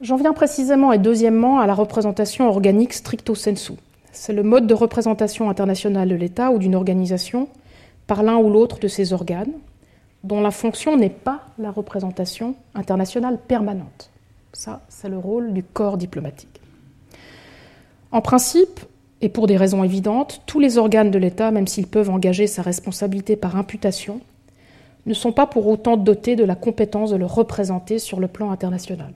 J'en 0.00 0.16
viens 0.16 0.32
précisément 0.32 0.92
et 0.92 0.98
deuxièmement 0.98 1.58
à 1.58 1.66
la 1.66 1.74
représentation 1.74 2.48
organique 2.48 2.92
stricto 2.92 3.34
sensu. 3.34 3.72
C'est 4.12 4.32
le 4.32 4.44
mode 4.44 4.68
de 4.68 4.74
représentation 4.74 5.50
internationale 5.50 6.08
de 6.08 6.14
l'État 6.14 6.52
ou 6.52 6.58
d'une 6.58 6.76
organisation 6.76 7.48
par 8.06 8.22
l'un 8.22 8.36
ou 8.36 8.48
l'autre 8.48 8.78
de 8.78 8.86
ses 8.86 9.12
organes, 9.12 9.52
dont 10.22 10.40
la 10.40 10.52
fonction 10.52 10.96
n'est 10.96 11.10
pas 11.10 11.40
la 11.58 11.72
représentation 11.72 12.54
internationale 12.76 13.38
permanente. 13.38 14.10
Ça, 14.52 14.82
c'est 14.88 15.08
le 15.08 15.18
rôle 15.18 15.52
du 15.52 15.64
corps 15.64 15.98
diplomatique. 15.98 16.60
En 18.12 18.20
principe, 18.20 18.80
et 19.20 19.28
pour 19.28 19.48
des 19.48 19.56
raisons 19.56 19.82
évidentes, 19.82 20.42
tous 20.46 20.60
les 20.60 20.78
organes 20.78 21.10
de 21.10 21.18
l'État, 21.18 21.50
même 21.50 21.66
s'ils 21.66 21.88
peuvent 21.88 22.10
engager 22.10 22.46
sa 22.46 22.62
responsabilité 22.62 23.34
par 23.34 23.56
imputation, 23.56 24.20
ne 25.06 25.14
sont 25.14 25.32
pas 25.32 25.46
pour 25.46 25.66
autant 25.66 25.96
dotés 25.96 26.36
de 26.36 26.44
la 26.44 26.54
compétence 26.54 27.10
de 27.10 27.16
le 27.16 27.26
représenter 27.26 27.98
sur 27.98 28.20
le 28.20 28.28
plan 28.28 28.52
international. 28.52 29.12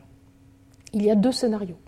Il 0.93 1.03
y 1.03 1.11
a 1.11 1.14
deux 1.14 1.32
scénarios. 1.32 1.78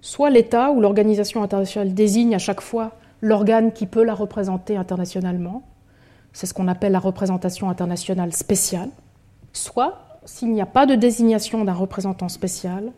Soit 0.00 0.30
l'État 0.30 0.70
ou 0.70 0.80
l'organisation 0.80 1.42
internationale 1.42 1.94
désigne 1.94 2.34
à 2.34 2.38
chaque 2.38 2.60
fois 2.60 2.92
l'organe 3.20 3.72
qui 3.72 3.86
peut 3.86 4.04
la 4.04 4.14
représenter 4.14 4.76
internationalement, 4.76 5.62
c'est 6.32 6.46
ce 6.46 6.54
qu'on 6.54 6.68
appelle 6.68 6.92
la 6.92 6.98
représentation 6.98 7.70
internationale 7.70 8.32
spéciale, 8.32 8.90
soit 9.52 10.18
s'il 10.24 10.52
n'y 10.52 10.60
a 10.60 10.66
pas 10.66 10.84
de 10.86 10.94
désignation 10.94 11.64
d'un 11.64 11.72
représentant 11.72 12.28
spécial, 12.28 12.92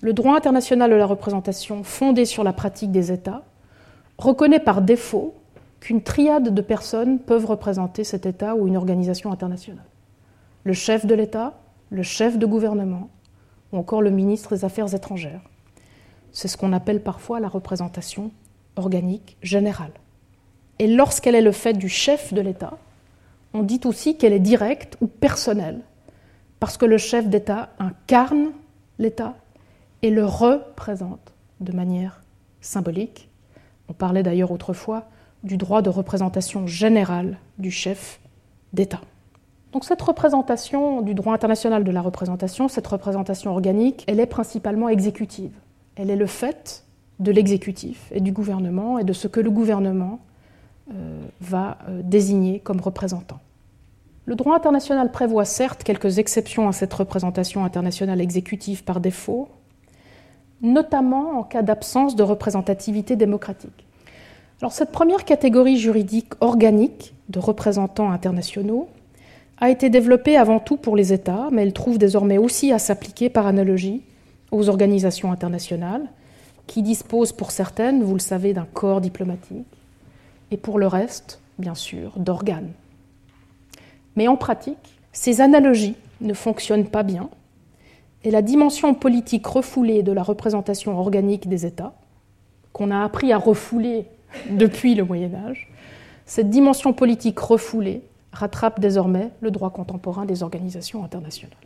le 0.00 0.12
droit 0.12 0.36
international 0.36 0.90
de 0.90 0.96
la 0.96 1.06
représentation, 1.06 1.82
fondé 1.82 2.24
sur 2.24 2.44
la 2.44 2.52
pratique 2.52 2.92
des 2.92 3.12
États, 3.12 3.42
reconnaît 4.18 4.60
par 4.60 4.82
défaut 4.82 5.34
qu'une 5.80 6.02
triade 6.02 6.54
de 6.54 6.60
personnes 6.60 7.18
peuvent 7.18 7.46
représenter 7.46 8.04
cet 8.04 8.26
État 8.26 8.54
ou 8.54 8.68
une 8.68 8.76
organisation 8.76 9.32
internationale. 9.32 9.84
Le 10.64 10.72
chef 10.72 11.06
de 11.06 11.14
l'État, 11.14 11.54
le 11.90 12.02
chef 12.02 12.38
de 12.38 12.46
gouvernement, 12.46 13.08
encore 13.76 14.02
le 14.02 14.10
ministre 14.10 14.54
des 14.54 14.64
Affaires 14.64 14.94
étrangères. 14.94 15.40
C'est 16.32 16.48
ce 16.48 16.56
qu'on 16.56 16.72
appelle 16.72 17.02
parfois 17.02 17.40
la 17.40 17.48
représentation 17.48 18.30
organique 18.76 19.36
générale. 19.42 19.92
Et 20.78 20.86
lorsqu'elle 20.86 21.34
est 21.34 21.42
le 21.42 21.52
fait 21.52 21.72
du 21.72 21.88
chef 21.88 22.34
de 22.34 22.40
l'État, 22.40 22.78
on 23.54 23.62
dit 23.62 23.80
aussi 23.84 24.18
qu'elle 24.18 24.34
est 24.34 24.40
directe 24.40 24.96
ou 25.00 25.06
personnelle, 25.06 25.80
parce 26.60 26.76
que 26.76 26.84
le 26.84 26.98
chef 26.98 27.28
d'État 27.28 27.70
incarne 27.78 28.50
l'État 28.98 29.34
et 30.02 30.10
le 30.10 30.24
représente 30.26 31.32
de 31.60 31.72
manière 31.72 32.22
symbolique. 32.60 33.30
On 33.88 33.92
parlait 33.94 34.22
d'ailleurs 34.22 34.52
autrefois 34.52 35.04
du 35.42 35.56
droit 35.56 35.80
de 35.80 35.90
représentation 35.90 36.66
générale 36.66 37.38
du 37.58 37.70
chef 37.70 38.20
d'État. 38.72 39.00
Donc 39.76 39.84
cette 39.84 40.00
représentation 40.00 41.02
du 41.02 41.12
droit 41.12 41.34
international 41.34 41.84
de 41.84 41.90
la 41.90 42.00
représentation, 42.00 42.66
cette 42.66 42.86
représentation 42.86 43.50
organique, 43.50 44.04
elle 44.06 44.20
est 44.20 44.24
principalement 44.24 44.88
exécutive. 44.88 45.52
Elle 45.96 46.08
est 46.08 46.16
le 46.16 46.24
fait 46.24 46.86
de 47.18 47.30
l'exécutif 47.30 48.10
et 48.10 48.22
du 48.22 48.32
gouvernement 48.32 48.98
et 48.98 49.04
de 49.04 49.12
ce 49.12 49.28
que 49.28 49.38
le 49.38 49.50
gouvernement 49.50 50.20
euh, 50.94 51.20
va 51.42 51.76
euh, 51.90 52.00
désigner 52.02 52.58
comme 52.60 52.80
représentant. 52.80 53.38
Le 54.24 54.34
droit 54.34 54.56
international 54.56 55.12
prévoit 55.12 55.44
certes 55.44 55.84
quelques 55.84 56.18
exceptions 56.18 56.68
à 56.68 56.72
cette 56.72 56.94
représentation 56.94 57.62
internationale 57.62 58.22
exécutive 58.22 58.82
par 58.82 58.98
défaut, 59.00 59.50
notamment 60.62 61.40
en 61.40 61.42
cas 61.42 61.60
d'absence 61.60 62.16
de 62.16 62.22
représentativité 62.22 63.14
démocratique. 63.14 63.84
Alors 64.62 64.72
cette 64.72 64.90
première 64.90 65.26
catégorie 65.26 65.76
juridique 65.76 66.32
organique 66.40 67.14
de 67.28 67.40
représentants 67.40 68.10
internationaux 68.10 68.88
a 69.58 69.70
été 69.70 69.88
développée 69.88 70.36
avant 70.36 70.60
tout 70.60 70.76
pour 70.76 70.96
les 70.96 71.12
États, 71.12 71.48
mais 71.50 71.62
elle 71.62 71.72
trouve 71.72 71.98
désormais 71.98 72.38
aussi 72.38 72.72
à 72.72 72.78
s'appliquer 72.78 73.30
par 73.30 73.46
analogie 73.46 74.02
aux 74.50 74.68
organisations 74.68 75.32
internationales, 75.32 76.06
qui 76.66 76.82
disposent 76.82 77.32
pour 77.32 77.50
certaines, 77.50 78.02
vous 78.02 78.14
le 78.14 78.20
savez, 78.20 78.52
d'un 78.52 78.66
corps 78.72 79.00
diplomatique, 79.00 79.66
et 80.50 80.56
pour 80.56 80.78
le 80.78 80.86
reste, 80.86 81.40
bien 81.58 81.74
sûr, 81.74 82.12
d'organes. 82.16 82.72
Mais 84.16 84.28
en 84.28 84.36
pratique, 84.36 84.98
ces 85.12 85.40
analogies 85.40 85.96
ne 86.20 86.34
fonctionnent 86.34 86.88
pas 86.88 87.02
bien, 87.02 87.30
et 88.24 88.30
la 88.30 88.42
dimension 88.42 88.94
politique 88.94 89.46
refoulée 89.46 90.02
de 90.02 90.12
la 90.12 90.22
représentation 90.22 90.98
organique 90.98 91.48
des 91.48 91.64
États, 91.64 91.94
qu'on 92.72 92.90
a 92.90 93.02
appris 93.04 93.32
à 93.32 93.38
refouler 93.38 94.06
depuis 94.50 94.94
le 94.94 95.04
Moyen 95.04 95.34
Âge, 95.34 95.68
cette 96.26 96.50
dimension 96.50 96.92
politique 96.92 97.38
refoulée 97.38 98.02
rattrape 98.36 98.80
désormais 98.80 99.30
le 99.40 99.50
droit 99.50 99.70
contemporain 99.70 100.26
des 100.26 100.42
organisations 100.42 101.04
internationales. 101.04 101.56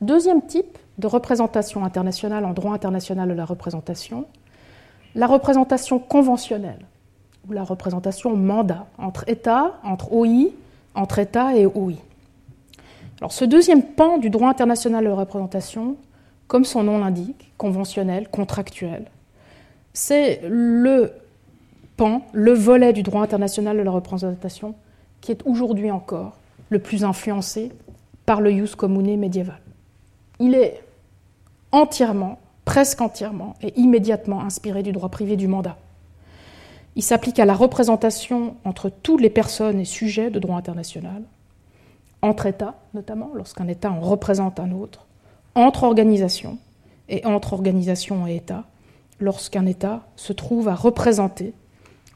Deuxième 0.00 0.42
type 0.42 0.78
de 0.98 1.06
représentation 1.06 1.84
internationale 1.84 2.44
en 2.44 2.52
droit 2.52 2.72
international 2.72 3.28
de 3.28 3.34
la 3.34 3.44
représentation, 3.44 4.26
la 5.14 5.26
représentation 5.26 5.98
conventionnelle, 5.98 6.86
ou 7.48 7.52
la 7.52 7.64
représentation 7.64 8.36
mandat, 8.36 8.86
entre 8.98 9.28
États, 9.28 9.78
entre 9.84 10.12
OI, 10.12 10.50
entre 10.94 11.18
États 11.18 11.56
et 11.56 11.66
OI. 11.66 11.94
Ce 13.28 13.44
deuxième 13.44 13.82
pan 13.82 14.18
du 14.18 14.30
droit 14.30 14.48
international 14.48 15.04
de 15.04 15.08
la 15.08 15.14
représentation, 15.14 15.96
comme 16.48 16.64
son 16.64 16.82
nom 16.82 16.98
l'indique, 16.98 17.52
conventionnel, 17.56 18.28
contractuel, 18.28 19.06
c'est 19.92 20.40
le 20.48 21.12
pan, 21.96 22.22
le 22.32 22.52
volet 22.52 22.92
du 22.92 23.02
droit 23.02 23.22
international 23.22 23.76
de 23.76 23.82
la 23.82 23.90
représentation 23.90 24.74
qui 25.22 25.32
est 25.32 25.40
aujourd'hui 25.46 25.90
encore 25.90 26.36
le 26.68 26.78
plus 26.78 27.04
influencé 27.04 27.72
par 28.26 28.42
le 28.42 28.50
jus 28.50 28.76
commune 28.76 29.18
médiéval. 29.18 29.60
Il 30.38 30.54
est 30.54 30.82
entièrement, 31.70 32.38
presque 32.66 33.00
entièrement 33.00 33.54
et 33.62 33.72
immédiatement 33.80 34.42
inspiré 34.42 34.82
du 34.82 34.92
droit 34.92 35.08
privé 35.08 35.36
du 35.36 35.48
mandat. 35.48 35.78
Il 36.96 37.02
s'applique 37.02 37.38
à 37.38 37.46
la 37.46 37.54
représentation 37.54 38.56
entre 38.64 38.90
toutes 38.90 39.22
les 39.22 39.30
personnes 39.30 39.80
et 39.80 39.86
sujets 39.86 40.30
de 40.30 40.38
droit 40.38 40.58
international, 40.58 41.22
entre 42.20 42.46
États 42.46 42.74
notamment, 42.92 43.30
lorsqu'un 43.34 43.68
État 43.68 43.90
en 43.90 44.00
représente 44.00 44.60
un 44.60 44.72
autre, 44.72 45.06
entre 45.54 45.84
organisations 45.84 46.58
et 47.08 47.24
entre 47.24 47.54
organisations 47.54 48.26
et 48.26 48.36
États, 48.36 48.64
lorsqu'un 49.20 49.66
État 49.66 50.02
se 50.16 50.32
trouve 50.32 50.68
à 50.68 50.74
représenter 50.74 51.54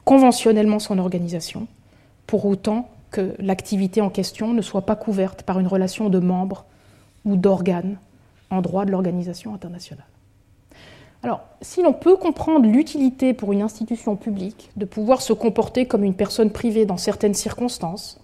conventionnellement 0.05 0.79
son 0.79 0.99
organisation, 0.99 1.67
pour 2.27 2.47
autant 2.47 2.89
que 3.17 3.35
l'activité 3.39 4.03
en 4.03 4.11
question 4.11 4.53
ne 4.53 4.61
soit 4.61 4.83
pas 4.83 4.95
couverte 4.95 5.43
par 5.43 5.59
une 5.59 5.67
relation 5.67 6.11
de 6.11 6.19
membres 6.19 6.67
ou 7.25 7.37
d'organes 7.37 7.97
en 8.51 8.61
droit 8.61 8.85
de 8.85 8.91
l'organisation 8.91 9.55
internationale. 9.55 10.05
Alors, 11.23 11.41
si 11.63 11.83
l'on 11.83 11.95
peut 11.95 12.17
comprendre 12.17 12.67
l'utilité 12.67 13.33
pour 13.33 13.55
une 13.55 13.63
institution 13.63 14.17
publique 14.17 14.71
de 14.77 14.85
pouvoir 14.85 15.23
se 15.23 15.33
comporter 15.33 15.87
comme 15.87 16.05
une 16.05 16.15
personne 16.15 16.51
privée 16.51 16.85
dans 16.85 16.99
certaines 16.99 17.33
circonstances, 17.33 18.21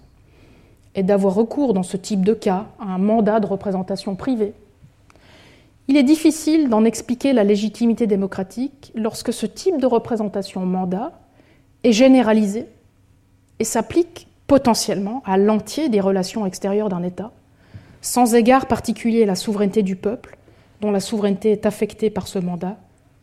et 0.95 1.03
d'avoir 1.03 1.34
recours 1.34 1.72
dans 1.72 1.82
ce 1.82 1.97
type 1.97 2.22
de 2.22 2.34
cas 2.34 2.66
à 2.78 2.84
un 2.84 2.99
mandat 2.99 3.40
de 3.40 3.47
représentation 3.47 4.14
privée, 4.14 4.53
il 5.88 5.97
est 5.97 6.03
difficile 6.03 6.68
d'en 6.68 6.84
expliquer 6.84 7.32
la 7.32 7.45
légitimité 7.45 8.07
démocratique 8.07 8.93
lorsque 8.95 9.32
ce 9.32 9.47
type 9.47 9.80
de 9.80 9.86
représentation 9.86 10.66
mandat 10.66 11.12
est 11.82 11.93
généralisé 11.93 12.66
et 13.59 13.64
s'applique 13.64 14.28
potentiellement 14.53 15.22
à 15.24 15.38
l'entier 15.38 15.88
des 15.88 16.03
relations 16.03 16.44
extérieures 16.44 16.90
d'un 16.90 17.03
État, 17.03 17.32
sans 18.03 18.34
égard 18.34 18.66
particulier 18.66 19.22
à 19.22 19.26
la 19.26 19.34
souveraineté 19.34 19.82
du 19.82 19.96
peuple, 19.96 20.36
dont 20.82 20.90
la 20.90 21.00
souveraineté 21.00 21.53
est 21.53 21.64
affectée 21.64 22.11
par 22.11 22.28
ce 22.28 22.38
mandat 22.38 22.76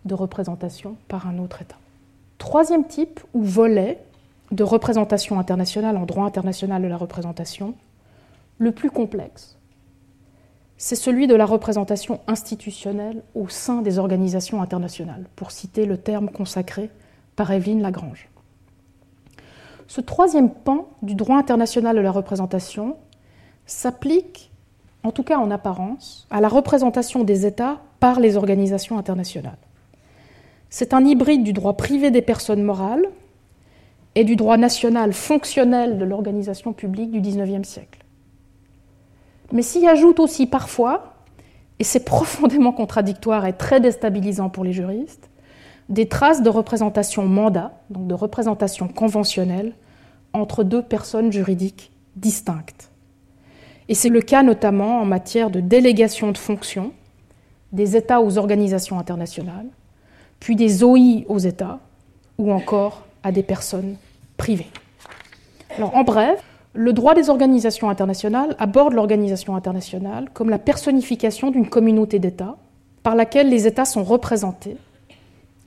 de 0.05 0.15
représentation 0.15 0.97
par 1.07 1.27
un 1.27 1.37
autre 1.37 1.61
État. 1.61 1.75
Troisième 2.39 2.83
type 2.83 3.19
ou 3.35 3.43
volet 3.43 3.99
de 4.49 4.63
représentation 4.63 5.37
internationale 5.37 5.97
en 5.97 6.07
droit 6.07 6.25
international 6.25 6.81
de 6.81 6.87
la 6.87 6.97
représentation, 6.97 7.75
le 8.57 8.71
plus 8.71 8.89
complexe, 8.89 9.55
c'est 10.77 10.95
celui 10.95 11.27
de 11.27 11.35
la 11.35 11.45
représentation 11.45 12.21
institutionnelle 12.25 13.21
au 13.35 13.49
sein 13.49 13.83
des 13.83 13.99
organisations 13.99 14.63
internationales, 14.63 15.25
pour 15.35 15.51
citer 15.51 15.85
le 15.85 15.97
terme 15.97 16.31
consacré 16.31 16.89
par 17.35 17.51
Evelyne 17.51 17.83
Lagrange. 17.83 18.29
Ce 19.89 20.01
troisième 20.01 20.51
pan 20.51 20.87
du 21.01 21.15
droit 21.15 21.37
international 21.37 21.95
de 21.95 22.01
la 22.01 22.11
représentation 22.11 22.95
s'applique, 23.65 24.51
en 25.03 25.11
tout 25.11 25.23
cas 25.23 25.39
en 25.39 25.49
apparence, 25.49 26.27
à 26.29 26.41
la 26.41 26.47
représentation 26.47 27.23
des 27.23 27.47
États 27.47 27.79
par 27.99 28.19
les 28.19 28.37
organisations 28.37 28.99
internationales. 28.99 29.57
C'est 30.69 30.93
un 30.93 31.03
hybride 31.03 31.43
du 31.43 31.53
droit 31.53 31.75
privé 31.75 32.11
des 32.11 32.21
personnes 32.21 32.61
morales 32.61 33.09
et 34.13 34.23
du 34.23 34.35
droit 34.35 34.57
national 34.57 35.11
fonctionnel 35.11 35.97
de 35.97 36.05
l'organisation 36.05 36.71
publique 36.71 37.09
du 37.09 37.19
XIXe 37.19 37.67
siècle. 37.67 38.05
Mais 39.51 39.63
s'y 39.63 39.87
ajoute 39.87 40.19
aussi 40.19 40.45
parfois, 40.45 41.15
et 41.79 41.83
c'est 41.83 42.05
profondément 42.05 42.73
contradictoire 42.73 43.47
et 43.47 43.53
très 43.53 43.79
déstabilisant 43.79 44.49
pour 44.49 44.63
les 44.63 44.71
juristes, 44.71 45.28
des 45.89 46.07
traces 46.07 46.43
de 46.43 46.49
représentation 46.49 47.25
mandat, 47.25 47.73
donc 47.89 48.07
de 48.07 48.13
représentation 48.13 48.87
conventionnelle, 48.87 49.73
entre 50.33 50.63
deux 50.63 50.83
personnes 50.83 51.31
juridiques 51.31 51.91
distinctes. 52.15 52.91
Et 53.87 53.95
c'est 53.95 54.09
le 54.09 54.21
cas 54.21 54.43
notamment 54.43 55.01
en 55.01 55.05
matière 55.05 55.49
de 55.49 55.59
délégation 55.59 56.31
de 56.31 56.37
fonctions 56.37 56.91
des 57.73 57.95
États 57.95 58.21
aux 58.21 58.37
organisations 58.37 58.99
internationales, 58.99 59.65
puis 60.39 60.55
des 60.55 60.83
OI 60.83 61.25
aux 61.27 61.39
États, 61.39 61.79
ou 62.37 62.51
encore 62.51 63.03
à 63.23 63.31
des 63.31 63.43
personnes 63.43 63.95
privées. 64.37 64.69
En 65.81 66.03
bref, 66.03 66.41
le 66.73 66.93
droit 66.93 67.15
des 67.15 67.29
organisations 67.29 67.89
internationales 67.89 68.55
aborde 68.59 68.93
l'organisation 68.93 69.55
internationale 69.55 70.29
comme 70.33 70.49
la 70.49 70.59
personnification 70.59 71.51
d'une 71.51 71.67
communauté 71.67 72.19
d'États 72.19 72.57
par 73.01 73.15
laquelle 73.15 73.49
les 73.49 73.65
États 73.65 73.85
sont 73.85 74.03
représentés 74.03 74.77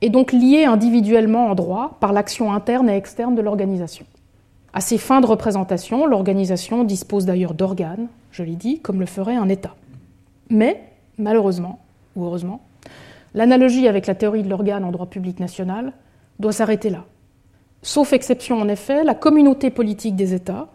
et 0.02 0.10
donc 0.10 0.32
liés 0.32 0.64
individuellement 0.64 1.46
en 1.46 1.54
droit 1.54 1.96
par 2.00 2.12
l'action 2.12 2.52
interne 2.52 2.90
et 2.90 2.96
externe 2.96 3.36
de 3.36 3.40
l'organisation. 3.40 4.04
À 4.74 4.80
ces 4.80 4.98
fins 4.98 5.20
de 5.20 5.26
représentation, 5.26 6.06
l'organisation 6.06 6.82
dispose 6.82 7.24
d'ailleurs 7.24 7.54
d'organes, 7.54 8.08
je 8.32 8.42
l'ai 8.42 8.56
dit, 8.56 8.80
comme 8.80 9.00
le 9.00 9.06
ferait 9.06 9.36
un 9.36 9.48
État. 9.48 9.76
Mais, 10.50 10.82
malheureusement, 11.18 11.78
ou 12.16 12.24
heureusement, 12.24 12.62
l'analogie 13.34 13.86
avec 13.86 14.06
la 14.06 14.14
théorie 14.14 14.42
de 14.42 14.48
l'organe 14.48 14.84
en 14.84 14.90
droit 14.90 15.06
public 15.06 15.38
national 15.38 15.92
doit 16.40 16.52
s'arrêter 16.52 16.90
là. 16.90 17.04
Sauf 17.82 18.12
exception, 18.12 18.58
en 18.58 18.68
effet, 18.68 19.04
la 19.04 19.14
communauté 19.14 19.70
politique 19.70 20.16
des 20.16 20.34
États 20.34 20.68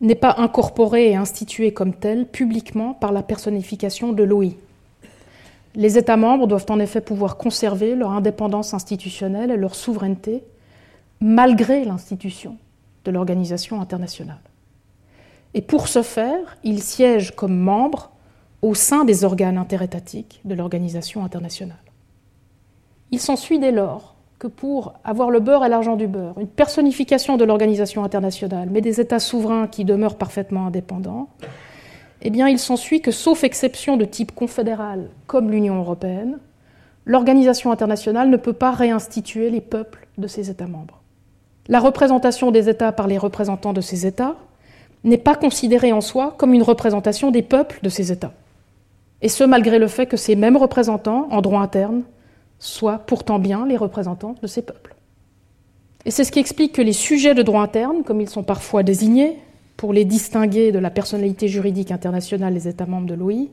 n'est 0.00 0.14
pas 0.14 0.36
incorporée 0.38 1.10
et 1.10 1.16
instituée 1.16 1.72
comme 1.72 1.92
telle 1.92 2.26
publiquement 2.26 2.94
par 2.94 3.12
la 3.12 3.22
personnification 3.22 4.12
de 4.12 4.22
l'OI. 4.22 4.52
Les 5.74 5.98
États 5.98 6.16
membres 6.16 6.46
doivent 6.46 6.66
en 6.68 6.80
effet 6.80 7.00
pouvoir 7.00 7.36
conserver 7.36 7.94
leur 7.94 8.10
indépendance 8.10 8.74
institutionnelle 8.74 9.50
et 9.50 9.56
leur 9.56 9.74
souveraineté 9.74 10.42
malgré 11.20 11.84
l'institution 11.84 12.56
de 13.04 13.10
l'organisation 13.10 13.80
internationale. 13.80 14.40
Et 15.54 15.62
pour 15.62 15.88
ce 15.88 16.02
faire, 16.02 16.56
ils 16.64 16.82
siègent 16.82 17.34
comme 17.34 17.56
membres 17.56 18.10
au 18.62 18.74
sein 18.74 19.04
des 19.04 19.24
organes 19.24 19.58
interétatiques 19.58 20.40
de 20.44 20.54
l'organisation 20.54 21.24
internationale. 21.24 21.76
Il 23.10 23.20
s'ensuit 23.20 23.58
dès 23.58 23.72
lors 23.72 24.14
que 24.38 24.46
pour 24.46 24.94
avoir 25.04 25.30
le 25.30 25.40
beurre 25.40 25.64
et 25.64 25.68
l'argent 25.68 25.96
du 25.96 26.06
beurre, 26.06 26.38
une 26.38 26.48
personnification 26.48 27.36
de 27.36 27.44
l'organisation 27.44 28.04
internationale, 28.04 28.68
mais 28.70 28.80
des 28.80 29.00
États 29.00 29.18
souverains 29.18 29.66
qui 29.66 29.84
demeurent 29.84 30.16
parfaitement 30.16 30.66
indépendants, 30.66 31.28
eh 32.22 32.30
bien 32.30 32.48
il 32.48 32.58
s'ensuit 32.58 33.00
que, 33.00 33.10
sauf 33.10 33.44
exception 33.44 33.96
de 33.96 34.04
type 34.04 34.34
confédéral 34.34 35.08
comme 35.26 35.50
l'Union 35.50 35.78
européenne, 35.78 36.38
l'organisation 37.06 37.72
internationale 37.72 38.30
ne 38.30 38.36
peut 38.36 38.52
pas 38.52 38.72
réinstituer 38.72 39.50
les 39.50 39.60
peuples 39.60 40.06
de 40.18 40.26
ses 40.26 40.50
États 40.50 40.66
membres. 40.66 41.00
La 41.68 41.80
représentation 41.80 42.50
des 42.50 42.68
États 42.68 42.92
par 42.92 43.06
les 43.06 43.18
représentants 43.18 43.72
de 43.72 43.80
ces 43.80 44.06
États 44.06 44.36
n'est 45.04 45.18
pas 45.18 45.34
considérée 45.34 45.92
en 45.92 46.00
soi 46.00 46.34
comme 46.36 46.52
une 46.52 46.62
représentation 46.62 47.30
des 47.30 47.42
peuples 47.42 47.78
de 47.82 47.88
ces 47.88 48.12
États 48.12 48.32
et 49.22 49.28
ce 49.28 49.44
malgré 49.44 49.78
le 49.78 49.88
fait 49.88 50.06
que 50.06 50.16
ces 50.16 50.36
mêmes 50.36 50.56
représentants, 50.56 51.28
en 51.30 51.40
droit 51.40 51.60
interne, 51.60 52.02
soient 52.58 52.98
pourtant 52.98 53.38
bien 53.38 53.66
les 53.66 53.76
représentants 53.76 54.34
de 54.40 54.46
ces 54.46 54.62
peuples. 54.62 54.94
Et 56.04 56.10
c'est 56.10 56.24
ce 56.24 56.32
qui 56.32 56.38
explique 56.38 56.72
que 56.72 56.82
les 56.82 56.94
sujets 56.94 57.34
de 57.34 57.42
droit 57.42 57.62
interne, 57.62 58.02
comme 58.02 58.20
ils 58.20 58.28
sont 58.28 58.42
parfois 58.42 58.82
désignés, 58.82 59.38
pour 59.80 59.94
les 59.94 60.04
distinguer 60.04 60.72
de 60.72 60.78
la 60.78 60.90
personnalité 60.90 61.48
juridique 61.48 61.90
internationale 61.90 62.52
des 62.52 62.68
États 62.68 62.84
membres 62.84 63.06
de 63.06 63.14
l'OI, 63.14 63.48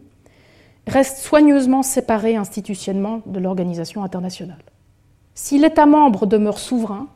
restent 0.85 1.19
soigneusement 1.19 1.83
séparés 1.83 2.35
institutionnellement 2.35 3.21
de 3.25 3.39
l'organisation 3.39 4.03
internationale. 4.03 4.61
Si 5.35 5.57
l'État 5.57 5.85
membre 5.85 6.25
demeure 6.25 6.59
souverain 6.59 7.07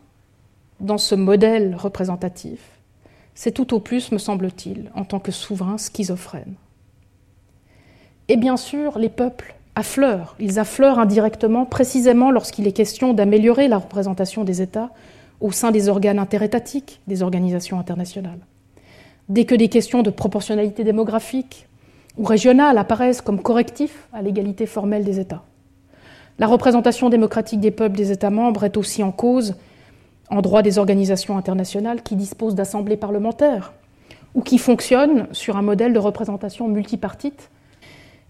dans 0.80 0.97
ce 0.97 1.14
modèle 1.14 1.76
représentatif, 1.76 2.62
c'est 3.36 3.51
tout 3.51 3.74
au 3.74 3.82
plus, 3.82 4.14
me 4.14 4.18
semble-t-il, 4.18 4.89
en 4.95 5.03
tant 5.03 5.20
que 5.20 5.34
souverain 5.34 5.78
schizophrène. 5.78 6.53
Et 8.30 8.38
bien 8.38 8.55
sûr, 8.55 8.97
les 8.97 9.09
peuples 9.09 9.55
affleurent. 9.76 10.38
Ils 10.39 10.57
affleurent 10.57 10.99
indirectement, 10.99 11.66
précisément 11.66 12.32
lorsqu'il 12.32 12.66
est 12.66 12.72
question 12.72 13.12
d'améliorer 13.12 13.68
la 13.68 13.80
représentation 13.80 14.45
des 14.45 14.62
États 14.62 14.91
au 15.41 15.51
sein 15.51 15.72
des 15.72 15.89
organes 15.89 16.18
interétatiques 16.18 17.01
des 17.07 17.24
organisations 17.24 17.78
internationales. 17.78 18.39
Dès 19.30 19.46
que 19.46 19.56
des 19.56 19.70
questions 19.70 20.04
de 20.04 20.10
proportionnalité 20.10 20.84
démographique 20.84 21.68
ou 22.18 22.24
régionale 22.26 22.78
apparaissent 22.78 23.22
comme 23.22 23.42
correctifs 23.42 24.08
à 24.14 24.22
l'égalité 24.22 24.66
formelle 24.66 25.04
des 25.04 25.20
États. 25.20 25.44
La 26.40 26.48
représentation 26.48 27.10
démocratique 27.10 27.60
des 27.60 27.72
peuples 27.72 27.98
des 27.98 28.12
États 28.12 28.30
membres 28.30 28.64
est 28.64 28.78
aussi 28.78 29.04
en 29.04 29.12
cause 29.12 29.56
en 30.30 30.42
droit 30.42 30.62
des 30.62 30.78
organisations 30.78 31.38
internationales 31.38 32.02
qui 32.02 32.16
disposent 32.16 32.56
d'assemblées 32.56 32.98
parlementaires 32.98 33.74
ou 34.34 34.42
qui 34.42 34.58
fonctionnent 34.58 35.28
sur 35.32 35.58
un 35.58 35.62
modèle 35.62 35.94
de 35.94 36.00
représentation 36.00 36.68
multipartite 36.68 37.50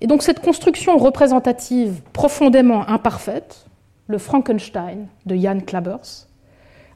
et 0.02 0.08
donc 0.08 0.24
cette 0.24 0.40
construction 0.40 0.98
représentative 0.98 2.02
profondément 2.12 2.88
imparfaite, 2.90 3.66
le 4.08 4.18
Frankenstein 4.18 5.08
de 5.28 5.36
Jan 5.36 5.60
Klabers, 5.60 6.28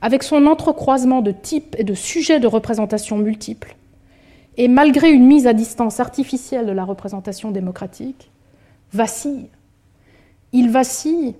avec 0.02 0.24
son 0.24 0.48
entrecroisement 0.48 1.22
de 1.22 1.32
types 1.32 1.76
et 1.78 1.84
de 1.84 1.94
sujets 1.94 2.40
de 2.40 2.48
représentation 2.48 3.18
multiples, 3.18 3.76
et 4.58 4.68
malgré 4.68 5.12
une 5.12 5.26
mise 5.26 5.48
à 5.48 5.54
distance 5.54 6.00
artificielle 6.00 6.66
de 6.66 6.72
la 6.72 6.84
représentation 6.84 7.52
démocratique, 7.52 8.32
vacille. 8.94 9.50
Il 10.54 10.72
vacille 10.72 11.36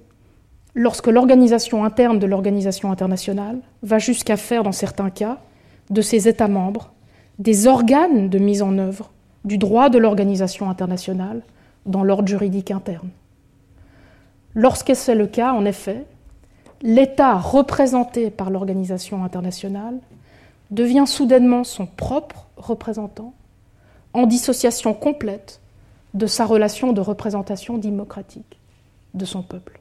lorsque 0.74 1.08
l'organisation 1.08 1.86
interne 1.86 2.20
de 2.20 2.26
l'organisation 2.26 2.92
internationale 2.92 3.60
va 3.82 3.98
jusqu'à 4.00 4.38
faire, 4.38 4.64
dans 4.64 4.74
certains 4.74 5.10
cas, 5.10 5.40
de 5.90 6.02
ses 6.02 6.28
États 6.28 6.48
membres 6.48 6.92
des 7.40 7.68
organes 7.68 8.30
de 8.30 8.40
mise 8.40 8.62
en 8.62 8.78
œuvre 8.78 9.12
du 9.46 9.58
droit 9.58 9.90
de 9.90 9.98
l'organisation 9.98 10.70
internationale 10.70 11.42
dans 11.86 12.04
l'ordre 12.04 12.28
juridique 12.28 12.72
interne. 12.72 13.10
Lorsque 14.54 14.96
c'est 14.96 15.16
le 15.16 15.28
cas, 15.28 15.54
en 15.54 15.66
effet, 15.66 16.06
l'État 16.82 17.36
représenté 17.36 18.30
par 18.30 18.50
l'organisation 18.50 19.24
internationale 19.24 20.00
devient 20.72 21.06
soudainement 21.06 21.64
son 21.64 21.86
propre 21.86 22.45
représentant, 22.58 23.34
en 24.14 24.26
dissociation 24.26 24.94
complète 24.94 25.60
de 26.14 26.28
sa 26.28 26.46
relation 26.46 26.94
de 26.94 27.02
représentation 27.02 27.78
démocratique 27.78 28.60
de 29.14 29.26
son 29.26 29.42
peuple. 29.42 29.80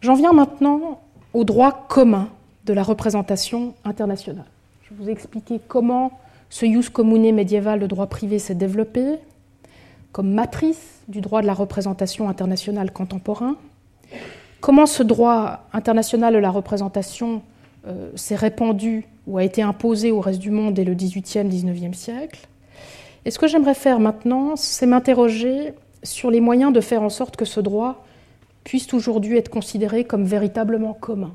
J'en 0.00 0.14
viens 0.14 0.32
maintenant 0.32 1.00
au 1.34 1.44
droit 1.44 1.86
commun 1.88 2.28
de 2.64 2.72
la 2.72 2.82
représentation 2.82 3.74
internationale. 3.84 4.46
Je 4.82 4.94
vous 4.94 5.08
ai 5.08 5.12
expliqué 5.12 5.60
comment 5.68 6.12
ce 6.48 6.64
ius 6.64 6.88
commune 6.88 7.34
médiéval 7.34 7.80
de 7.80 7.86
droit 7.86 8.06
privé 8.06 8.38
s'est 8.38 8.54
développé, 8.54 9.18
comme 10.12 10.32
matrice 10.32 11.00
du 11.08 11.20
droit 11.20 11.42
de 11.42 11.46
la 11.46 11.54
représentation 11.54 12.28
internationale 12.28 12.90
contemporain. 12.90 13.56
Comment 14.60 14.86
ce 14.86 15.02
droit 15.02 15.66
international 15.72 16.32
de 16.32 16.38
la 16.38 16.50
représentation 16.50 17.42
s'est 18.14 18.34
répandu 18.34 19.06
ou 19.26 19.38
a 19.38 19.44
été 19.44 19.62
imposé 19.62 20.12
au 20.12 20.20
reste 20.20 20.40
du 20.40 20.50
monde 20.50 20.74
dès 20.74 20.84
le 20.84 20.94
XVIIIe, 20.94 21.48
XIXe 21.48 21.96
siècle. 21.96 22.48
Et 23.24 23.30
ce 23.30 23.38
que 23.38 23.46
j'aimerais 23.46 23.74
faire 23.74 24.00
maintenant, 24.00 24.56
c'est 24.56 24.86
m'interroger 24.86 25.74
sur 26.02 26.30
les 26.30 26.40
moyens 26.40 26.72
de 26.72 26.80
faire 26.80 27.02
en 27.02 27.08
sorte 27.08 27.36
que 27.36 27.44
ce 27.44 27.60
droit 27.60 28.04
puisse 28.64 28.92
aujourd'hui 28.94 29.36
être 29.36 29.48
considéré 29.48 30.04
comme 30.04 30.24
véritablement 30.24 30.92
commun, 30.92 31.34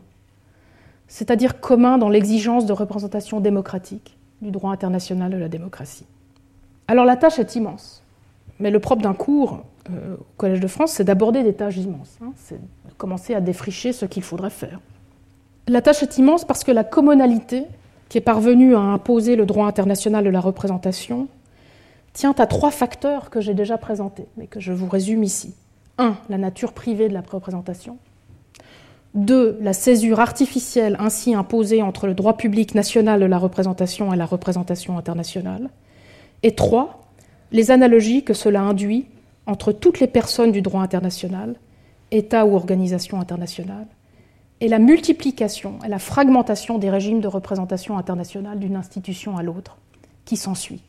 c'est-à-dire 1.07 1.59
commun 1.59 1.97
dans 1.97 2.09
l'exigence 2.09 2.65
de 2.65 2.73
représentation 2.73 3.39
démocratique 3.39 4.17
du 4.41 4.51
droit 4.51 4.71
international 4.71 5.31
de 5.31 5.37
la 5.37 5.47
démocratie. 5.47 6.05
Alors 6.87 7.05
la 7.05 7.15
tâche 7.15 7.39
est 7.39 7.55
immense. 7.55 8.03
Mais 8.59 8.69
le 8.69 8.79
propre 8.79 9.01
d'un 9.01 9.13
cours 9.13 9.63
euh, 9.89 10.15
au 10.15 10.25
Collège 10.37 10.59
de 10.59 10.67
France, 10.67 10.91
c'est 10.91 11.03
d'aborder 11.03 11.41
des 11.41 11.53
tâches 11.53 11.77
immenses. 11.77 12.17
Hein. 12.21 12.31
c'est 12.35 12.59
de 12.59 12.93
commencer 12.97 13.33
à 13.33 13.41
défricher 13.41 13.91
ce 13.91 14.05
qu'il 14.05 14.23
faudrait 14.23 14.49
faire. 14.49 14.79
La 15.67 15.81
tâche 15.81 16.03
est 16.03 16.17
immense 16.17 16.45
parce 16.45 16.63
que 16.63 16.71
la 16.71 16.83
commonalité 16.83 17.65
qui 18.09 18.17
est 18.17 18.21
parvenue 18.21 18.75
à 18.75 18.79
imposer 18.79 19.35
le 19.35 19.45
droit 19.45 19.67
international 19.67 20.23
de 20.23 20.29
la 20.29 20.41
représentation 20.41 21.27
tient 22.13 22.35
à 22.37 22.45
trois 22.45 22.71
facteurs 22.71 23.29
que 23.29 23.39
j'ai 23.39 23.53
déjà 23.53 23.77
présentés, 23.77 24.25
mais 24.35 24.47
que 24.47 24.59
je 24.59 24.73
vous 24.73 24.89
résume 24.89 25.23
ici. 25.23 25.55
Un, 25.97 26.17
la 26.29 26.37
nature 26.37 26.73
privée 26.73 27.07
de 27.07 27.13
la 27.13 27.21
représentation. 27.21 27.97
Deux, 29.13 29.57
la 29.61 29.73
césure 29.73 30.19
artificielle 30.19 30.97
ainsi 30.99 31.35
imposée 31.35 31.81
entre 31.81 32.07
le 32.07 32.13
droit 32.13 32.37
public 32.37 32.75
national 32.75 33.19
de 33.19 33.25
la 33.25 33.37
représentation 33.37 34.13
et 34.13 34.17
la 34.17 34.25
représentation 34.25 34.97
internationale. 34.97 35.69
Et 36.43 36.55
trois, 36.55 37.07
les 37.51 37.71
analogies 37.71 38.23
que 38.23 38.33
cela 38.33 38.61
induit 38.61 39.05
entre 39.45 39.71
toutes 39.71 39.99
les 39.99 40.07
personnes 40.07 40.51
du 40.51 40.61
droit 40.61 40.81
international, 40.81 41.55
États 42.11 42.45
ou 42.45 42.55
organisations 42.55 43.19
internationales, 43.19 43.87
et 44.61 44.67
la 44.67 44.79
multiplication 44.79 45.79
et 45.83 45.89
la 45.89 45.99
fragmentation 45.99 46.77
des 46.77 46.89
régimes 46.89 47.19
de 47.19 47.27
représentation 47.27 47.97
internationale 47.97 48.59
d'une 48.59 48.75
institution 48.75 49.35
à 49.35 49.43
l'autre 49.43 49.77
qui 50.23 50.37
s'ensuit. 50.37 50.83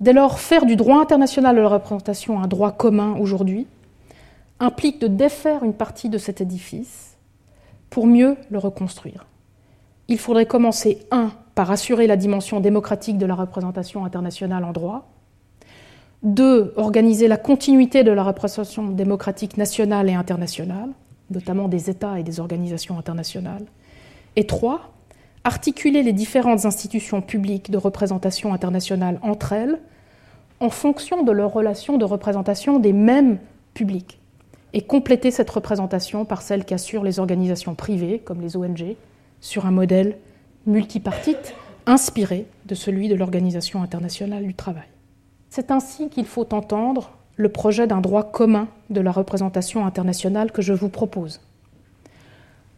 Dès 0.00 0.14
lors, 0.14 0.40
faire 0.40 0.64
du 0.64 0.74
droit 0.74 1.00
international 1.00 1.54
de 1.54 1.60
la 1.60 1.68
représentation 1.68 2.40
un 2.40 2.46
droit 2.46 2.72
commun 2.72 3.16
aujourd'hui 3.20 3.66
implique 4.58 5.00
de 5.00 5.06
défaire 5.06 5.64
une 5.64 5.74
partie 5.74 6.08
de 6.08 6.18
cet 6.18 6.40
édifice 6.40 7.16
pour 7.90 8.06
mieux 8.06 8.36
le 8.50 8.58
reconstruire. 8.58 9.26
Il 10.08 10.18
faudrait 10.18 10.46
commencer, 10.46 11.06
un, 11.10 11.30
par 11.54 11.70
assurer 11.70 12.06
la 12.06 12.16
dimension 12.16 12.60
démocratique 12.60 13.18
de 13.18 13.26
la 13.26 13.34
représentation 13.34 14.04
internationale 14.04 14.64
en 14.64 14.72
droit, 14.72 15.10
deux, 16.22 16.72
organiser 16.76 17.28
la 17.28 17.36
continuité 17.36 18.02
de 18.02 18.10
la 18.10 18.24
représentation 18.24 18.88
démocratique 18.88 19.56
nationale 19.56 20.08
et 20.08 20.14
internationale, 20.14 20.90
notamment 21.30 21.68
des 21.68 21.90
États 21.90 22.18
et 22.18 22.22
des 22.22 22.40
organisations 22.40 22.98
internationales, 22.98 23.64
et 24.36 24.46
trois, 24.46 24.92
articuler 25.44 26.02
les 26.02 26.12
différentes 26.12 26.64
institutions 26.64 27.20
publiques 27.20 27.70
de 27.70 27.78
représentation 27.78 28.52
internationale 28.52 29.18
entre 29.22 29.52
elles 29.52 29.78
en 30.60 30.70
fonction 30.70 31.22
de 31.22 31.32
leurs 31.32 31.52
relations 31.52 31.98
de 31.98 32.04
représentation 32.04 32.78
des 32.78 32.92
mêmes 32.92 33.38
publics 33.74 34.18
et 34.72 34.82
compléter 34.82 35.30
cette 35.30 35.50
représentation 35.50 36.24
par 36.24 36.42
celle 36.42 36.64
qu'assurent 36.64 37.04
les 37.04 37.18
organisations 37.18 37.74
privées, 37.74 38.18
comme 38.18 38.40
les 38.40 38.56
ONG, 38.56 38.96
sur 39.40 39.66
un 39.66 39.70
modèle 39.70 40.18
multipartite 40.66 41.54
inspiré 41.86 42.46
de 42.66 42.74
celui 42.74 43.08
de 43.08 43.14
l'Organisation 43.14 43.82
internationale 43.82 44.44
du 44.44 44.54
travail. 44.54 44.88
C'est 45.48 45.70
ainsi 45.70 46.10
qu'il 46.10 46.26
faut 46.26 46.52
entendre 46.52 47.10
le 47.38 47.48
projet 47.48 47.86
d'un 47.86 48.00
droit 48.00 48.24
commun 48.24 48.66
de 48.90 49.00
la 49.00 49.12
représentation 49.12 49.86
internationale 49.86 50.50
que 50.50 50.60
je 50.60 50.72
vous 50.72 50.88
propose. 50.88 51.40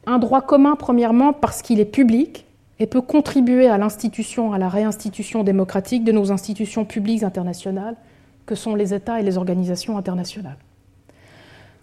Un 0.06 0.18
droit 0.18 0.42
commun, 0.42 0.76
premièrement, 0.76 1.32
parce 1.32 1.62
qu'il 1.62 1.80
est 1.80 1.86
public 1.86 2.44
et 2.78 2.86
peut 2.86 3.00
contribuer 3.00 3.68
à 3.68 3.78
l'institution, 3.78 4.52
à 4.52 4.58
la 4.58 4.68
réinstitution 4.68 5.44
démocratique 5.44 6.04
de 6.04 6.12
nos 6.12 6.30
institutions 6.30 6.84
publiques 6.84 7.22
internationales, 7.22 7.96
que 8.44 8.54
sont 8.54 8.74
les 8.74 8.92
États 8.92 9.18
et 9.18 9.22
les 9.22 9.38
organisations 9.38 9.96
internationales. 9.96 10.58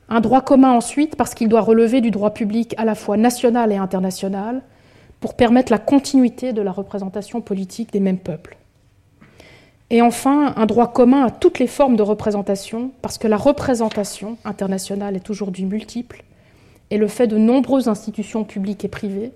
Un 0.10 0.22
droit 0.22 0.42
commun 0.42 0.72
ensuite 0.72 1.16
parce 1.16 1.34
qu'il 1.34 1.50
doit 1.50 1.62
relever 1.62 2.00
du 2.00 2.12
droit 2.12 2.34
public 2.34 2.76
à 2.78 2.86
la 2.86 2.94
fois 2.94 3.18
national 3.18 3.72
et 3.72 3.78
international 3.78 4.62
pour 5.20 5.36
permettre 5.36 5.72
la 5.72 5.80
continuité 5.80 6.54
de 6.54 6.62
la 6.62 6.72
représentation 6.72 7.42
politique 7.42 7.92
des 7.92 8.00
mêmes 8.00 8.20
peuples. 8.20 8.56
Et 9.90 10.02
enfin, 10.02 10.54
un 10.58 10.66
droit 10.66 10.92
commun 10.92 11.26
à 11.26 11.32
toutes 11.32 11.60
les 11.60 11.68
formes 11.68 11.96
de 11.96 12.04
représentation, 12.04 12.92
parce 13.02 13.18
que 13.18 13.28
la 13.28 13.38
représentation 13.38 14.38
internationale 14.44 15.16
est 15.16 15.30
aujourd'hui 15.30 15.64
multiple, 15.66 16.24
et 16.90 16.98
le 16.98 17.08
fait 17.08 17.28
de 17.28 17.38
nombreuses 17.38 17.88
institutions 17.88 18.44
publiques 18.44 18.84
et 18.84 18.90
privées, 18.90 19.32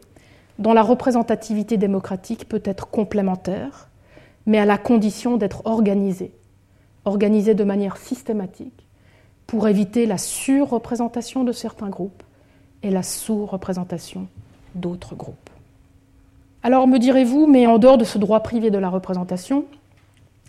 dont 0.60 0.74
la 0.74 0.84
représentativité 0.84 1.78
démocratique 1.78 2.48
peut 2.50 2.62
être 2.66 2.90
complémentaire, 2.90 3.88
mais 4.46 4.58
à 4.58 4.66
la 4.66 4.78
condition 4.78 5.38
d'être 5.38 5.62
organisée, 5.66 6.34
organisée 7.06 7.54
de 7.54 7.64
manière 7.64 7.98
systématique, 7.98 8.86
pour 9.48 9.68
éviter 9.68 10.06
la 10.06 10.18
surreprésentation 10.18 11.44
de 11.44 11.52
certains 11.52 11.90
groupes 11.90 12.24
et 12.84 12.90
la 12.90 13.04
sous-représentation 13.04 14.28
d'autres 14.76 15.16
groupes. 15.16 15.50
Alors 16.64 16.88
me 16.88 17.00
direz-vous, 17.00 17.48
mais 17.48 17.68
en 17.68 17.78
dehors 17.78 17.98
de 17.98 18.04
ce 18.04 18.18
droit 18.18 18.42
privé 18.42 18.70
de 18.70 18.78
la 18.78 18.90
représentation, 18.90 19.66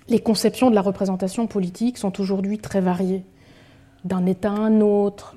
les 0.09 0.19
conceptions 0.21 0.71
de 0.71 0.75
la 0.75 0.83
représentation 0.83 1.47
politique 1.47 1.99
sont 1.99 2.21
aujourd'hui 2.21 2.59
très 2.59 2.81
variées, 2.81 3.25
d'un 4.05 4.27
État 4.27 4.51
à 4.51 4.57
un 4.57 4.81
autre, 4.81 5.37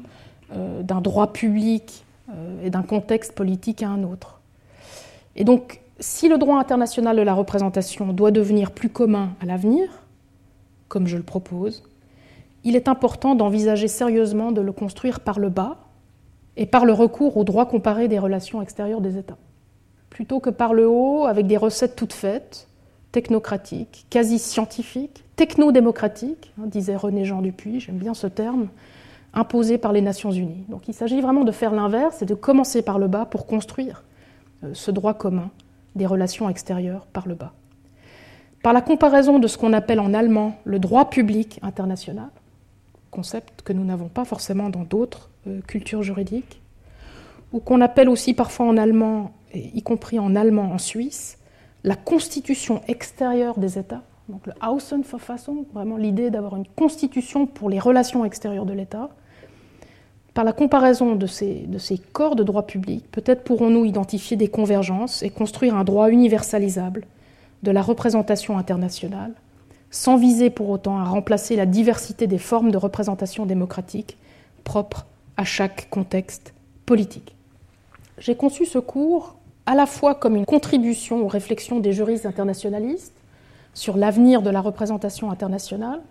euh, 0.54 0.82
d'un 0.82 1.02
droit 1.02 1.34
public 1.34 2.04
euh, 2.30 2.66
et 2.66 2.70
d'un 2.70 2.82
contexte 2.82 3.34
politique 3.34 3.84
à 3.84 3.90
un 3.90 4.04
autre. 4.04 4.40
Et 5.36 5.44
donc, 5.44 5.82
si 6.00 6.28
le 6.28 6.38
droit 6.38 6.60
international 6.60 7.16
de 7.16 7.22
la 7.22 7.34
représentation 7.34 8.12
doit 8.12 8.32
devenir 8.32 8.72
plus 8.72 8.90
commun 8.90 9.32
à 9.42 9.46
l'avenir, 9.46 9.90
comme 10.88 11.08
je 11.08 11.18
le 11.18 11.24
propose, 11.24 11.84
il 12.64 12.76
est 12.76 12.88
important 12.88 13.36
d'envisager 13.36 13.88
sérieusement 13.88 14.52
de 14.52 14.62
le 14.62 14.72
construire 14.72 15.20
par 15.20 15.40
le 15.40 15.50
bas 15.50 15.78
et 16.58 16.66
par 16.66 16.86
le 16.86 16.94
recours 16.94 17.38
au 17.38 17.44
droit 17.44 17.68
comparé 17.68 18.08
des 18.08 18.20
relations 18.20 18.62
extérieures 18.62 19.02
des 19.02 19.18
États, 19.18 19.38
plutôt 20.10 20.40
que 20.40 20.50
par 20.50 20.74
le 20.74 20.88
haut 20.88 21.26
avec 21.26 21.48
des 21.48 21.58
recettes 21.58 21.96
toutes 21.96 22.14
faites 22.14 22.68
technocratique, 23.16 24.06
quasi 24.10 24.40
scientifique, 24.40 25.24
techno-démocratique, 25.38 26.52
hein, 26.60 26.66
disait 26.66 26.98
René 26.98 27.24
Jean 27.24 27.42
Dupuis, 27.42 27.80
j'aime 27.80 27.96
bien 27.96 28.14
ce 28.14 28.28
terme, 28.28 28.68
imposé 29.34 29.78
par 29.78 29.94
les 29.94 30.02
Nations 30.02 30.32
Unies. 30.32 30.66
Donc 30.68 30.90
il 30.90 30.94
s'agit 30.94 31.22
vraiment 31.22 31.46
de 31.46 31.54
faire 31.54 31.74
l'inverse 31.74 32.22
et 32.22 32.26
de 32.26 32.34
commencer 32.34 32.82
par 32.82 33.00
le 33.00 33.08
bas 33.08 33.24
pour 33.24 33.46
construire 33.46 34.04
euh, 34.66 34.72
ce 34.74 34.92
droit 34.92 35.14
commun 35.14 35.50
des 35.96 36.06
relations 36.06 36.50
extérieures 36.50 37.06
par 37.06 37.26
le 37.26 37.36
bas. 37.36 37.54
Par 38.62 38.74
la 38.74 38.82
comparaison 38.82 39.40
de 39.40 39.48
ce 39.48 39.58
qu'on 39.58 39.72
appelle 39.72 40.02
en 40.02 40.14
allemand 40.14 40.58
le 40.66 40.80
droit 40.80 41.10
public 41.10 41.62
international, 41.64 42.32
concept 43.12 43.62
que 43.62 43.72
nous 43.72 43.86
n'avons 43.86 44.10
pas 44.10 44.26
forcément 44.26 44.70
dans 44.70 44.84
d'autres 44.84 45.30
euh, 45.48 45.62
cultures 45.62 46.04
juridiques, 46.04 46.62
ou 47.54 47.62
qu'on 47.62 47.80
appelle 47.80 48.10
aussi 48.10 48.34
parfois 48.34 48.66
en 48.66 48.76
allemand, 48.76 49.32
y 49.54 49.82
compris 49.84 50.20
en 50.20 50.36
allemand 50.36 50.74
en 50.74 50.80
Suisse, 50.80 51.38
la 51.86 51.96
constitution 51.96 52.82
extérieure 52.88 53.60
des 53.60 53.78
États, 53.78 54.02
donc 54.28 54.48
le 54.48 54.54
Außenverfassung, 54.68 55.66
vraiment 55.72 55.98
l'idée 55.98 56.32
d'avoir 56.32 56.56
une 56.56 56.66
constitution 56.66 57.46
pour 57.46 57.70
les 57.70 57.80
relations 57.80 58.26
extérieures 58.26 58.66
de 58.66 58.74
l'État, 58.74 59.12
par 60.34 60.44
la 60.44 60.52
comparaison 60.52 61.16
de 61.16 61.28
ces, 61.28 61.68
de 61.68 61.78
ces 61.78 62.00
corps 62.00 62.36
de 62.36 62.42
droit 62.42 62.66
public, 62.66 63.06
peut-être 63.12 63.44
pourrons-nous 63.44 63.86
identifier 63.86 64.36
des 64.36 64.48
convergences 64.48 65.22
et 65.22 65.30
construire 65.30 65.76
un 65.76 65.84
droit 65.84 66.10
universalisable 66.10 67.06
de 67.62 67.70
la 67.70 67.84
représentation 67.84 68.58
internationale, 68.58 69.34
sans 69.92 70.18
viser 70.18 70.50
pour 70.50 70.70
autant 70.72 70.98
à 70.98 71.04
remplacer 71.04 71.56
la 71.56 71.68
diversité 71.68 72.26
des 72.26 72.40
formes 72.40 72.72
de 72.72 72.78
représentation 72.78 73.46
démocratique 73.46 74.18
propres 74.64 75.06
à 75.38 75.44
chaque 75.44 75.88
contexte 75.92 76.56
politique. 76.88 77.36
J'ai 78.18 78.36
conçu 78.36 78.66
ce 78.66 78.80
cours 78.80 79.36
à 79.66 79.76
la 79.76 79.86
fois 79.86 80.16
comme 80.16 80.36
une 80.36 80.46
contribution 80.46 81.24
aux 81.24 81.28
réflexions 81.28 81.80
des 81.80 81.94
juristes 81.94 82.26
internationalistes 82.26 83.16
sur 83.74 83.98
l'avenir 83.98 84.42
de 84.42 84.50
la 84.50 84.62
représentation 84.62 85.32
internationale 85.32 86.02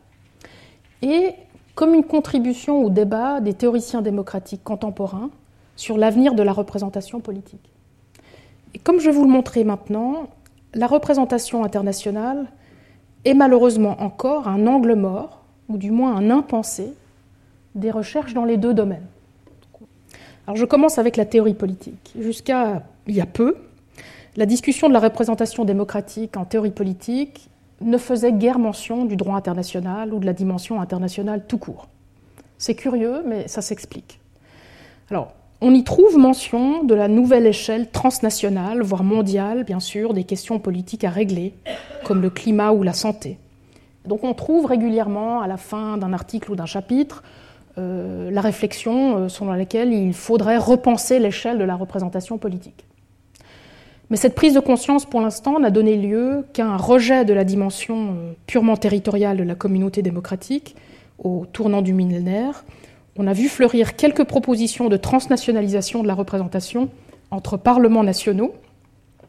et 1.03 1.35
comme 1.75 1.95
une 1.95 2.05
contribution 2.05 2.83
au 2.83 2.91
débat 2.91 3.41
des 3.41 3.55
théoriciens 3.55 4.03
démocratiques 4.03 4.63
contemporains 4.63 5.31
sur 5.77 5.99
l'avenir 5.99 6.35
de 6.35 6.43
la 6.43 6.53
représentation 6.53 7.21
politique. 7.21 7.71
Et 8.75 8.79
comme 8.79 9.01
je 9.01 9.07
vais 9.07 9.17
vous 9.17 9.25
le 9.25 9.31
montrer 9.31 9.65
maintenant, 9.65 10.29
la 10.75 10.87
représentation 10.87 11.65
internationale 11.65 12.47
est 13.25 13.35
malheureusement 13.35 13.97
encore 14.01 14.49
un 14.49 14.67
angle 14.67 14.95
mort, 14.95 15.41
ou 15.69 15.79
du 15.79 15.91
moins 15.91 16.17
un 16.17 16.31
impensé, 16.31 16.93
des 17.75 17.91
recherches 17.91 18.35
dans 18.35 18.45
les 18.45 18.57
deux 18.57 18.75
domaines. 18.75 19.07
Alors 20.47 20.57
je 20.57 20.65
commence 20.65 20.99
avec 20.99 21.17
la 21.17 21.25
théorie 21.25 21.55
politique. 21.55 22.13
Jusqu'à 22.19 22.83
il 23.07 23.15
y 23.15 23.21
a 23.21 23.27
peu, 23.27 23.57
la 24.37 24.47
discussion 24.47 24.89
de 24.89 24.93
la 24.93 25.01
représentation 25.01 25.65
démocratique 25.65 26.37
en 26.37 26.45
théorie 26.45 26.71
politique 26.71 27.49
ne 27.81 27.99
faisait 27.99 28.33
guère 28.33 28.59
mention 28.59 29.05
du 29.05 29.17
droit 29.17 29.37
international 29.37 30.13
ou 30.13 30.19
de 30.19 30.27
la 30.27 30.33
dimension 30.33 30.81
internationale 30.81 31.45
tout 31.47 31.59
court. 31.59 31.89
C'est 32.59 32.75
curieux, 32.75 33.23
mais 33.27 33.47
ça 33.49 33.63
s'explique. 33.63 34.21
Alors, 35.11 35.33
on 35.61 35.73
y 35.73 35.85
trouve 35.85 36.19
mention 36.19 36.85
de 36.85 36.95
la 36.95 37.09
nouvelle 37.09 37.47
échelle 37.47 37.91
transnationale, 37.91 38.83
voire 38.83 39.05
mondiale, 39.05 39.65
bien 39.65 39.81
sûr, 39.81 40.15
des 40.15 40.25
questions 40.25 40.59
politiques 40.59 41.05
à 41.05 41.11
régler, 41.11 41.55
comme 42.05 42.23
le 42.23 42.31
climat 42.31 42.73
ou 42.73 42.83
la 42.83 42.93
santé. 42.93 43.39
Donc 44.07 44.25
on 44.25 44.35
trouve 44.35 44.67
régulièrement, 44.67 45.41
à 45.41 45.47
la 45.47 45.57
fin 45.57 45.97
d'un 45.97 46.13
article 46.13 46.51
ou 46.51 46.57
d'un 46.57 46.67
chapitre, 46.67 47.23
euh, 47.79 48.31
la 48.31 48.41
réflexion 48.41 49.17
euh, 49.17 49.29
selon 49.29 49.53
laquelle 49.53 49.93
il 49.93 50.13
faudrait 50.13 50.59
repenser 50.59 51.19
l'échelle 51.19 51.59
de 51.59 51.65
la 51.65 51.75
représentation 51.75 52.39
politique. 52.39 52.85
Mais 54.11 54.17
cette 54.17 54.35
prise 54.35 54.55
de 54.55 54.61
conscience, 54.61 55.07
pour 55.07 55.21
l'instant, 55.21 55.59
n'a 55.59 55.71
donné 55.71 55.97
lieu 55.97 56.45
qu'à 56.53 56.67
un 56.67 56.77
rejet 56.77 57.25
de 57.25 57.33
la 57.33 57.45
dimension 57.45 58.11
euh, 58.11 58.33
purement 58.47 58.77
territoriale 58.77 59.37
de 59.39 59.43
la 59.43 59.55
communauté 59.55 60.03
démocratique 60.03 60.77
au 61.19 61.47
tournant 61.53 61.83
du 61.83 61.95
millénaire. 61.95 62.65
On 63.17 63.27
a 63.27 63.33
vu 63.33 63.49
fleurir 63.49 63.97
quelques 63.97 64.25
propositions 64.25 64.89
de 64.89 64.97
transnationalisation 64.97 66.03
de 66.03 66.09
la 66.09 66.15
représentation 66.15 66.91
entre 67.31 67.57
parlements 67.57 68.05
nationaux, 68.05 68.55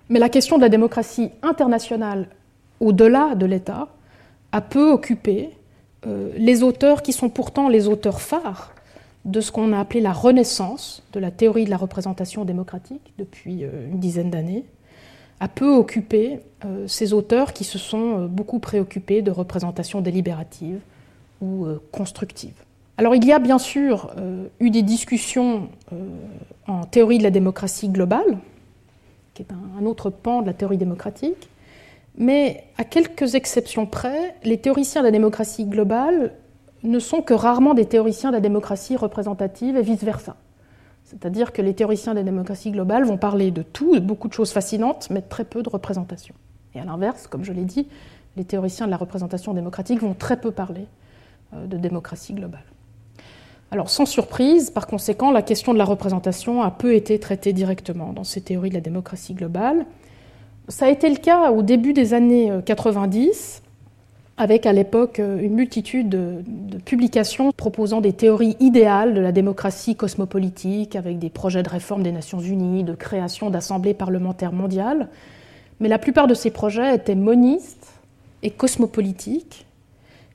mais 0.09 0.19
la 0.19 0.29
question 0.29 0.57
de 0.57 0.61
la 0.61 0.69
démocratie 0.69 1.31
internationale 1.41 2.27
au-delà 2.79 3.35
de 3.35 3.45
l'État 3.45 3.87
a 4.51 4.61
peu 4.61 4.91
occupé 4.91 5.51
euh, 6.05 6.31
les 6.37 6.63
auteurs 6.63 7.01
qui 7.01 7.13
sont 7.13 7.29
pourtant 7.29 7.69
les 7.69 7.87
auteurs 7.87 8.21
phares 8.21 8.74
de 9.25 9.41
ce 9.41 9.51
qu'on 9.51 9.73
a 9.73 9.79
appelé 9.79 10.01
la 10.01 10.13
renaissance 10.13 11.03
de 11.13 11.19
la 11.19 11.31
théorie 11.31 11.65
de 11.65 11.69
la 11.69 11.77
représentation 11.77 12.45
démocratique 12.45 13.13
depuis 13.17 13.63
euh, 13.63 13.89
une 13.91 13.99
dizaine 13.99 14.29
d'années, 14.29 14.65
a 15.39 15.47
peu 15.47 15.69
occupé 15.75 16.39
euh, 16.63 16.87
ces 16.87 17.11
auteurs 17.11 17.51
qui 17.51 17.63
se 17.63 17.77
sont 17.77 18.25
beaucoup 18.25 18.59
préoccupés 18.59 19.21
de 19.21 19.31
représentation 19.31 20.01
délibérative 20.01 20.79
ou 21.41 21.67
constructive. 21.91 22.53
Alors 22.97 23.13
il 23.13 23.25
y 23.25 23.33
a 23.33 23.39
bien 23.39 23.59
sûr 23.59 24.15
eu 24.61 24.69
des 24.69 24.83
discussions 24.83 25.67
en 26.65 26.85
théorie 26.85 27.17
de 27.17 27.23
la 27.23 27.29
démocratie 27.29 27.89
globale, 27.89 28.37
qui 29.33 29.43
est 29.43 29.51
un 29.51 29.85
autre 29.85 30.09
pan 30.09 30.41
de 30.41 30.47
la 30.47 30.53
théorie 30.53 30.77
démocratique. 30.77 31.49
Mais 32.17 32.63
à 32.77 32.83
quelques 32.83 33.35
exceptions 33.35 33.85
près, 33.85 34.35
les 34.43 34.57
théoriciens 34.57 35.01
de 35.01 35.07
la 35.07 35.11
démocratie 35.11 35.65
globale 35.65 36.33
ne 36.85 36.99
sont 36.99 37.21
que 37.21 37.33
rarement 37.33 37.73
des 37.73 37.85
théoriciens 37.85 38.29
de 38.29 38.35
la 38.35 38.41
démocratie 38.41 38.95
représentative 38.95 39.77
et 39.77 39.81
vice-versa. 39.81 40.35
C'est-à-dire 41.03 41.53
que 41.53 41.61
les 41.61 41.73
théoriciens 41.73 42.13
de 42.13 42.19
la 42.19 42.23
démocratie 42.23 42.71
globale 42.71 43.05
vont 43.05 43.17
parler 43.17 43.51
de 43.51 43.61
tout, 43.61 43.95
de 43.95 43.99
beaucoup 43.99 44.27
de 44.27 44.33
choses 44.33 44.51
fascinantes, 44.51 45.07
mais 45.11 45.21
très 45.21 45.45
peu 45.45 45.61
de 45.61 45.69
représentation. 45.69 46.33
Et 46.73 46.79
à 46.79 46.85
l'inverse, 46.85 47.27
comme 47.27 47.43
je 47.43 47.53
l'ai 47.53 47.63
dit, 47.63 47.87
les 48.37 48.43
théoriciens 48.43 48.87
de 48.87 48.91
la 48.91 48.97
représentation 48.97 49.53
démocratique 49.53 50.01
vont 50.01 50.13
très 50.13 50.37
peu 50.37 50.51
parler 50.51 50.87
euh, 51.53 51.67
de 51.67 51.77
démocratie 51.77 52.33
globale. 52.33 52.63
Alors 53.71 53.89
sans 53.89 54.05
surprise, 54.05 54.69
par 54.69 54.87
conséquent, 54.87 55.31
la 55.31 55.41
question 55.41 55.73
de 55.73 55.77
la 55.77 55.85
représentation 55.85 56.61
a 56.61 56.71
peu 56.71 56.95
été 56.95 57.19
traitée 57.19 57.53
directement 57.53 58.13
dans 58.13 58.23
ces 58.23 58.41
théories 58.41 58.69
de 58.69 58.75
la 58.75 58.81
démocratie 58.81 59.33
globale. 59.33 59.85
Ça 60.67 60.85
a 60.85 60.89
été 60.89 61.09
le 61.09 61.17
cas 61.17 61.51
au 61.51 61.61
début 61.61 61.93
des 61.93 62.13
années 62.13 62.51
90, 62.65 63.61
euh, 63.63 63.64
avec 64.37 64.65
à 64.65 64.73
l'époque 64.73 65.19
euh, 65.19 65.39
une 65.39 65.53
multitude 65.53 66.09
de, 66.09 66.43
publications 66.83 67.51
proposant 67.51 68.01
des 68.01 68.13
théories 68.13 68.57
idéales 68.59 69.13
de 69.13 69.21
la 69.21 69.31
démocratie 69.31 69.95
cosmopolitique, 69.95 70.95
avec 70.95 71.19
des 71.19 71.29
projets 71.29 71.63
de 71.63 71.69
réforme 71.69 72.03
des 72.03 72.11
Nations 72.11 72.39
Unies, 72.39 72.83
de 72.83 72.93
création 72.93 73.49
d'assemblées 73.49 73.93
parlementaires 73.93 74.51
mondiales. 74.51 75.09
Mais 75.79 75.89
la 75.89 75.99
plupart 75.99 76.27
de 76.27 76.33
ces 76.33 76.51
projets 76.51 76.95
étaient 76.95 77.15
monistes 77.15 77.93
et 78.43 78.51
cosmopolitiques 78.51 79.65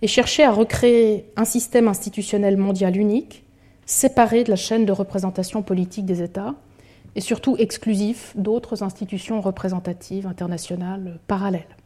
et 0.03 0.07
cherchaient 0.07 0.45
à 0.45 0.51
recréer 0.51 1.27
un 1.37 1.45
système 1.45 1.89
institutionnel 1.89 2.57
mondial 2.57 2.97
unique, 2.97 3.45
séparé 3.87 4.45
de 4.45 4.51
la 4.51 4.57
chaîne 4.57 4.87
de 4.87 4.93
représentation 4.93 5.63
politique 5.63 6.07
des 6.07 6.23
États 6.23 6.55
et 7.17 7.21
surtout 7.21 7.57
exclusif 7.59 8.33
d'autres 8.37 8.83
institutions 8.83 9.41
représentatives 9.41 10.27
internationales 10.27 11.19
parallèles. 11.27 11.77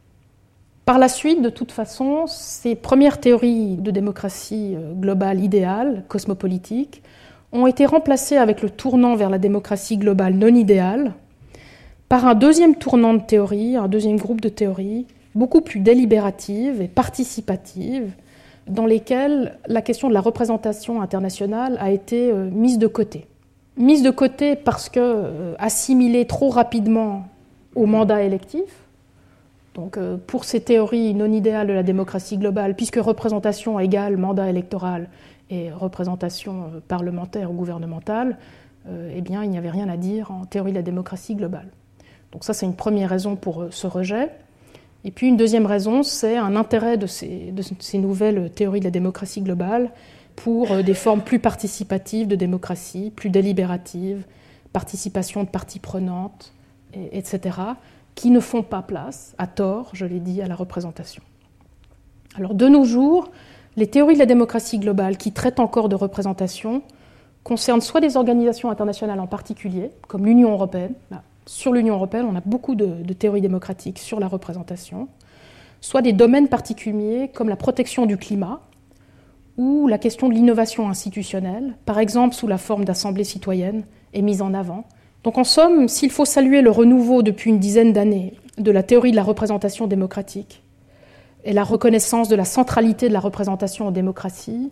Par 0.85 0.99
la 0.99 1.07
suite, 1.07 1.41
de 1.41 1.49
toute 1.49 1.71
façon, 1.71 2.25
ces 2.27 2.75
premières 2.75 3.19
théories 3.19 3.75
de 3.75 3.91
démocratie 3.91 4.75
euh, 4.75 4.93
globale 4.93 5.43
idéale, 5.43 6.03
cosmopolitique, 6.07 7.01
ont 7.51 7.67
été 7.67 7.85
remplacées 7.85 8.37
avec 8.37 8.61
le 8.61 8.69
tournant 8.69 9.15
vers 9.15 9.29
la 9.29 9.37
démocratie 9.37 9.97
globale 9.97 10.35
non 10.35 10.53
idéale 10.53 11.13
par 12.07 12.27
un 12.27 12.35
deuxième 12.35 12.75
tournant 12.75 13.15
de 13.15 13.21
théorie, 13.21 13.77
un 13.77 13.87
deuxième 13.87 14.17
groupe 14.17 14.41
de 14.41 14.49
théories, 14.49 15.07
beaucoup 15.33 15.61
plus 15.61 15.79
délibérative 15.79 16.81
et 16.81 16.87
participative, 16.87 18.11
dans 18.67 18.85
lesquelles 18.85 19.57
la 19.67 19.81
question 19.81 20.07
de 20.07 20.13
la 20.13 20.21
représentation 20.21 21.01
internationale 21.01 21.77
a 21.79 21.91
été 21.91 22.31
euh, 22.31 22.49
mise 22.51 22.77
de 22.77 22.87
côté 22.87 23.25
mise 23.77 24.03
de 24.03 24.09
côté 24.09 24.55
parce 24.55 24.89
que 24.89 24.99
euh, 24.99 25.53
assimilée 25.59 26.25
trop 26.25 26.49
rapidement 26.49 27.27
au 27.75 27.85
mandat 27.85 28.23
électif. 28.23 28.84
Donc, 29.75 29.97
euh, 29.97 30.17
pour 30.17 30.45
ces 30.45 30.61
théories 30.61 31.13
non 31.13 31.31
idéales 31.31 31.67
de 31.67 31.73
la 31.73 31.83
démocratie 31.83 32.37
globale, 32.37 32.75
puisque 32.75 32.95
représentation 32.95 33.79
égale 33.79 34.17
mandat 34.17 34.49
électoral 34.49 35.09
et 35.49 35.71
représentation 35.71 36.63
euh, 36.63 36.79
parlementaire 36.87 37.51
ou 37.51 37.53
gouvernementale, 37.53 38.37
eh 39.15 39.21
bien, 39.21 39.43
il 39.43 39.49
n'y 39.49 39.57
avait 39.57 39.71
rien 39.71 39.89
à 39.89 39.97
dire 39.97 40.29
en 40.29 40.45
théorie 40.45 40.69
de 40.69 40.75
la 40.75 40.83
démocratie 40.83 41.33
globale. 41.33 41.69
Donc, 42.31 42.43
ça, 42.43 42.53
c'est 42.53 42.67
une 42.67 42.75
première 42.75 43.09
raison 43.09 43.35
pour 43.35 43.65
ce 43.71 43.87
rejet. 43.87 44.29
Et 45.05 45.11
puis, 45.11 45.27
une 45.27 45.37
deuxième 45.37 45.67
raison, 45.67 46.03
c'est 46.03 46.35
un 46.35 46.55
intérêt 46.55 46.97
de 46.97 47.07
ces, 47.07 47.53
nouvelles 47.93 48.51
théories 48.51 48.81
de 48.81 48.85
la 48.85 48.91
démocratie 48.91 49.41
globale 49.41 49.91
pour 50.35 50.71
euh, 50.71 50.81
des 50.81 50.95
formes 50.95 51.21
plus 51.21 51.39
participatives 51.39 52.27
de 52.27 52.35
démocratie, 52.35 53.11
plus 53.15 53.29
délibératives, 53.29 54.25
participation 54.73 55.43
de 55.43 55.47
parties 55.47 55.79
prenantes, 55.79 56.53
etc., 57.11 57.59
qui 58.15 58.31
ne 58.31 58.39
font 58.39 58.63
pas 58.63 58.81
place, 58.81 59.35
à 59.37 59.47
tort, 59.47 59.89
je 59.93 60.05
l'ai 60.05 60.19
dit, 60.19 60.41
à 60.41 60.47
la 60.47 60.55
représentation. 60.55 61.21
Alors 62.37 62.53
de 62.53 62.67
nos 62.67 62.85
jours, 62.85 63.29
les 63.75 63.87
théories 63.87 64.15
de 64.15 64.19
la 64.19 64.25
démocratie 64.25 64.79
globale 64.79 65.17
qui 65.17 65.31
traitent 65.31 65.59
encore 65.59 65.89
de 65.89 65.95
représentation 65.95 66.81
concernent 67.43 67.81
soit 67.81 68.01
des 68.01 68.17
organisations 68.17 68.71
internationales 68.71 69.19
en 69.19 69.27
particulier, 69.27 69.91
comme 70.07 70.25
l'Union 70.25 70.51
européenne. 70.51 70.93
sur 71.45 71.73
l'Union 71.73 71.95
européenne, 71.95 72.25
on 72.27 72.35
a 72.35 72.41
beaucoup 72.43 72.73
de, 72.73 72.87
de, 72.87 73.13
théories 73.13 73.41
démocratiques 73.41 73.99
sur 73.99 74.19
la 74.19 74.27
représentation, 74.27 75.07
soit 75.79 76.01
des 76.01 76.13
domaines 76.13 76.47
particuliers 76.47 77.29
comme 77.33 77.49
la 77.49 77.55
protection 77.55 78.07
du 78.07 78.17
climat, 78.17 78.61
ou 79.57 79.87
la 79.87 79.97
question 79.97 80.27
de 80.27 80.33
l'innovation 80.33 80.89
institutionnelle, 80.89 81.75
par 81.85 81.99
exemple 81.99 82.33
sous 82.33 82.47
la 82.47 82.57
forme 82.57 82.83
d'assemblées 82.83 83.23
citoyennes, 83.23 83.83
est 84.13 84.21
mise 84.21 84.41
en 84.41 84.53
avant. 84.53 84.85
Donc 85.25 85.39
en 85.39 85.43
somme, 85.43 85.87
s'il 85.87 86.11
faut 86.11 86.23
saluer 86.23 86.61
le 86.61 86.69
renouveau 86.69 87.23
depuis 87.23 87.49
une 87.49 87.57
dizaine 87.57 87.93
d'années 87.93 88.35
de 88.59 88.69
la 88.69 88.83
théorie 88.83 89.09
de 89.09 89.15
la 89.15 89.23
représentation 89.23 89.87
démocratique 89.87 90.61
et 91.43 91.51
la 91.51 91.63
reconnaissance 91.63 92.29
de 92.29 92.35
la 92.35 92.45
centralité 92.45 93.07
de 93.07 93.13
la 93.13 93.19
représentation 93.19 93.87
en 93.87 93.91
démocratie, 93.91 94.71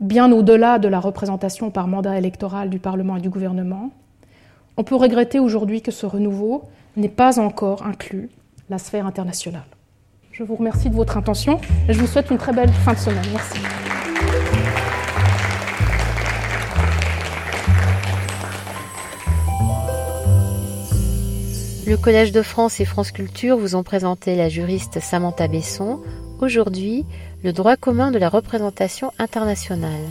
bien 0.00 0.32
au-delà 0.32 0.80
de 0.80 0.88
la 0.88 0.98
représentation 0.98 1.70
par 1.70 1.86
mandat 1.86 2.18
électoral 2.18 2.68
du 2.68 2.80
Parlement 2.80 3.16
et 3.16 3.20
du 3.20 3.30
gouvernement, 3.30 3.92
on 4.76 4.82
peut 4.82 4.96
regretter 4.96 5.38
aujourd'hui 5.38 5.82
que 5.82 5.92
ce 5.92 6.04
renouveau 6.04 6.64
n'ait 6.96 7.08
pas 7.08 7.38
encore 7.38 7.86
inclus 7.86 8.28
la 8.68 8.78
sphère 8.78 9.06
internationale. 9.06 9.62
Je 10.32 10.42
vous 10.42 10.56
remercie 10.56 10.90
de 10.90 10.96
votre 10.96 11.16
intention 11.16 11.60
et 11.88 11.92
je 11.92 12.00
vous 12.00 12.08
souhaite 12.08 12.32
une 12.32 12.38
très 12.38 12.52
belle 12.52 12.72
fin 12.72 12.94
de 12.94 12.98
semaine. 12.98 13.24
Merci. 13.32 13.60
Le 21.86 21.96
Collège 21.96 22.32
de 22.32 22.42
France 22.42 22.80
et 22.80 22.84
France 22.84 23.12
Culture 23.12 23.56
vous 23.56 23.76
ont 23.76 23.84
présenté 23.84 24.34
la 24.34 24.48
juriste 24.48 24.98
Samantha 25.00 25.46
Besson. 25.46 26.00
Aujourd'hui, 26.40 27.04
le 27.44 27.52
droit 27.52 27.76
commun 27.76 28.10
de 28.10 28.18
la 28.18 28.28
représentation 28.28 29.12
internationale. 29.20 30.02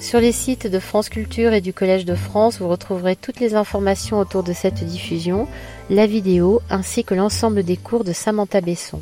Sur 0.00 0.18
les 0.18 0.32
sites 0.32 0.66
de 0.66 0.80
France 0.80 1.08
Culture 1.08 1.52
et 1.52 1.60
du 1.60 1.72
Collège 1.72 2.04
de 2.04 2.16
France, 2.16 2.58
vous 2.58 2.66
retrouverez 2.66 3.14
toutes 3.14 3.38
les 3.38 3.54
informations 3.54 4.18
autour 4.18 4.42
de 4.42 4.52
cette 4.52 4.82
diffusion, 4.82 5.46
la 5.88 6.08
vidéo 6.08 6.62
ainsi 6.68 7.04
que 7.04 7.14
l'ensemble 7.14 7.62
des 7.62 7.76
cours 7.76 8.02
de 8.02 8.12
Samantha 8.12 8.60
Besson. 8.60 9.00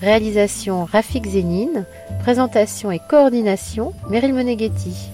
Réalisation 0.00 0.84
Rafik 0.84 1.26
Zénine, 1.26 1.84
présentation 2.20 2.92
et 2.92 3.00
coordination 3.10 3.92
Meryl 4.08 4.32
Moneghetti. 4.32 5.13